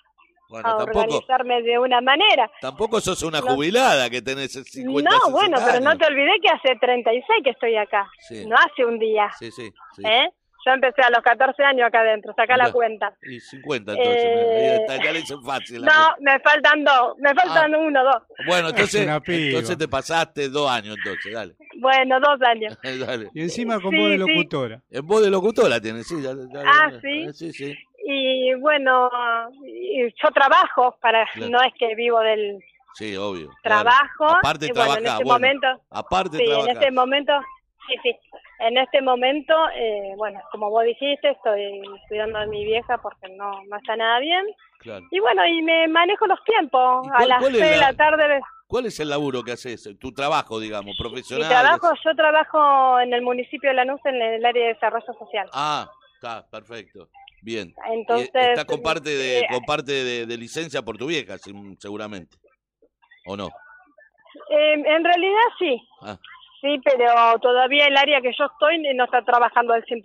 Bueno, 0.51 0.69
a 0.69 0.77
tampoco, 0.79 0.99
organizarme 1.01 1.63
de 1.63 1.79
una 1.79 2.01
manera. 2.01 2.51
tampoco 2.61 3.01
sos 3.01 3.23
una 3.23 3.41
No. 3.41 3.47
jubilada 3.55 4.11
que 4.11 4.21
tenés 4.21 4.53
50 4.53 5.09
No, 5.11 5.31
bueno, 5.31 5.57
60 5.57 5.73
pero 5.73 5.85
no 5.85 5.91
años. 5.91 6.01
te 6.07 6.13
olvidé 6.13 6.33
que 6.43 6.49
hace 6.49 6.77
36 6.81 7.41
que 7.45 7.51
estoy 7.51 7.77
acá, 7.77 8.11
Sí. 8.29 8.45
no 8.47 8.57
hace 8.57 8.85
un 8.85 8.99
día, 8.99 9.31
Sí, 9.39 9.51
sí, 9.53 9.73
sí. 9.97 10.03
¿eh? 10.05 10.29
Yo 10.67 10.73
empecé 10.73 11.01
a 11.01 11.09
los 11.09 11.21
14 11.23 11.65
años 11.65 11.87
acá 11.87 12.01
adentro, 12.01 12.35
saca 12.37 12.55
la 12.55 12.71
cuenta. 12.71 13.15
Y 13.23 13.41
50 13.41 13.93
entonces, 13.93 14.25
Eh, 14.27 14.87
ya 15.03 15.13
le 15.13 15.21
hice 15.21 15.35
fácil. 15.43 15.81
No, 15.83 16.15
me 16.21 16.39
faltan 16.41 16.85
dos, 16.85 17.17
me 17.19 17.33
faltan 17.35 17.75
uno, 17.75 18.05
dos. 18.05 18.23
Bueno, 18.47 18.69
entonces, 18.69 19.09
entonces 19.09 19.79
te 19.79 19.89
pasaste 19.89 20.51
dos 20.51 20.71
años, 20.71 20.99
entonces, 20.99 21.33
dale. 21.33 21.55
Bueno, 21.79 22.21
dos 22.21 22.39
años. 22.47 22.77
dale. 23.09 23.31
Y 23.33 23.41
encima 23.41 23.81
con 23.81 23.91
Sí, 23.93 23.97
voz 23.97 24.09
de 24.11 24.19
sí. 24.19 24.19
locutora. 24.19 24.83
En 24.91 25.07
voz 25.07 25.23
de 25.23 25.31
locutora 25.31 25.81
tienes, 25.81 26.07
sí. 26.07 26.21
ya- 26.21 26.35
ya- 26.35 26.63
Ah, 26.67 26.91
ya- 26.93 27.01
¿sí? 27.01 27.23
eh, 27.23 27.33
Sí, 27.33 27.53
sí. 27.55 27.75
Y 28.05 28.55
bueno, 28.55 29.11
yo 30.23 30.31
trabajo, 30.33 30.97
para 31.01 31.27
Claro. 31.35 31.51
no 31.51 31.63
es 31.63 31.73
que 31.75 31.95
vivo 31.95 32.21
del 32.21 32.63
Sí, 32.95 33.17
obvio. 33.17 33.49
claro. 33.63 33.85
trabajo. 33.91 34.37
Aparte 34.39 34.67
y 34.67 34.73
bueno, 34.73 34.93
en 34.97 35.07
este 35.07 35.25
bueno, 35.25 35.33
momento, 35.33 35.67
aparte 35.91 36.37
sí, 36.39 36.43
en 36.45 36.49
trabajás. 36.51 36.75
este 36.75 36.91
momento, 36.91 37.33
sí, 37.87 37.95
sí. 38.03 38.17
En 38.59 38.77
este 38.77 39.01
momento, 39.01 39.55
eh, 39.75 40.13
bueno, 40.17 40.41
como 40.53 40.69
vos 40.71 40.85
dijiste, 40.85 41.31
estoy 41.31 41.81
cuidando 42.09 42.39
a 42.41 42.47
mi 42.47 42.65
vieja 42.65 42.99
porque 42.99 43.29
no, 43.37 43.51
no 43.69 43.77
está 43.77 43.97
nada 43.97 44.19
bien. 44.19 44.45
Claro. 44.81 45.07
Y 45.11 45.19
bueno, 45.21 45.47
y 45.47 45.63
me 45.63 45.89
manejo 45.89 46.27
los 46.27 46.43
tiempos. 46.45 47.07
¿Y 47.07 47.11
A 47.11 47.13
cuál- 47.17 47.29
las 47.29 47.39
cuál 47.41 47.53
6 47.55 47.71
de 47.71 47.77
la- 47.79 47.93
tarde, 47.95 48.41
¿Cuál 48.67 48.87
es 48.87 49.01
el 49.01 49.09
laburo 49.09 49.43
que 49.43 49.51
haces? 49.53 49.89
Tu 49.99 50.13
trabajo, 50.13 50.61
digamos, 50.61 50.85
mi 50.87 50.97
profesional. 50.97 51.49
trabajo, 51.49 51.93
yo 52.05 52.15
trabajo 52.15 53.01
en 53.01 53.13
el 53.13 53.21
municipio 53.23 53.69
de 53.71 53.75
Lanús 53.75 54.01
en 54.05 54.15
el 54.23 54.45
área 54.47 54.63
de 54.69 54.75
desarrollo 54.75 55.13
social. 55.19 55.49
Ah, 55.53 55.91
está, 56.15 56.47
perfecto. 56.49 57.09
Bien. 57.43 57.69
Y 57.89 57.93
Entonces, 57.95 58.31
Estás 58.35 58.65
con 58.67 58.83
parte 58.83 59.11
de, 59.11 59.41
eh, 59.41 59.47
con 59.51 59.63
parte 59.65 59.93
de, 59.93 60.27
de 60.27 60.37
licencia 60.37 60.83
por 60.83 60.97
tu 60.99 61.07
vieja, 61.07 61.37
seguramente. 61.79 62.37
¿O 63.27 63.37
no? 63.37 63.49
eh, 64.51 64.73
en 64.75 65.05
realidad 65.05 65.41
sí. 65.59 65.81
Ah. 66.03 66.19
Sí, 66.61 66.79
pero 66.85 67.39
todavía 67.41 67.87
el 67.87 67.97
área 67.97 68.21
que 68.21 68.33
yo 68.39 68.45
estoy 68.45 68.79
no 68.95 69.05
está 69.05 69.25
trabajando 69.25 69.73
al 69.73 69.83
100%. 69.87 70.03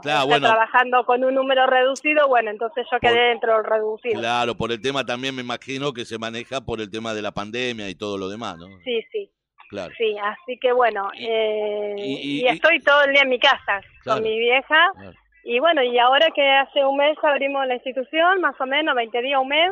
está 0.00 0.24
bueno. 0.24 0.48
trabajando 0.48 1.04
con 1.04 1.22
un 1.22 1.34
número 1.34 1.66
reducido, 1.66 2.26
bueno, 2.28 2.50
entonces 2.50 2.86
yo 2.90 2.98
quedé 2.98 3.12
Por- 3.12 3.20
dentro 3.28 3.56
del 3.56 3.64
reducido. 3.64 4.18
Claro, 4.18 4.54
por 4.54 4.72
el 4.72 4.80
tema 4.80 5.04
también 5.04 5.34
me 5.36 5.42
imagino 5.42 5.92
que 5.92 6.06
se 6.06 6.18
maneja 6.18 6.62
por 6.62 6.80
el 6.80 6.90
tema 6.90 7.12
de 7.12 7.20
la 7.20 7.32
pandemia 7.32 7.90
y 7.90 7.94
todo 7.94 8.16
lo 8.16 8.30
demás, 8.30 8.56
¿no? 8.56 8.68
Sí, 8.84 9.02
sí, 9.12 9.30
Claro. 9.68 9.92
sí, 9.98 10.16
así 10.18 10.58
que 10.58 10.72
bueno, 10.72 11.10
Y- 11.12 11.26
eh, 11.26 11.94
y- 11.98 12.02
y, 12.14 12.40
y- 12.40 12.48
estoy 12.48 12.80
todo 12.80 13.02
el 13.04 13.12
día 13.12 13.22
en 13.22 13.28
mi 13.28 13.38
casa 13.38 13.82
Claro. 14.02 14.22
con 14.22 14.22
mi 14.30 14.38
vieja. 14.38 14.90
Claro. 14.96 15.12
Y 15.44 15.58
bueno, 15.60 15.82
y 15.82 15.98
ahora 15.98 16.26
que 16.34 16.46
hace 16.48 16.84
un 16.84 16.96
mes 16.96 17.16
abrimos 17.22 17.66
la 17.66 17.74
institución, 17.74 18.40
más 18.40 18.54
o 18.60 18.66
menos, 18.66 18.94
20 18.94 19.22
días, 19.22 19.40
un 19.40 19.48
mes, 19.48 19.70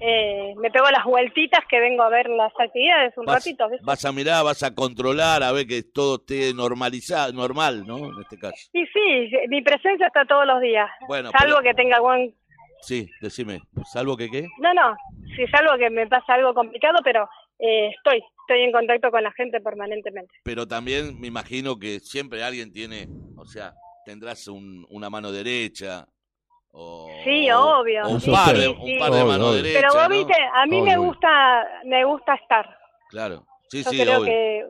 eh, 0.00 0.54
me 0.56 0.70
pego 0.70 0.90
las 0.90 1.04
vueltitas 1.04 1.60
que 1.68 1.78
vengo 1.78 2.02
a 2.02 2.08
ver 2.08 2.28
las 2.28 2.52
actividades 2.58 3.16
un 3.16 3.24
Vas, 3.24 3.36
ratito, 3.36 3.68
¿viste? 3.68 3.84
vas 3.86 4.04
a 4.04 4.10
mirar, 4.10 4.44
vas 4.44 4.62
a 4.64 4.74
controlar, 4.74 5.44
a 5.44 5.52
ver 5.52 5.66
que 5.66 5.82
todo 5.84 6.16
esté 6.16 6.52
normalizado, 6.54 7.32
normal, 7.32 7.86
¿no? 7.86 7.98
En 7.98 8.20
este 8.20 8.36
caso. 8.36 8.56
Y 8.72 8.84
sí, 8.86 9.30
mi 9.48 9.62
presencia 9.62 10.08
está 10.08 10.24
todos 10.24 10.44
los 10.46 10.60
días, 10.60 10.90
Bueno, 11.06 11.30
salvo 11.30 11.58
pero- 11.58 11.62
que 11.70 11.74
tenga 11.74 11.96
algún 11.96 12.34
Sí, 12.84 13.08
decime, 13.20 13.60
salvo 13.92 14.16
que 14.16 14.28
qué. 14.28 14.48
No, 14.58 14.74
no, 14.74 14.96
si 15.36 15.42
es 15.44 15.54
algo 15.54 15.78
que 15.78 15.88
me 15.88 16.08
pasa 16.08 16.34
algo 16.34 16.52
complicado, 16.52 16.98
pero 17.04 17.28
eh, 17.60 17.90
estoy, 17.96 18.20
estoy 18.40 18.62
en 18.64 18.72
contacto 18.72 19.12
con 19.12 19.22
la 19.22 19.30
gente 19.34 19.60
permanentemente. 19.60 20.34
Pero 20.42 20.66
también 20.66 21.20
me 21.20 21.28
imagino 21.28 21.78
que 21.78 22.00
siempre 22.00 22.42
alguien 22.42 22.72
tiene, 22.72 23.06
o 23.36 23.44
sea, 23.44 23.72
tendrás 24.04 24.46
un- 24.48 24.86
una 24.90 25.08
mano 25.10 25.30
derecha. 25.32 26.06
O, 26.74 27.20
Sí, 27.24 27.50
obvio, 27.50 28.06
o 28.06 28.08
un 28.12 28.20
sí, 28.20 28.30
par, 28.30 28.56
de- 28.56 28.66
sí, 28.66 28.76
un 28.80 28.86
sí. 28.86 28.98
par 28.98 29.10
de 29.10 29.20
Obvio, 29.22 29.26
manos 29.32 29.48
obvio. 29.50 29.62
derechas. 29.62 29.82
Pero 29.82 30.00
vos 30.00 30.08
¿no? 30.08 30.16
viste, 30.26 30.42
a 30.54 30.66
mí 30.66 30.80
me 30.82 30.96
gusta, 30.96 31.68
me 31.84 32.04
gusta 32.04 32.34
estar. 32.34 32.78
Claro, 33.10 33.44
sí, 33.68 33.82
Yo 33.82 33.90
sí, 33.90 34.02
creo 34.02 34.18
obvio. 34.20 34.24
que, 34.24 34.66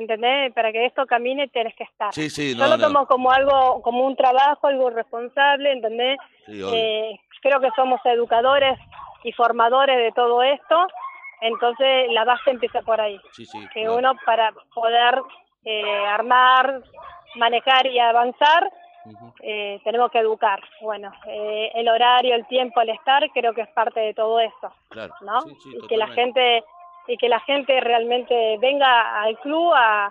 ¿entendés? 0.00 0.52
Para 0.52 0.72
que 0.72 0.84
esto 0.86 1.06
camine 1.06 1.46
tenés 1.48 1.74
que 1.76 1.84
estar. 1.84 2.12
Sí, 2.12 2.28
sí, 2.28 2.54
Yo 2.56 2.64
no, 2.64 2.70
lo 2.70 2.76
no. 2.76 2.86
tomo 2.88 3.06
como 3.06 3.30
algo, 3.30 3.80
como 3.82 4.04
un 4.04 4.16
trabajo, 4.16 4.66
algo 4.66 4.90
responsable, 4.90 5.70
¿entendés? 5.72 6.18
Sí, 6.46 6.60
obvio. 6.60 6.74
Eh, 6.74 7.20
creo 7.40 7.60
que 7.60 7.68
somos 7.76 8.00
educadores 8.04 8.76
y 9.22 9.30
formadores 9.32 9.96
de 9.96 10.10
todo 10.12 10.42
esto, 10.42 10.86
entonces 11.40 12.10
la 12.10 12.24
base 12.24 12.50
empieza 12.50 12.82
por 12.82 13.00
ahí. 13.00 13.20
sí, 13.32 13.46
sí, 13.46 13.60
que 13.72 13.82
claro. 13.82 13.96
uno 13.96 14.12
para 14.26 14.52
poder 14.74 15.20
eh, 15.66 16.04
armar, 16.06 16.82
manejar 17.36 17.86
y 17.86 17.98
avanzar, 17.98 18.70
eh, 19.42 19.80
tenemos 19.84 20.10
que 20.10 20.18
educar. 20.18 20.60
Bueno, 20.80 21.12
eh, 21.26 21.70
el 21.74 21.88
horario, 21.88 22.34
el 22.34 22.46
tiempo, 22.46 22.80
el 22.80 22.90
estar, 22.90 23.28
creo 23.30 23.52
que 23.52 23.62
es 23.62 23.68
parte 23.68 24.00
de 24.00 24.14
todo 24.14 24.40
eso, 24.40 24.72
Claro. 24.88 25.14
¿no? 25.20 25.40
Sí, 25.42 25.54
sí, 25.62 25.70
y 25.82 25.86
que 25.86 25.96
la 25.96 26.08
gente 26.08 26.64
y 27.06 27.18
que 27.18 27.28
la 27.28 27.40
gente 27.40 27.78
realmente 27.80 28.56
venga 28.58 29.20
al 29.20 29.38
club 29.40 29.74
a, 29.76 30.10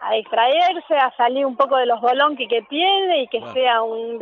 a 0.00 0.12
distraerse, 0.14 0.96
a 0.96 1.10
salir 1.16 1.44
un 1.44 1.56
poco 1.56 1.76
de 1.76 1.86
los 1.86 2.00
bolonqui 2.00 2.46
que 2.46 2.62
tiene 2.62 3.22
y 3.22 3.26
que 3.26 3.40
sea 3.52 3.82
un, 3.82 4.16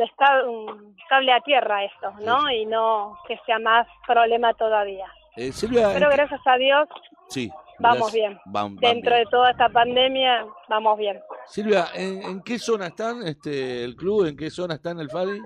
un 0.47 0.95
cable 1.07 1.31
a 1.31 1.41
tierra 1.41 1.83
esto, 1.83 2.11
¿no? 2.21 2.47
Sí, 2.47 2.55
Y 2.61 2.65
no 2.65 3.19
que 3.27 3.37
sea 3.45 3.59
más 3.59 3.87
problema 4.07 4.55
todavía. 4.55 5.05
Eh, 5.35 5.51
Silvia, 5.51 5.89
Pero 5.93 6.05
¿en 6.05 6.09
qué- 6.09 6.17
gracias 6.17 6.41
a 6.47 6.57
Dios 6.57 6.89
sí, 7.27 7.51
vamos 7.79 8.11
bien. 8.13 8.37
Van- 8.45 8.75
van 8.75 8.93
dentro 8.93 9.11
bien. 9.15 9.23
de 9.25 9.29
toda 9.31 9.51
esta 9.51 9.69
pandemia 9.69 10.45
vamos 10.69 10.97
bien. 10.97 11.19
Silvia, 11.47 11.85
¿en, 11.95 12.21
en 12.23 12.41
qué 12.43 12.59
zona 12.59 12.87
están 12.87 13.25
este, 13.27 13.83
el 13.83 13.95
club? 13.95 14.25
¿En 14.25 14.35
qué 14.37 14.49
zona 14.49 14.75
está 14.75 14.91
el 14.91 15.09
FADI? 15.09 15.39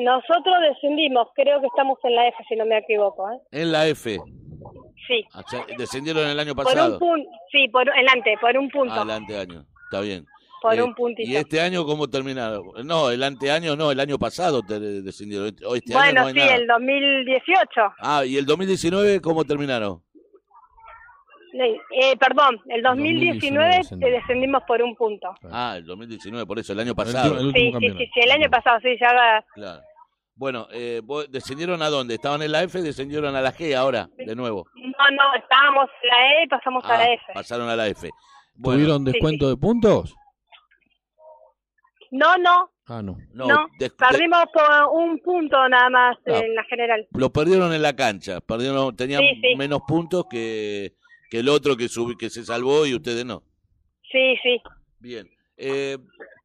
Nosotros 0.00 0.54
descendimos, 0.70 1.28
creo 1.34 1.60
que 1.60 1.66
estamos 1.66 1.98
en 2.04 2.14
la 2.14 2.28
F, 2.28 2.36
si 2.48 2.56
no 2.56 2.64
me 2.64 2.78
equivoco. 2.78 3.30
¿eh? 3.30 3.38
En 3.50 3.72
la 3.72 3.86
F. 3.88 4.18
Sí, 5.06 5.24
O 5.34 5.42
sea, 5.48 5.66
descendieron 5.76 6.26
el 6.28 6.38
año 6.38 6.54
por 6.54 6.64
un 6.66 6.72
pasado. 6.72 6.98
punto, 6.98 7.28
sí, 7.50 7.68
por 7.68 7.88
adelante, 7.90 8.34
por 8.40 8.56
un 8.56 8.70
punto, 8.70 8.94
Ah, 8.96 9.02
el 9.02 9.10
anteaño. 9.10 9.64
Está 9.84 10.00
bien. 10.00 10.24
por 10.62 10.74
Eh, 10.74 10.82
un 10.82 10.94
puntito. 10.94 11.28
¿Y 11.28 11.34
este 11.36 11.60
año 11.60 11.84
cómo 11.84 12.08
terminaron? 12.08 12.62
No, 12.84 13.10
el 13.10 13.20
anteaño 13.24 13.74
no, 13.74 13.90
el 13.90 13.98
año 13.98 14.16
pasado 14.16 14.62
te 14.62 14.78
descendieron. 14.78 15.48
Este- 15.48 15.66
o 15.66 15.74
Este 15.74 15.92
año 15.92 16.04
bueno, 16.04 16.22
no 16.22 16.28
sí, 16.30 16.38
nada. 16.38 16.54
el 16.54 16.66
2018. 16.68 17.94
Ah, 17.98 18.24
¿y 18.24 18.36
el 18.38 18.46
2019 18.46 19.20
cómo 19.20 19.44
terminaron? 19.44 20.02
Eh, 21.54 22.16
perdón, 22.18 22.60
el 22.66 22.82
2019 22.82 23.76
descendimos. 23.76 24.00
te 24.12 24.18
descendimos 24.18 24.62
por 24.66 24.80
un 24.82 24.94
punto. 24.96 25.34
Ah, 25.50 25.74
el 25.76 25.84
2019, 25.84 26.46
por 26.46 26.58
eso, 26.58 26.72
el 26.72 26.80
año 26.80 26.94
pasado. 26.94 27.38
el 27.38 27.52
Sí, 27.52 27.72
sí, 27.78 27.88
sí, 27.98 28.10
sí, 28.14 28.20
el 28.20 28.30
año 28.30 28.48
pasado, 28.50 28.78
sí, 28.82 28.96
ya 29.00 29.12
va- 29.12 29.44
Claro. 29.54 29.82
Bueno, 30.34 30.66
eh, 30.72 31.02
¿vos 31.04 31.30
¿descendieron 31.30 31.82
a 31.82 31.90
dónde? 31.90 32.14
¿Estaban 32.14 32.40
en 32.42 32.52
la 32.52 32.62
F? 32.62 32.80
¿Descendieron 32.80 33.36
a 33.36 33.42
la 33.42 33.52
G 33.52 33.74
ahora, 33.76 34.08
de 34.16 34.34
nuevo? 34.34 34.66
No, 34.74 35.10
no, 35.14 35.34
estábamos 35.34 35.90
en 36.02 36.08
la 36.08 36.32
E 36.40 36.44
y 36.44 36.48
pasamos 36.48 36.84
a 36.86 36.94
Ah, 36.94 36.98
la 36.98 37.12
F. 37.12 37.24
pasaron 37.34 37.68
a 37.68 37.76
la 37.76 37.86
F. 37.88 38.08
Bueno, 38.54 38.78
¿Tuvieron 38.80 39.04
Sí, 39.04 39.12
descuento 39.12 39.48
de 39.50 39.56
puntos? 39.58 40.14
No, 42.10 42.36
no, 42.38 42.70
Ah, 42.88 43.00
no. 43.02 43.16
No, 43.32 43.46
no. 43.46 43.66
de- 43.78 43.88
de- 43.88 43.90
Perdimos 43.94 44.44
por 44.52 44.64
un 44.94 45.18
punto 45.20 45.56
nada 45.68 45.88
más 45.88 46.16
Ah. 46.26 46.40
en 46.44 46.54
la 46.54 46.64
general. 46.64 47.06
lo 47.12 47.30
perdieron 47.30 47.72
en 47.72 47.80
la 47.82 47.94
cancha, 47.94 48.40
perdieron, 48.40 48.94
tenían 48.96 49.20
Sí, 49.20 49.40
sí. 49.40 49.56
menos 49.56 49.80
puntos 49.86 50.24
que, 50.30 50.92
que 51.32 51.38
el 51.38 51.48
otro 51.48 51.78
que, 51.78 51.86
subi- 51.86 52.18
que 52.18 52.28
se 52.28 52.44
salvó 52.44 52.84
y 52.84 52.94
ustedes 52.94 53.24
no. 53.24 53.42
Sí, 54.10 54.36
sí. 54.42 54.60
Bien. 54.98 55.26
Eh, 55.56 55.96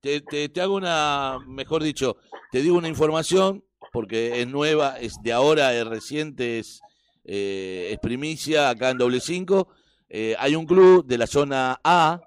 te, 0.01 0.21
te, 0.21 0.47
te 0.47 0.61
hago 0.61 0.75
una, 0.75 1.39
mejor 1.45 1.83
dicho, 1.83 2.15
te 2.53 2.61
digo 2.61 2.77
una 2.77 2.87
información 2.87 3.65
porque 3.91 4.39
es 4.39 4.47
nueva, 4.47 4.97
es 4.97 5.21
de 5.21 5.33
ahora, 5.33 5.73
es 5.73 5.85
reciente, 5.85 6.59
es, 6.59 6.79
eh, 7.25 7.89
es 7.91 7.99
primicia 7.99 8.69
acá 8.69 8.91
en 8.91 8.97
doble 8.97 9.19
cinco. 9.19 9.67
Eh, 10.07 10.37
hay 10.39 10.55
un 10.55 10.65
club 10.65 11.05
de 11.05 11.17
la 11.17 11.27
zona 11.27 11.81
A, 11.83 12.21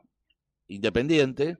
independiente, 0.68 1.56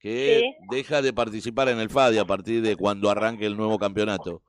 que 0.00 0.40
Sí. 0.40 0.64
deja 0.70 1.02
de 1.02 1.12
participar 1.12 1.68
en 1.68 1.78
el 1.78 1.90
FADI 1.90 2.16
a 2.16 2.24
partir 2.24 2.62
de 2.62 2.76
cuando 2.76 3.10
arranque 3.10 3.44
el 3.44 3.56
nuevo 3.58 3.78
campeonato. 3.78 4.40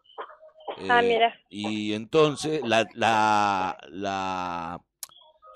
Ah, 0.90 1.02
mira. 1.02 1.38
Y 1.50 1.92
entonces 1.92 2.62
la, 2.64 2.88
la, 2.94 3.78
la 3.90 4.82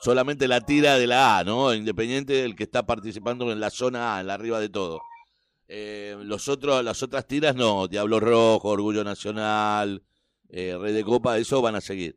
solamente 0.08 0.48
la 0.48 0.62
tira 0.62 0.98
de 0.98 1.06
la 1.06 1.40
A, 1.40 1.44
¿no? 1.44 1.74
Independiente 1.74 2.32
del 2.32 2.56
que 2.56 2.64
está 2.64 2.86
participando 2.86 3.52
en 3.52 3.60
la 3.60 3.70
zona 3.70 4.16
A, 4.16 4.22
en 4.22 4.28
la 4.28 4.36
arriba 4.36 4.58
de 4.62 4.70
todo. 4.70 5.02
Eh, 5.68 6.16
los 6.24 6.48
otros, 6.48 6.82
las 6.82 7.04
otras 7.04 7.28
tiras 7.28 7.58
no, 7.58 7.90
Diablo 7.90 8.22
Rojo, 8.22 8.70
Orgullo 8.70 9.04
Nacional, 9.04 10.02
eh, 10.50 10.78
Rey 10.80 10.94
de 10.94 11.04
Copa, 11.04 11.38
eso 11.38 11.62
van 11.62 11.76
a 11.76 11.82
seguir. 11.82 12.16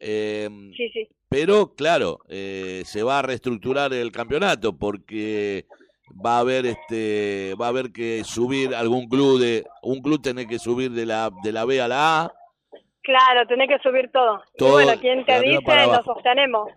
Eh, 0.00 0.48
Sí, 0.78 0.88
sí. 0.88 1.08
pero 1.28 1.74
claro, 1.74 2.20
eh, 2.30 2.84
se 2.86 3.02
va 3.02 3.18
a 3.18 3.22
reestructurar 3.22 3.92
el 3.92 4.12
campeonato 4.12 4.74
porque 4.74 5.66
va 6.24 6.38
a 6.38 6.40
haber 6.40 6.64
este, 6.64 7.54
va 7.60 7.66
a 7.66 7.68
haber 7.68 7.92
que 7.92 8.24
subir 8.24 8.74
algún 8.74 9.10
club 9.10 9.40
de, 9.40 9.66
un 9.82 10.00
club 10.00 10.22
tiene 10.22 10.46
que 10.46 10.58
subir 10.58 10.90
de 10.92 11.04
la 11.04 11.30
de 11.42 11.52
la 11.52 11.66
B 11.66 11.82
a 11.82 11.88
la 11.88 12.22
A. 12.22 12.32
Claro, 13.02 13.46
tenés 13.46 13.68
que 13.68 13.78
subir 13.80 14.10
todo. 14.10 14.42
Todo 14.56 14.80
y 14.80 14.84
bueno, 14.84 14.98
¿quién 15.02 15.22
te 15.26 15.38
dice? 15.40 15.60
Nos 15.60 15.68
abajo. 15.68 16.14
sostenemos. 16.14 16.70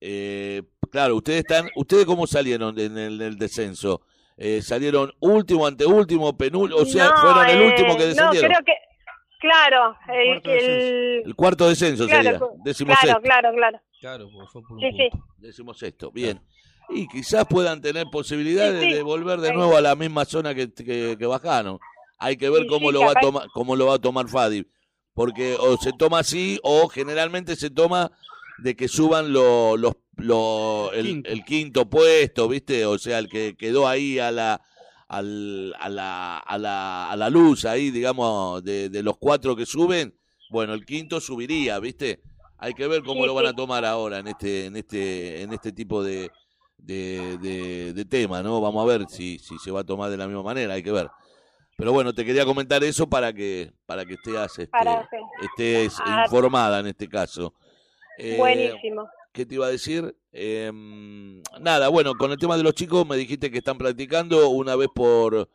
Eh, 0.00 0.62
claro, 0.90 1.16
ustedes 1.16 1.40
están, 1.40 1.68
ustedes 1.76 2.04
cómo 2.06 2.26
salieron 2.26 2.78
en 2.78 2.96
el, 2.98 3.20
en 3.20 3.22
el 3.22 3.38
descenso. 3.38 4.02
Eh, 4.36 4.62
salieron 4.62 5.12
último, 5.20 5.66
anteúltimo, 5.66 6.36
penúltimo, 6.36 6.80
o 6.80 6.86
sea, 6.86 7.10
No, 7.10 7.16
fueron 7.18 7.48
el 7.50 7.60
eh, 7.62 7.66
último 7.66 7.96
que 7.96 8.06
descendieron. 8.06 8.50
No, 8.50 8.56
creo 8.58 8.64
que. 8.64 8.72
Claro, 9.40 9.96
el, 10.12 10.42
Cuarto 10.42 10.50
descenso. 10.50 11.26
El 11.28 11.34
cuarto 11.34 11.68
descenso 11.68 12.06
Claro, 12.06 12.22
sería, 12.24 12.40
décimo 12.62 12.88
claro, 12.88 13.00
sexto. 13.06 13.22
claro, 13.22 13.52
claro. 13.54 13.80
Claro, 14.00 14.28
fue 14.52 14.62
por 14.62 14.72
un 14.72 14.80
Sí, 14.80 14.90
sí. 14.96 15.08
Décimo 15.38 15.72
sexto, 15.74 16.10
bien. 16.10 16.40
Y 16.90 17.06
quizás 17.08 17.46
puedan 17.46 17.80
tener 17.80 18.06
posibilidades 18.12 18.82
Sí, 18.82 18.88
sí. 18.90 18.94
de 18.96 19.02
volver 19.02 19.40
de 19.40 19.52
nuevo 19.54 19.76
a 19.76 19.80
la 19.80 19.94
misma 19.94 20.24
zona 20.26 20.54
que, 20.54 20.70
que, 20.72 21.16
que 21.18 21.26
bajaron. 21.26 21.78
Hay 22.18 22.36
que 22.36 22.50
ver 22.50 22.62
Sí, 22.62 22.68
cómo 22.68 22.88
sí, 22.88 22.94
lo 22.94 23.00
va 23.00 23.12
a 23.12 23.20
tomar, 23.20 23.46
cómo 23.54 23.76
lo 23.76 23.86
va 23.86 23.94
a 23.94 23.98
tomar 23.98 24.28
Fadi, 24.28 24.66
porque 25.14 25.56
o 25.58 25.76
se 25.78 25.92
toma 25.92 26.18
así 26.18 26.58
o 26.62 26.88
generalmente 26.88 27.56
se 27.56 27.70
toma 27.70 28.10
de 28.62 28.76
que 28.76 28.88
suban 28.88 29.32
lo- 29.32 29.76
los 29.76 29.94
lo- 30.16 30.92
el, 30.92 31.06
Quinto. 31.06 31.30
el 31.30 31.44
quinto 31.44 31.88
puesto, 31.88 32.46
¿viste? 32.46 32.84
O 32.84 32.98
sea, 32.98 33.18
el 33.18 33.28
que 33.28 33.56
quedó 33.56 33.88
ahí 33.88 34.18
a 34.18 34.30
la 34.30 34.60
al- 35.08 35.74
a 35.80 35.88
la, 35.88 36.38
a 36.38 36.58
la, 36.58 37.10
a 37.10 37.16
la 37.16 37.30
luz 37.30 37.64
ahí, 37.64 37.90
digamos, 37.90 38.62
de, 38.62 38.90
de 38.90 39.02
los 39.02 39.16
cuatro 39.16 39.56
que 39.56 39.64
suben, 39.66 40.14
bueno, 40.50 40.74
el 40.74 40.84
quinto 40.84 41.20
subiría, 41.20 41.78
¿viste? 41.80 42.20
Hay 42.58 42.74
que 42.74 42.86
ver 42.86 43.02
cómo 43.02 43.22
Sí, 43.22 43.26
lo 43.28 43.34
van 43.34 43.46
sí. 43.46 43.50
a 43.50 43.56
tomar 43.56 43.84
ahora 43.86 44.18
en 44.18 44.28
este, 44.28 44.66
en 44.66 44.76
este, 44.76 45.40
en 45.42 45.52
este 45.54 45.72
tipo 45.72 46.04
de, 46.04 46.30
de, 46.76 47.38
de, 47.38 47.92
de 47.94 48.04
tema, 48.04 48.42
¿no? 48.42 48.60
Vamos 48.60 48.82
a 48.82 48.86
ver 48.86 49.06
si, 49.08 49.38
si 49.38 49.58
se 49.58 49.70
va 49.70 49.80
a 49.80 49.84
tomar 49.84 50.10
de 50.10 50.16
la 50.18 50.26
misma 50.26 50.42
manera, 50.42 50.74
hay 50.74 50.82
que 50.82 50.92
ver. 50.92 51.08
Pero 51.76 51.92
bueno, 51.92 52.12
te 52.12 52.24
quería 52.26 52.44
comentar 52.44 52.84
eso 52.84 53.08
para 53.08 53.32
que, 53.32 53.72
para 53.86 54.04
que 54.04 54.14
estés, 54.14 54.58
este, 54.58 54.70
estés 55.42 55.98
informada 56.22 56.80
en 56.80 56.88
este 56.88 57.08
caso. 57.08 57.54
Eh, 58.22 58.36
Buenísimo. 58.36 59.08
¿Qué 59.32 59.46
te 59.46 59.54
iba 59.54 59.66
a 59.66 59.70
decir? 59.70 60.14
Eh, 60.32 60.70
nada, 61.60 61.88
bueno, 61.88 62.14
con 62.14 62.30
el 62.32 62.36
tema 62.36 62.56
de 62.56 62.62
los 62.62 62.74
chicos 62.74 63.06
me 63.06 63.16
dijiste 63.16 63.50
que 63.50 63.58
están 63.58 63.78
practicando 63.78 64.48
una 64.50 64.76
vez 64.76 64.88
por, 64.94 65.48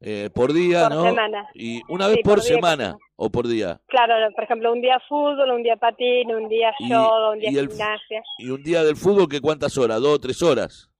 eh, 0.00 0.30
por 0.34 0.52
día, 0.52 0.88
Por 0.88 0.96
¿no? 0.96 1.02
semana. 1.04 1.48
Y 1.54 1.80
una 1.88 2.06
vez 2.08 2.16
Sí, 2.16 2.22
por, 2.24 2.34
por 2.36 2.42
día, 2.44 2.54
por 2.58 2.68
semana 2.70 2.96
o 3.16 3.30
por 3.30 3.46
día. 3.46 3.80
Claro, 3.86 4.14
por 4.34 4.44
ejemplo, 4.44 4.72
un 4.72 4.80
día 4.80 4.98
fútbol, 5.08 5.50
un 5.50 5.62
día 5.62 5.76
patín, 5.76 6.32
un 6.34 6.48
día 6.48 6.72
yoga, 6.80 7.30
un 7.30 7.38
día 7.38 7.50
y 7.52 7.58
el- 7.58 7.68
gimnasia. 7.68 8.22
Y 8.38 8.50
un 8.50 8.62
día 8.62 8.82
del 8.82 8.96
fútbol, 8.96 9.28
¿que 9.28 9.40
cuántas 9.40 9.76
horas? 9.78 10.00
¿Dos 10.00 10.14
o 10.14 10.18
tres 10.20 10.42
horas? 10.42 10.90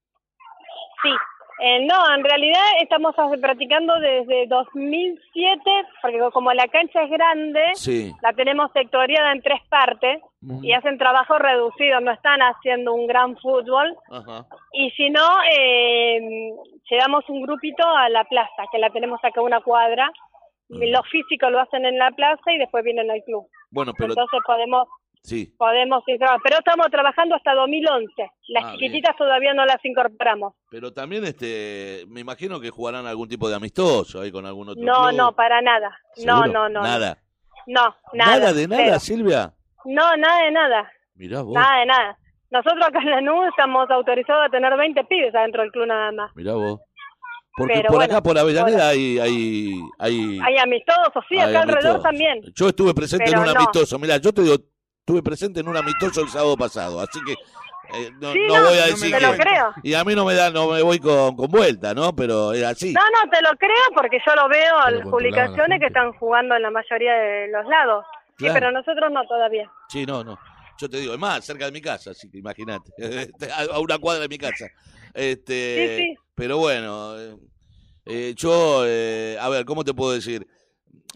Sí. 1.03 1.11
Eh, 1.61 1.85
no, 1.87 2.15
en 2.15 2.23
realidad 2.23 2.61
estamos 2.81 3.15
practicando 3.41 3.99
desde 3.99 4.47
2007, 4.47 5.61
porque 6.01 6.19
como 6.33 6.53
la 6.53 6.69
cancha 6.69 7.03
es 7.03 7.11
grande, 7.11 7.61
Sí. 7.75 8.13
la 8.23 8.33
tenemos 8.33 8.71
sectoriada 8.73 9.33
en 9.33 9.43
tres 9.43 9.61
partes 9.69 10.23
y 10.63 10.73
hacen 10.73 10.99
trabajo 10.99 11.37
reducido, 11.39 12.01
no 12.01 12.13
están 12.13 12.41
haciendo 12.41 12.95
un 12.95 13.07
gran 13.09 13.37
fútbol. 13.39 13.97
Ajá. 14.11 14.47
Y 14.73 14.91
si 14.93 15.11
no, 15.11 15.27
eh, 15.53 16.21
llevamos 16.91 17.25
un 17.29 17.43
grupito 17.43 17.85
a 17.89 18.09
la 18.09 18.25
plaza, 18.25 18.63
que 18.71 18.79
la 18.79 18.91
tenemos 18.91 19.19
acá 19.25 19.41
una 19.43 19.61
cuadra. 19.61 20.11
Mm. 20.69 20.83
Los 20.93 21.09
físicos 21.11 21.51
lo 21.51 21.61
hacen 21.61 21.85
en 21.87 21.99
la 21.99 22.11
plaza 22.13 22.53
y 22.53 22.59
después 22.59 22.85
vienen 22.85 23.11
al 23.11 23.23
club. 23.25 23.47
Bueno, 23.71 23.93
pero 23.99 24.13
Entonces 24.13 24.41
podemos 24.47 24.87
sí. 25.23 25.55
podemos 25.59 26.03
trabajando. 26.05 26.41
Pero 26.45 26.59
estamos 26.59 26.87
trabajando 26.91 27.35
hasta 27.37 27.55
2011. 27.55 28.13
Las 28.49 28.65
Ah, 28.65 28.73
chiquititas 28.73 29.17
todavía 29.17 29.55
no 29.55 29.65
las 29.67 29.85
incorporamos. 29.85 30.55
Pero 30.71 30.93
también, 30.93 31.25
este, 31.25 32.05
me 32.09 32.21
imagino 32.21 32.61
que 32.61 32.71
jugarán 32.71 33.07
algún 33.07 33.29
tipo 33.29 33.49
de 33.49 33.57
amistoso 33.57 34.21
ahí 34.21 34.31
con 34.33 34.47
algún 34.47 34.69
otro 34.69 34.83
No, 34.83 35.09
club. 35.09 35.17
no, 35.19 35.33
para 35.35 35.61
nada. 35.63 35.91
No, 36.25 36.43
¿Seguro? 36.43 36.53
no, 36.53 36.69
no. 36.69 36.83
Nada. 36.83 37.19
No, 37.67 37.95
nada. 38.15 38.39
Nada 38.39 38.53
de 38.53 38.69
nada. 38.69 38.99
Silvia. 38.99 39.53
No, 39.85 40.17
nada 40.17 40.45
de 40.45 40.51
nada. 40.51 40.93
Mirá 41.15 41.43
vos, 41.43 41.55
Nada 41.55 41.81
de 41.81 41.87
nada. 41.87 42.19
Nosotros 42.51 42.83
acá 42.87 43.01
en 43.01 43.11
la 43.11 43.21
NU 43.21 43.45
estamos 43.45 43.91
autorizados 43.91 44.47
a 44.47 44.51
tener 44.51 44.75
20 44.77 45.05
pibes 45.05 45.35
adentro 45.35 45.63
del 45.63 45.71
club 45.71 45.87
nada 45.87 46.13
más. 46.13 46.35
mirá 46.35 46.55
vos. 46.55 46.81
Porque 47.57 47.75
Pero 47.75 47.89
por 47.89 47.97
bueno, 47.97 48.13
acá, 48.13 48.23
por 48.23 48.39
Avellaneda, 48.39 48.89
hay, 48.91 49.19
hay, 49.19 49.73
hay, 49.99 50.39
Hay 50.47 50.57
amistosos, 50.59 51.25
sí, 51.29 51.39
hay 51.41 51.51
acá 51.51 51.63
alrededor 51.63 52.01
también. 52.01 52.41
Yo 52.55 52.69
estuve 52.69 52.95
presente 52.95 53.25
Pero 53.27 53.39
en 53.43 53.49
un 53.49 53.53
no. 53.53 53.59
amistoso. 53.61 53.99
Mira, 53.99 54.17
yo 54.19 54.33
te 54.33 54.43
digo, 54.43 54.55
estuve 55.09 55.23
presente 55.23 55.61
en 55.61 55.69
un 55.69 55.75
amistoso 55.75 56.21
el 56.21 56.29
sábado 56.29 56.55
pasado, 56.55 57.01
así 57.01 57.19
que 57.25 57.33
eh, 57.33 58.11
no, 58.21 58.31
Sí, 58.35 58.41
no 58.47 58.61
no, 58.61 58.69
voy 58.69 58.79
a 58.79 58.87
decir 58.89 59.11
Te 59.11 59.21
lo 59.23 59.33
que... 59.33 59.39
creo. 59.39 59.73
Y 59.83 59.95
a 59.95 60.05
mí 60.05 60.15
no 60.15 60.27
me 60.27 60.35
da, 60.35 60.51
no 60.51 60.69
me 60.69 60.83
voy 60.83 60.99
con, 60.99 61.35
con 61.35 61.51
vuelta, 61.51 61.95
¿no? 61.95 62.15
Pero 62.15 62.53
es 62.53 62.63
así. 62.63 62.93
No, 62.93 63.01
no, 63.01 63.31
te 63.31 63.41
lo 63.41 63.49
creo 63.57 63.95
porque 63.95 64.19
yo 64.27 64.35
lo 64.35 64.47
veo 64.51 64.75
en 64.89 64.97
las 64.97 65.05
la 65.07 65.11
publicaciones 65.11 65.81
que 65.81 65.87
están 65.87 66.13
jugando 66.13 66.57
en 66.57 66.61
la 66.61 66.71
mayoría 66.71 67.15
de 67.15 67.49
los 67.49 67.65
lados. 67.67 68.05
Sí, 68.39 68.49
pero 68.53 68.71
nosotros 68.71 69.11
no 69.11 69.27
todavía. 69.27 69.71
Sí, 69.89 70.05
no, 70.05 70.23
no. 70.23 70.39
Yo 70.79 70.91
te 70.91 70.99
digo, 70.99 71.15
es 71.15 71.19
más, 71.19 71.43
cerca 71.43 71.65
de 71.65 71.73
mi 71.73 71.81
casa, 71.81 72.11
así 72.11 72.31
que 72.31 72.37
imagínate. 72.37 72.93
a 73.73 73.81
una 73.81 73.97
cuadra 73.97 74.21
de 74.21 74.29
mi 74.29 74.37
casa. 74.37 74.67
Este, 75.15 75.97
Sí, 75.97 76.03
sí. 76.03 76.15
Pero 76.35 76.59
bueno, 76.59 77.19
eh, 77.19 77.35
eh, 78.05 78.35
yo, 78.37 78.83
eh, 78.87 79.39
a 79.41 79.49
ver, 79.49 79.65
¿cómo 79.65 79.85
te 79.85 79.95
puedo 79.95 80.13
decir? 80.13 80.47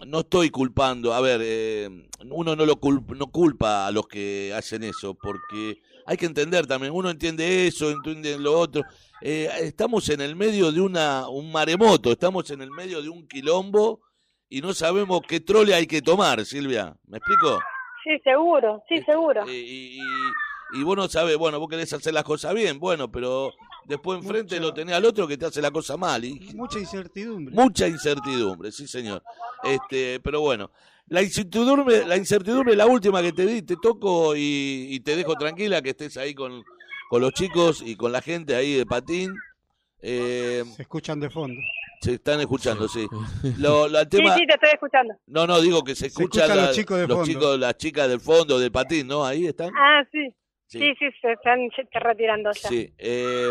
No 0.07 0.21
estoy 0.21 0.51
culpando, 0.51 1.15
a 1.15 1.21
ver, 1.21 1.41
eh, 1.43 1.89
uno 2.31 2.57
no 2.57 2.67
lo 2.67 2.77
culpa, 2.77 3.15
no 3.15 3.27
culpa 3.29 3.87
a 3.87 3.91
los 3.93 4.07
que 4.09 4.53
hacen 4.55 4.83
eso, 4.83 5.15
porque 5.15 5.81
hay 6.07 6.17
que 6.17 6.27
entender 6.27 6.67
también, 6.67 6.93
uno 6.93 7.11
entiende 7.11 7.67
eso, 7.67 7.91
entiende 7.91 8.39
lo 8.39 8.59
otro. 8.59 8.83
Eh, 9.21 9.49
estamos 9.61 10.09
en 10.09 10.21
el 10.21 10.35
medio 10.35 10.73
de 10.73 10.81
una, 10.81 11.29
un 11.29 11.53
maremoto, 11.53 12.11
estamos 12.11 12.51
en 12.51 12.63
el 12.63 12.71
medio 12.71 13.01
de 13.01 13.09
un 13.09 13.29
quilombo 13.29 14.01
y 14.49 14.61
no 14.61 14.73
sabemos 14.75 15.21
qué 15.29 15.41
trole 15.41 15.75
hay 15.75 15.87
que 15.87 16.03
tomar, 16.03 16.45
Silvia. 16.45 16.97
¿Me 17.07 17.19
explico? 17.19 17.61
Sí, 18.03 18.11
seguro, 18.25 18.83
sí, 18.89 18.97
Este, 18.97 19.13
seguro. 19.13 19.47
eh, 19.47 19.53
Y, 19.53 20.01
y, 20.01 20.81
y 20.81 20.83
vos 20.83 20.97
no 20.97 21.09
sabés, 21.09 21.37
bueno, 21.37 21.61
vos 21.61 21.69
querés 21.69 21.93
hacer 21.93 22.13
las 22.13 22.25
cosas 22.25 22.53
bien, 22.55 22.81
bueno, 22.81 23.11
pero 23.13 23.53
después 23.87 24.21
enfrente 24.23 24.59
lo 24.61 24.73
tenés 24.75 24.95
al 24.95 25.05
otro 25.05 25.27
que 25.27 25.37
te 25.37 25.47
hace 25.47 25.61
la 25.63 25.71
cosa 25.71 25.97
mal. 25.97 26.25
Y 26.25 26.35
Mucha 26.55 26.79
incertidumbre. 26.79 27.55
mucha 27.55 27.87
incertidumbre, 27.89 28.73
sí, 28.73 28.87
señor. 28.89 29.23
Este, 29.65 30.21
pero 30.21 30.41
bueno, 30.41 30.71
la 31.09 31.23
incertidumbre, 31.23 32.07
la 32.07 32.17
incertidumbre, 32.17 32.75
la 32.77 32.87
última 32.87 33.21
que 33.23 33.33
te 33.33 33.45
di, 33.47 33.63
te 33.63 33.77
toco 33.81 34.35
y, 34.37 34.87
y 34.91 35.01
te 35.01 35.17
dejo 35.17 35.35
tranquila 35.35 35.83
que 35.83 35.91
estés 35.91 36.17
ahí 36.17 36.35
con, 36.35 36.63
con 37.11 37.21
los 37.23 37.33
chicos 37.33 37.83
y 37.85 37.97
con 37.97 38.13
la 38.13 38.21
gente 38.23 38.55
ahí 38.55 38.75
de 38.75 38.87
patín. 38.87 39.35
Eh, 40.01 40.65
Se 40.77 40.83
escuchan 40.83 41.21
de 41.21 41.31
fondo. 41.31 41.61
se 42.01 42.15
están 42.15 42.41
escuchando, 42.41 42.89
sí. 42.89 43.07
Lo, 43.59 43.87
lo- 43.89 44.01
el 44.01 44.09
Sí, 44.11 44.17
tema, 44.19 44.35
sí, 44.35 44.47
te 44.47 44.55
estoy 44.55 44.71
escuchando. 44.73 45.15
no, 45.27 45.47
no, 45.47 45.61
digo 45.61 45.85
que 45.85 45.95
se 45.95 46.07
escuchan 46.07 46.43
escuchan 46.43 46.57
los 46.57 46.67
la- 46.67 46.73
chicos 46.73 46.99
de 46.99 47.07
los 47.07 47.17
fondo. 47.19 47.33
chicos, 47.33 47.59
las 47.59 47.77
chicas 47.77 48.09
del 48.09 48.21
fondo 48.21 48.59
del 48.59 48.73
patín, 48.73 49.07
¿no? 49.07 49.25
Ahí 49.25 49.47
están. 49.47 49.71
Ah, 49.79 50.03
sí. 50.11 50.35
Sí. 50.73 50.79
Sí, 50.79 50.95
sí, 50.99 51.07
se 51.21 51.33
están 51.33 51.69
retirando 51.93 52.51
ya. 52.53 52.69
Sí. 52.69 52.95
eh, 52.97 53.51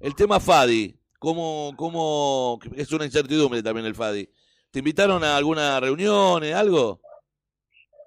el 0.00 0.14
tema 0.14 0.38
Fadi, 0.38 0.94
¿cómo, 1.18 1.72
cómo, 1.76 2.60
es 2.76 2.92
una 2.92 3.04
incertidumbre 3.04 3.60
también 3.62 3.86
el 3.86 3.94
Fadi. 3.96 4.28
¿Te 4.70 4.78
invitaron 4.78 5.24
a 5.24 5.36
alguna 5.36 5.80
reunión, 5.80 6.44
eh, 6.44 6.54
algo? 6.54 7.00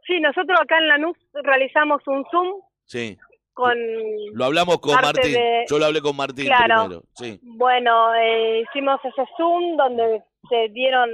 Sí, 0.05 0.19
nosotros 0.21 0.57
acá 0.61 0.77
en 0.77 0.87
Lanús 0.87 1.17
realizamos 1.33 2.01
un 2.07 2.23
Zoom 2.31 2.61
Sí. 2.85 3.17
con 3.51 3.75
Lo 4.33 4.45
hablamos 4.45 4.79
con 4.79 4.95
Martín. 4.95 5.33
de- 5.33 5.65
Yo 5.69 5.77
lo 5.79 5.85
hablé 5.85 6.01
con 6.01 6.15
Martín 6.15 6.45
Claro. 6.45 6.83
primero. 6.85 7.03
Sí, 7.15 7.39
Bueno, 7.43 8.13
eh, 8.15 8.61
hicimos 8.61 9.01
ese 9.03 9.23
Zoom 9.35 9.75
donde 9.75 10.23
se 10.49 10.69
dieron 10.69 11.09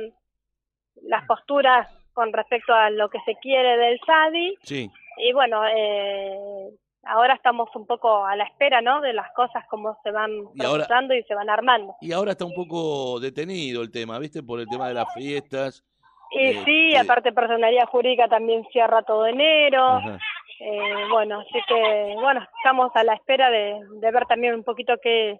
las 1.01 1.25
posturas 1.25 1.87
con 2.13 2.31
respecto 2.31 2.73
a 2.75 2.91
lo 2.91 3.09
que 3.09 3.17
se 3.25 3.35
quiere 3.41 3.75
del 3.77 3.99
SADI 4.05 4.55
sí. 4.61 4.91
y 5.17 5.33
bueno, 5.33 5.63
eh, 5.67 6.69
ahora 7.05 7.33
estamos 7.35 7.69
un 7.75 7.85
poco 7.85 8.25
a 8.25 8.35
la 8.35 8.43
espera, 8.45 8.81
¿no? 8.81 9.01
De 9.01 9.13
las 9.13 9.31
cosas 9.33 9.65
como 9.69 9.97
se 10.03 10.11
van 10.11 10.31
Y 10.53 10.59
procesando 10.59 11.13
y 11.13 11.23
se 11.23 11.35
van 11.35 11.49
armando. 11.49 11.95
Y 12.01 12.11
ahora 12.11 12.31
está 12.31 12.45
un 12.45 12.53
poco 12.55 13.19
detenido 13.19 13.81
el 13.81 13.91
tema, 13.91 14.19
¿viste? 14.19 14.41
Por 14.43 14.59
el 14.59 14.67
tema 14.67 14.87
de 14.87 14.93
las 14.95 15.13
fiestas. 15.13 15.83
Y 16.31 16.47
Eh, 16.47 16.61
sí, 16.65 16.91
eh. 16.93 16.97
aparte 16.97 17.31
personalidad 17.31 17.85
jurídica 17.87 18.27
también 18.27 18.65
cierra 18.71 19.03
todo 19.03 19.25
enero. 19.27 19.99
Eh, 20.59 21.05
bueno, 21.11 21.41
así 21.41 21.59
que, 21.67 22.15
bueno, 22.19 22.45
estamos 22.57 22.91
a 22.95 23.03
la 23.03 23.13
espera 23.15 23.49
de, 23.49 23.79
de 23.99 24.11
ver 24.11 24.25
también 24.25 24.53
un 24.55 24.63
poquito 24.63 24.93
qué, 25.01 25.39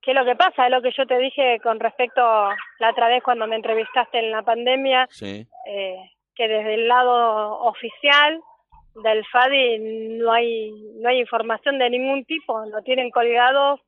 qué 0.00 0.12
es 0.12 0.16
lo 0.16 0.24
que 0.24 0.36
pasa. 0.36 0.66
Es 0.66 0.70
lo 0.70 0.80
que 0.82 0.92
yo 0.96 1.06
te 1.06 1.18
dije 1.18 1.58
con 1.62 1.80
respecto 1.80 2.22
la 2.78 2.90
otra 2.90 3.08
vez 3.08 3.22
cuando 3.22 3.46
me 3.46 3.56
entrevistaste 3.56 4.18
en 4.20 4.30
la 4.30 4.42
pandemia, 4.42 5.06
Sí. 5.10 5.46
eh, 5.66 5.96
que 6.34 6.48
desde 6.48 6.74
el 6.74 6.88
lado 6.88 7.60
oficial 7.64 8.40
del 8.94 9.24
FADI 9.26 9.78
no 10.18 10.32
hay, 10.32 10.70
no 11.00 11.08
hay 11.08 11.20
información 11.20 11.78
de 11.78 11.90
ningún 11.90 12.24
tipo, 12.24 12.64
lo 12.66 12.82
tienen 12.82 13.10
colgados, 13.10 13.80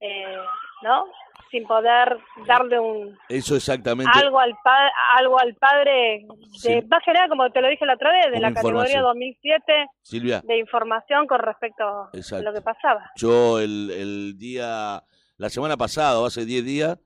eh, 0.00 0.36
¿no? 0.82 1.06
Sin 1.50 1.66
poder 1.66 2.18
darle 2.46 2.78
un 2.80 3.16
Eso 3.28 3.56
exactamente. 3.56 4.10
algo 4.14 4.38
al 4.40 4.52
pa- 4.64 4.90
algo 5.16 5.38
al 5.38 5.54
padre 5.54 6.26
Sí. 6.52 6.68
de 6.74 6.82
más 6.82 7.02
que 7.04 7.12
nada 7.12 7.28
como 7.28 7.50
te 7.50 7.60
lo 7.62 7.68
dije 7.68 7.86
la 7.86 7.94
otra 7.94 8.10
vez 8.12 8.32
de 8.32 8.40
la 8.40 8.52
categoría 8.52 8.80
información. 8.98 9.02
2007 9.04 9.86
Silvia, 10.02 10.40
de 10.44 10.58
información 10.58 11.26
con 11.26 11.38
respecto 11.40 11.84
a 11.84 12.10
lo 12.42 12.52
que 12.52 12.60
pasaba 12.62 13.10
yo 13.16 13.58
el, 13.60 13.90
el 13.90 14.38
día, 14.38 15.02
la 15.38 15.48
semana 15.48 15.76
pasada, 15.76 16.18
o 16.20 16.26
hace 16.26 16.44
10 16.44 16.64
días, 16.64 16.98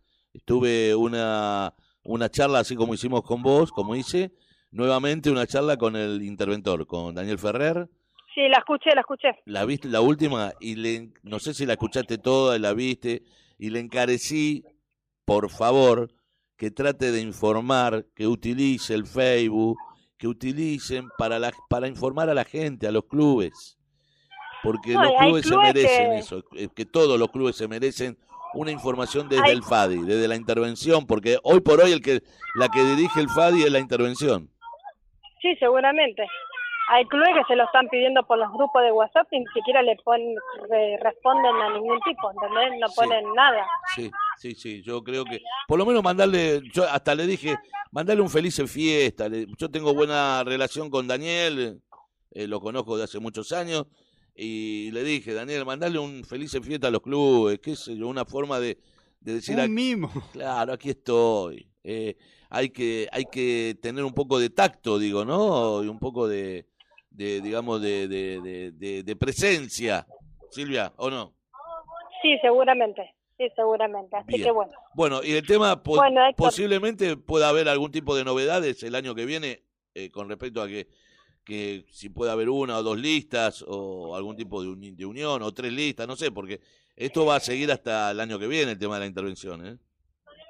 tuve 0.47 0.95
una, 0.95 1.75
una 2.05 2.29
charla 2.31 2.61
así 2.61 2.77
como 2.77 2.95
hicimos 2.95 3.23
con 3.23 3.43
vos, 3.43 3.71
como 3.73 3.95
hice, 3.95 4.31
nuevamente 4.71 5.31
una 5.31 5.47
charla 5.47 5.77
con 5.77 5.97
el 5.97 6.23
interventor, 6.23 6.87
con 6.87 7.15
Daniel 7.15 7.39
Ferrer. 7.39 7.89
sí 8.35 8.43
la 8.49 8.59
escuché 8.59 8.91
la 8.95 9.01
escuché 9.01 9.29
La 9.45 9.65
viste, 9.65 9.89
la 9.89 10.01
última, 10.01 10.53
y 10.61 10.77
le, 10.77 11.11
no 11.23 11.39
sé 11.41 11.55
si 11.55 11.67
la 11.67 11.73
escuchaste 11.75 12.19
toda 12.19 12.57
y 12.57 12.61
la 12.61 12.73
viste, 12.73 13.23
y 13.59 13.71
le 13.71 13.81
encarecí, 13.81 14.65
por 15.25 15.51
favor, 15.51 16.11
que 16.57 16.71
trate 16.71 17.11
de 17.11 17.21
informar, 17.21 18.07
que 18.15 18.27
utilice 18.27 18.95
el 18.95 19.07
Facebook, 19.07 19.77
que 20.19 20.29
utilicen 20.29 21.09
para, 21.19 21.39
la, 21.39 21.53
para 21.69 21.89
informar 21.89 22.29
a 22.31 22.35
la 22.35 22.45
gente, 22.45 22.87
a 22.87 22.93
los 22.93 23.05
clubes. 23.07 23.79
Porque 24.63 24.93
No, 24.93 25.03
los 25.05 25.13
clubes 25.19 25.47
se 25.47 25.57
merecen 25.57 26.11
que- 26.11 26.19
eso, 26.19 26.45
eh, 26.55 26.69
que 26.75 26.85
todos 26.85 27.19
los 27.19 27.31
clubes 27.31 27.57
se 27.57 27.67
merecen 27.67 28.19
una 28.53 28.71
información 28.71 29.29
desde 29.29 29.45
Hay- 29.45 29.53
el 29.53 29.63
FADI, 29.63 30.03
desde 30.03 30.29
la 30.29 30.37
intervención, 30.37 31.07
porque 31.07 31.39
hoy 31.43 31.61
por 31.61 31.81
hoy 31.81 31.93
el 31.93 32.03
que 32.03 32.23
la 32.57 32.69
que 32.69 32.85
dirige 32.85 33.21
el 33.21 33.29
FADI 33.31 33.63
es 33.63 33.73
la 33.73 33.79
intervención. 33.79 34.51
Sí 35.41 35.55
seguramente 35.57 36.25
hay 36.93 37.05
clubes 37.07 37.29
que 37.35 37.45
se 37.47 37.57
lo 37.57 37.65
están 37.65 37.87
pidiendo 37.89 38.25
por 38.27 38.37
los 38.39 38.51
grupos 38.53 38.83
de 38.83 38.91
WhatsApp 38.91 39.29
y 39.33 39.39
ni 39.41 39.47
siquiera 39.55 39.81
le 39.83 39.95
ponen 40.05 40.35
re- 40.69 40.99
responden 41.01 41.55
a 41.55 41.75
ningún 41.75 42.01
tipo 42.01 42.31
¿entendés? 42.33 42.81
no 42.81 42.89
Sí. 42.89 42.95
ponen 42.97 43.25
nada 43.35 43.67
Sí, 43.95 44.11
sí, 44.39 44.55
sí, 44.55 44.83
yo 44.83 45.03
creo 45.03 45.25
que 45.25 45.41
por 45.69 45.79
lo 45.79 45.87
menos 45.87 46.03
mandarle, 46.03 46.61
yo 46.73 46.85
hasta 46.89 47.15
le 47.15 47.27
dije, 47.27 47.57
mandarle 47.93 48.23
un 48.23 48.31
feliz 48.31 48.61
fiesta. 48.71 49.29
le- 49.29 49.47
yo 49.57 49.71
tengo 49.71 49.95
buena 49.95 50.43
relación 50.45 50.91
con 50.91 51.07
Daniel, 51.07 51.81
eh, 52.33 52.47
lo 52.49 52.61
conozco 52.61 52.97
de 52.97 53.05
hace 53.05 53.19
muchos 53.21 53.53
años, 53.53 53.87
y 54.35 54.91
le 54.93 55.03
dije, 55.05 55.33
Daniel, 55.35 55.65
mandarle 55.67 55.99
un 55.99 56.25
feliz 56.25 56.57
fiesta 56.63 56.89
a 56.89 56.91
los 56.91 57.03
clubes, 57.03 57.59
qué 57.61 57.77
sé 57.77 57.97
yo, 57.97 58.09
una 58.09 58.25
forma 58.25 58.59
de, 58.59 58.79
de 59.21 59.35
decir, 59.35 59.57
Un 59.57 59.63
"Ac- 59.63 59.71
mimo. 59.71 60.11
claro, 60.33 60.73
aquí 60.73 60.91
estoy. 60.91 61.69
Eh, 61.85 62.17
hay 62.51 62.71
que 62.71 63.09
hay 63.13 63.25
que 63.27 63.79
tener 63.81 64.05
un 64.05 64.13
poco 64.13 64.39
de 64.39 64.51
tacto, 64.51 64.99
digo, 64.99 65.25
¿no? 65.25 65.83
Y 65.83 65.89
un 65.89 65.99
poco 66.01 66.29
de, 66.29 66.67
de 67.11 67.41
digamos, 67.41 67.81
de, 67.81 68.09
de, 68.09 69.17
presencia, 69.17 70.07
Silvia, 70.51 70.93
¿o 70.97 71.09
no? 71.11 71.33
sí 72.23 72.37
seguramente 72.43 73.15
sí 73.39 73.49
seguramente 73.57 74.15
así 74.17 74.27
Bien. 74.35 74.43
que 74.43 74.51
bueno 74.51 74.73
Bueno, 74.95 75.21
y 75.25 75.33
el 75.33 75.47
tema, 75.47 75.83
po- 75.83 75.97
Bueno, 75.97 76.27
Héctor. 76.27 76.49
posiblemente 76.49 77.17
pueda 77.17 77.49
haber 77.49 77.69
algún 77.69 77.91
tipo 77.91 78.15
de 78.15 78.25
novedades 78.25 78.83
el 78.83 78.95
año 78.95 79.15
que 79.15 79.25
viene 79.25 79.63
eh, 79.95 80.11
con 80.11 80.29
respecto 80.29 80.61
a 80.61 80.67
que, 80.69 80.89
que 81.45 81.87
si 81.91 82.11
puede 82.11 82.31
haber 82.33 82.51
una 82.51 82.77
o 82.79 82.83
dos 82.83 82.99
listas 82.99 83.65
o 83.67 84.15
algún 84.17 84.37
tipo 84.37 84.63
de, 84.63 84.93
de 84.93 85.07
unión 85.07 85.43
o 85.43 85.53
tres 85.55 85.73
listas, 85.73 86.07
no 86.07 86.17
sé, 86.17 86.31
porque 86.31 86.61
esto 86.97 87.25
va 87.25 87.37
a 87.37 87.41
seguir 87.41 87.71
hasta 87.73 88.11
el 88.11 88.21
año 88.21 88.39
que 88.39 88.47
viene 88.47 88.73
el 88.73 88.79
tema 88.79 88.95
de 88.97 89.01
la 89.01 89.07
intervención, 89.07 89.67
¿eh? 89.67 89.79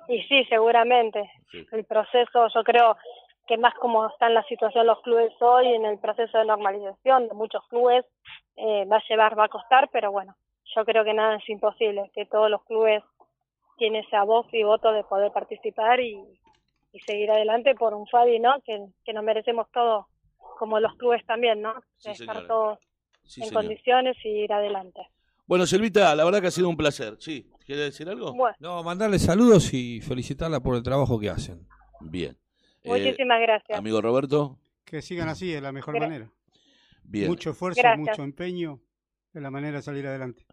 Y 0.09 0.23
sí, 0.23 0.45
seguramente. 0.45 1.31
Sí. 1.51 1.67
El 1.73 1.85
proceso, 1.85 2.49
yo 2.55 2.65
creo 2.65 2.97
que 3.47 3.57
más 3.59 3.75
como 3.75 4.07
está 4.07 4.29
en 4.29 4.35
la 4.35 4.45
situación 4.45 4.87
los 4.87 5.01
clubes 5.03 5.33
hoy, 5.41 5.69
en 5.75 5.85
el 5.85 5.99
proceso 5.99 6.39
de 6.39 6.45
normalización 6.45 7.29
de 7.29 7.35
muchos 7.35 7.67
clubes, 7.69 8.05
eh, 8.57 8.85
va 8.85 8.99
a 8.99 9.05
llevar, 9.09 9.39
va 9.39 9.45
a 9.45 9.49
costar, 9.49 9.89
pero 9.93 10.13
bueno, 10.13 10.37
yo 10.75 10.85
creo 10.85 11.05
que 11.05 11.15
nada 11.15 11.37
es 11.37 11.49
imposible, 11.49 12.11
que 12.15 12.27
todos 12.27 12.49
los 12.49 12.63
clubes 12.65 13.03
tienen 13.77 14.05
esa 14.05 14.23
voz 14.23 14.47
y 14.53 14.63
voto 14.63 14.93
de 14.93 15.03
poder 15.03 15.33
participar 15.33 16.01
y, 16.01 16.23
y 16.93 17.01
seguir 17.01 17.31
adelante 17.31 17.75
por 17.75 17.95
un 17.95 18.07
FADI, 18.07 18.39
¿no? 18.39 18.61
Que, 18.65 18.87
que 19.05 19.13
nos 19.13 19.25
merecemos 19.25 19.69
todos, 19.73 20.07
como 20.59 20.79
los 20.79 20.95
clubes 20.95 21.25
también, 21.27 21.61
¿no? 21.61 21.75
Sí, 21.97 22.11
estar 22.11 22.47
todos 22.47 22.79
Sí, 23.31 23.45
en 23.45 23.55
condiciones 23.55 24.17
y 24.25 24.29
ir 24.29 24.53
adelante. 24.53 25.07
Bueno, 25.51 25.67
Silvita, 25.67 26.15
la 26.15 26.23
verdad 26.25 26.41
que 26.41 26.47
ha 26.47 26.51
sido 26.53 26.69
un 26.69 26.77
placer. 26.77 27.17
Sí, 27.19 27.45
¿quiere 27.67 27.83
decir 27.83 28.09
algo? 28.09 28.33
Bueno, 28.33 28.57
No, 28.61 28.85
mandarle 28.85 29.19
saludos 29.19 29.75
y 29.75 30.01
felicitarla 30.01 30.61
por 30.61 30.77
el 30.77 30.83
trabajo 30.85 31.19
que 31.19 31.29
hacen. 31.29 31.67
Bien. 32.01 32.39
Eh, 32.85 32.89
muchísimas 32.89 33.41
gracias. 33.41 33.77
amigo 33.77 34.01
Roberto, 34.01 34.61
Que 34.85 35.03
sigan 35.03 35.29
así, 35.29 35.49
de 35.51 35.61
la 35.61 35.73
mejor 35.73 35.99
manera. 35.99 36.31
bien. 37.03 37.27
Mucho 37.27 37.51
esfuerzo, 37.51 37.81
Gracias. 37.83 37.99
mucho 38.11 38.23
empeño, 38.23 38.81
es 39.35 39.43
la 39.43 39.51
manera 39.51 39.79
de 39.79 39.83
salir 39.83 40.07
adelante. 40.07 40.47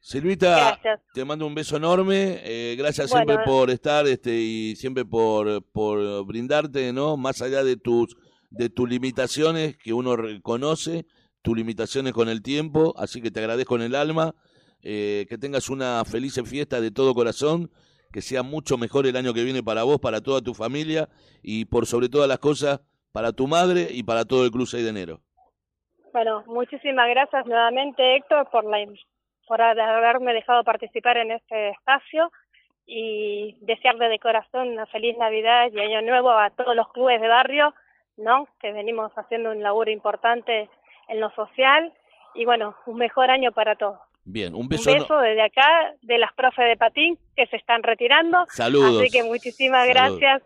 Silvita, 0.00 0.56
Gracias. 0.80 1.00
te 1.12 1.22
mando 1.26 1.46
un 1.46 1.54
beso 1.54 1.76
enorme. 1.76 2.40
eh, 2.42 2.76
gracias 2.78 3.10
Bueno, 3.10 3.26
siempre 3.26 3.44
por 3.44 3.68
estar 3.70 4.06
este 4.06 4.32
y 4.34 4.74
siempre 4.74 5.04
por, 5.04 5.62
por 5.64 6.24
brindarte, 6.24 6.94
¿no? 6.94 7.18
Más 7.18 7.42
allá 7.42 7.62
de 7.62 7.76
tus 7.76 8.16
de 8.48 8.70
tus 8.70 8.88
limitaciones 8.88 9.76
que 9.76 9.92
uno 9.92 10.16
reconoce, 10.16 11.04
tus 11.42 11.56
limitaciones 11.56 12.12
con 12.12 12.28
el 12.28 12.42
tiempo. 12.42 12.94
Así 12.96 13.20
que 13.22 13.30
te 13.30 13.40
agradezco 13.40 13.76
en 13.76 13.82
el 13.82 13.94
alma. 13.94 14.34
eh, 14.82 15.26
que 15.28 15.36
tengas 15.36 15.68
una 15.68 16.02
feliz 16.04 16.40
fiesta 16.44 16.80
de 16.80 16.90
todo 16.90 17.14
corazón. 17.14 17.70
Que 18.12 18.22
sea 18.22 18.42
mucho 18.42 18.76
mejor 18.76 19.06
el 19.06 19.16
año 19.16 19.32
que 19.32 19.44
viene 19.44 19.62
para 19.62 19.84
vos, 19.84 20.00
para 20.00 20.20
toda 20.20 20.40
tu 20.40 20.52
familia 20.52 21.08
y 21.42 21.66
por 21.66 21.86
sobre 21.86 22.08
todas 22.08 22.28
las 22.28 22.40
cosas 22.40 22.80
para 23.12 23.32
tu 23.32 23.46
madre 23.46 23.88
y 23.90 24.02
para 24.02 24.24
todo 24.24 24.44
el 24.44 24.50
Club 24.50 24.66
6 24.66 24.84
de 24.84 24.90
enero. 24.90 25.20
Bueno, 26.12 26.42
muchísimas 26.46 27.08
gracias 27.08 27.46
nuevamente, 27.46 28.16
Héctor, 28.16 28.48
por 28.50 28.64
la 28.64 28.84
por 29.46 29.60
haberme 29.60 30.32
dejado 30.32 30.62
participar 30.62 31.16
en 31.16 31.32
este 31.32 31.70
espacio 31.70 32.30
y 32.86 33.56
desearle 33.62 34.08
de 34.08 34.20
corazón 34.20 34.68
una 34.68 34.86
feliz 34.86 35.16
Navidad 35.18 35.70
y 35.72 35.80
Año 35.80 36.02
Nuevo 36.02 36.30
a 36.30 36.50
todos 36.50 36.76
los 36.76 36.88
clubes 36.92 37.20
de 37.20 37.26
barrio, 37.26 37.74
¿no? 38.16 38.46
Que 38.60 38.72
venimos 38.72 39.10
haciendo 39.16 39.50
un 39.50 39.60
laburo 39.60 39.90
importante 39.90 40.68
en 41.10 41.20
lo 41.20 41.30
social 41.32 41.92
y 42.34 42.44
bueno, 42.44 42.74
un 42.86 42.96
mejor 42.96 43.30
año 43.30 43.52
para 43.52 43.74
todos. 43.76 43.98
Bien, 44.24 44.54
un 44.54 44.62
Un 44.62 44.68
beso. 44.68 44.92
beso 44.92 45.18
desde 45.18 45.42
acá 45.42 45.66
de 46.02 46.18
las 46.18 46.32
profes 46.34 46.66
de 46.68 46.76
patín 46.76 47.18
que 47.36 47.46
se 47.46 47.56
están 47.56 47.82
retirando. 47.82 48.44
Saludos. 48.50 49.00
Así 49.02 49.10
que 49.10 49.24
muchísimas 49.24 49.86
Saludos. 49.88 50.18
gracias 50.20 50.42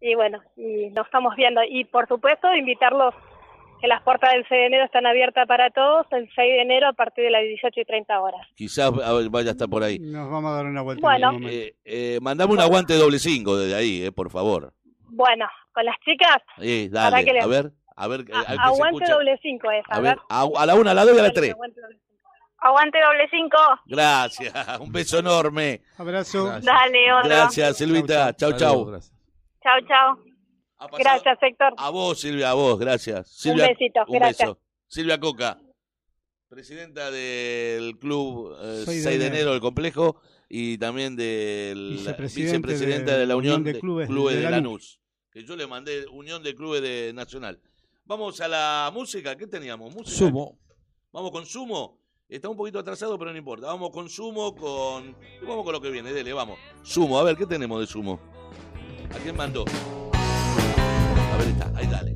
y 0.00 0.14
bueno, 0.14 0.40
y 0.56 0.90
nos 0.90 1.06
estamos 1.06 1.34
viendo. 1.36 1.60
Y 1.68 1.84
por 1.84 2.06
supuesto, 2.08 2.54
invitarlos 2.54 3.14
que 3.80 3.88
las 3.88 4.02
puertas 4.02 4.32
del 4.32 4.46
6 4.48 4.50
de 4.58 4.66
enero 4.66 4.84
están 4.86 5.04
abiertas 5.06 5.46
para 5.46 5.68
todos 5.70 6.06
el 6.12 6.30
6 6.34 6.36
de 6.36 6.62
enero 6.62 6.88
a 6.88 6.92
partir 6.94 7.24
de 7.24 7.30
las 7.30 7.42
18 7.42 7.80
y 7.80 7.84
30 7.84 8.20
horas. 8.20 8.40
Quizás 8.54 8.90
vaya 9.30 9.48
a 9.50 9.52
estar 9.52 9.68
por 9.68 9.82
ahí. 9.82 9.98
Nos 9.98 10.30
vamos 10.30 10.50
a 10.52 10.56
dar 10.56 10.64
una 10.66 10.80
vuelta 10.82 11.02
Bueno. 11.02 11.32
en. 11.32 11.44
Eh, 11.48 11.74
eh, 11.84 12.18
mandame 12.22 12.52
un 12.54 12.60
aguante 12.60 12.94
doble 12.94 13.18
cinco 13.18 13.56
desde 13.58 13.74
ahí, 13.74 14.04
eh, 14.06 14.12
por 14.12 14.30
favor. 14.30 14.72
Bueno, 15.08 15.46
con 15.72 15.84
las 15.84 15.96
chicas, 16.04 16.38
Para 16.56 17.10
dale, 17.10 17.24
que 17.24 17.32
le- 17.34 17.40
a 17.40 17.46
ver, 17.46 17.70
a 17.96 18.08
ver, 18.08 18.20
eh, 18.20 18.32
a- 18.32 18.40
a, 18.40 18.44
se 18.46 18.52
aguante 18.60 19.10
doble 19.10 19.38
5 19.42 19.70
es. 19.72 19.84
A 19.88 20.00
ver, 20.00 20.18
a, 20.28 20.48
a 20.56 20.66
la 20.66 20.74
una, 20.74 20.90
a 20.92 20.94
la 20.94 21.04
dos 21.04 21.16
y 21.16 21.18
a 21.18 21.22
la 21.22 21.32
tres. 21.32 21.52
Aguante 21.52 21.80
doble 21.80 21.98
cinco. 21.98 22.16
Aguante 22.58 22.98
doble 23.00 23.28
5. 23.30 23.56
Gracias, 23.86 24.52
un 24.80 24.92
beso 24.92 25.18
enorme. 25.18 25.82
Abrazo. 25.98 26.44
Gracias. 26.44 26.64
Dale, 26.64 27.12
otro. 27.12 27.28
Gracias, 27.28 27.76
Silvita. 27.76 28.34
Chau, 28.36 28.52
chau. 28.56 28.84
gracias. 28.86 29.12
Chao, 29.62 29.80
chao. 29.88 30.18
Ha 30.78 30.88
pasado- 30.88 30.98
Gracias, 30.98 31.38
Héctor. 31.42 31.74
A 31.78 31.90
vos, 31.90 32.20
Silvia, 32.20 32.50
a 32.50 32.54
vos, 32.54 32.78
gracias. 32.78 33.28
Silvia, 33.30 33.68
besito, 33.68 34.00
un 34.06 34.18
gracias. 34.18 34.48
beso. 34.50 34.60
Silvia 34.88 35.18
Coca, 35.18 35.58
presidenta 36.48 37.10
del 37.10 37.98
club 37.98 38.56
eh, 38.60 38.82
6 38.84 39.02
Seis 39.02 39.04
de, 39.04 39.10
de 39.10 39.16
enero 39.16 39.34
enero 39.34 39.50
del 39.52 39.60
complejo 39.60 40.20
y 40.48 40.78
también 40.78 41.16
del 41.16 41.90
Vicepresidente 41.92 42.58
vicepresidenta 42.58 43.12
de 43.14 43.18
de, 43.20 43.26
la 43.26 43.36
Unión 43.36 43.64
de, 43.64 43.72
de 43.74 43.80
Clubes, 43.80 44.06
Clubes 44.06 44.36
de 44.36 44.42
de 44.42 44.50
Lanús. 44.50 44.62
Lanús. 44.62 45.00
Que 45.32 45.44
yo 45.44 45.56
le 45.56 45.66
mandé 45.66 46.06
Unión 46.08 46.42
de 46.42 46.54
Clubes 46.54 46.82
de 46.82 47.12
Nacional. 47.14 47.60
Vamos 48.06 48.40
a 48.40 48.46
la 48.46 48.90
música. 48.94 49.36
¿Qué 49.36 49.48
teníamos? 49.48 49.92
Música. 49.92 50.16
Sumo. 50.16 50.56
Vamos 51.12 51.32
con 51.32 51.44
Sumo. 51.44 51.98
Está 52.28 52.48
un 52.48 52.56
poquito 52.56 52.78
atrasado, 52.78 53.18
pero 53.18 53.32
no 53.32 53.38
importa. 53.38 53.66
Vamos 53.66 53.90
con 53.90 54.08
Sumo, 54.08 54.54
con. 54.54 55.16
Vamos 55.42 55.64
con 55.64 55.72
lo 55.72 55.80
que 55.80 55.90
viene, 55.90 56.12
dele, 56.12 56.32
vamos. 56.32 56.58
Sumo, 56.82 57.18
a 57.18 57.24
ver, 57.24 57.36
¿qué 57.36 57.46
tenemos 57.46 57.80
de 57.80 57.86
Sumo? 57.86 58.20
¿A 59.12 59.18
quién 59.18 59.36
mandó? 59.36 59.64
A 60.12 61.36
ver, 61.36 61.48
está, 61.48 61.72
ahí 61.76 61.86
dale. 61.86 62.15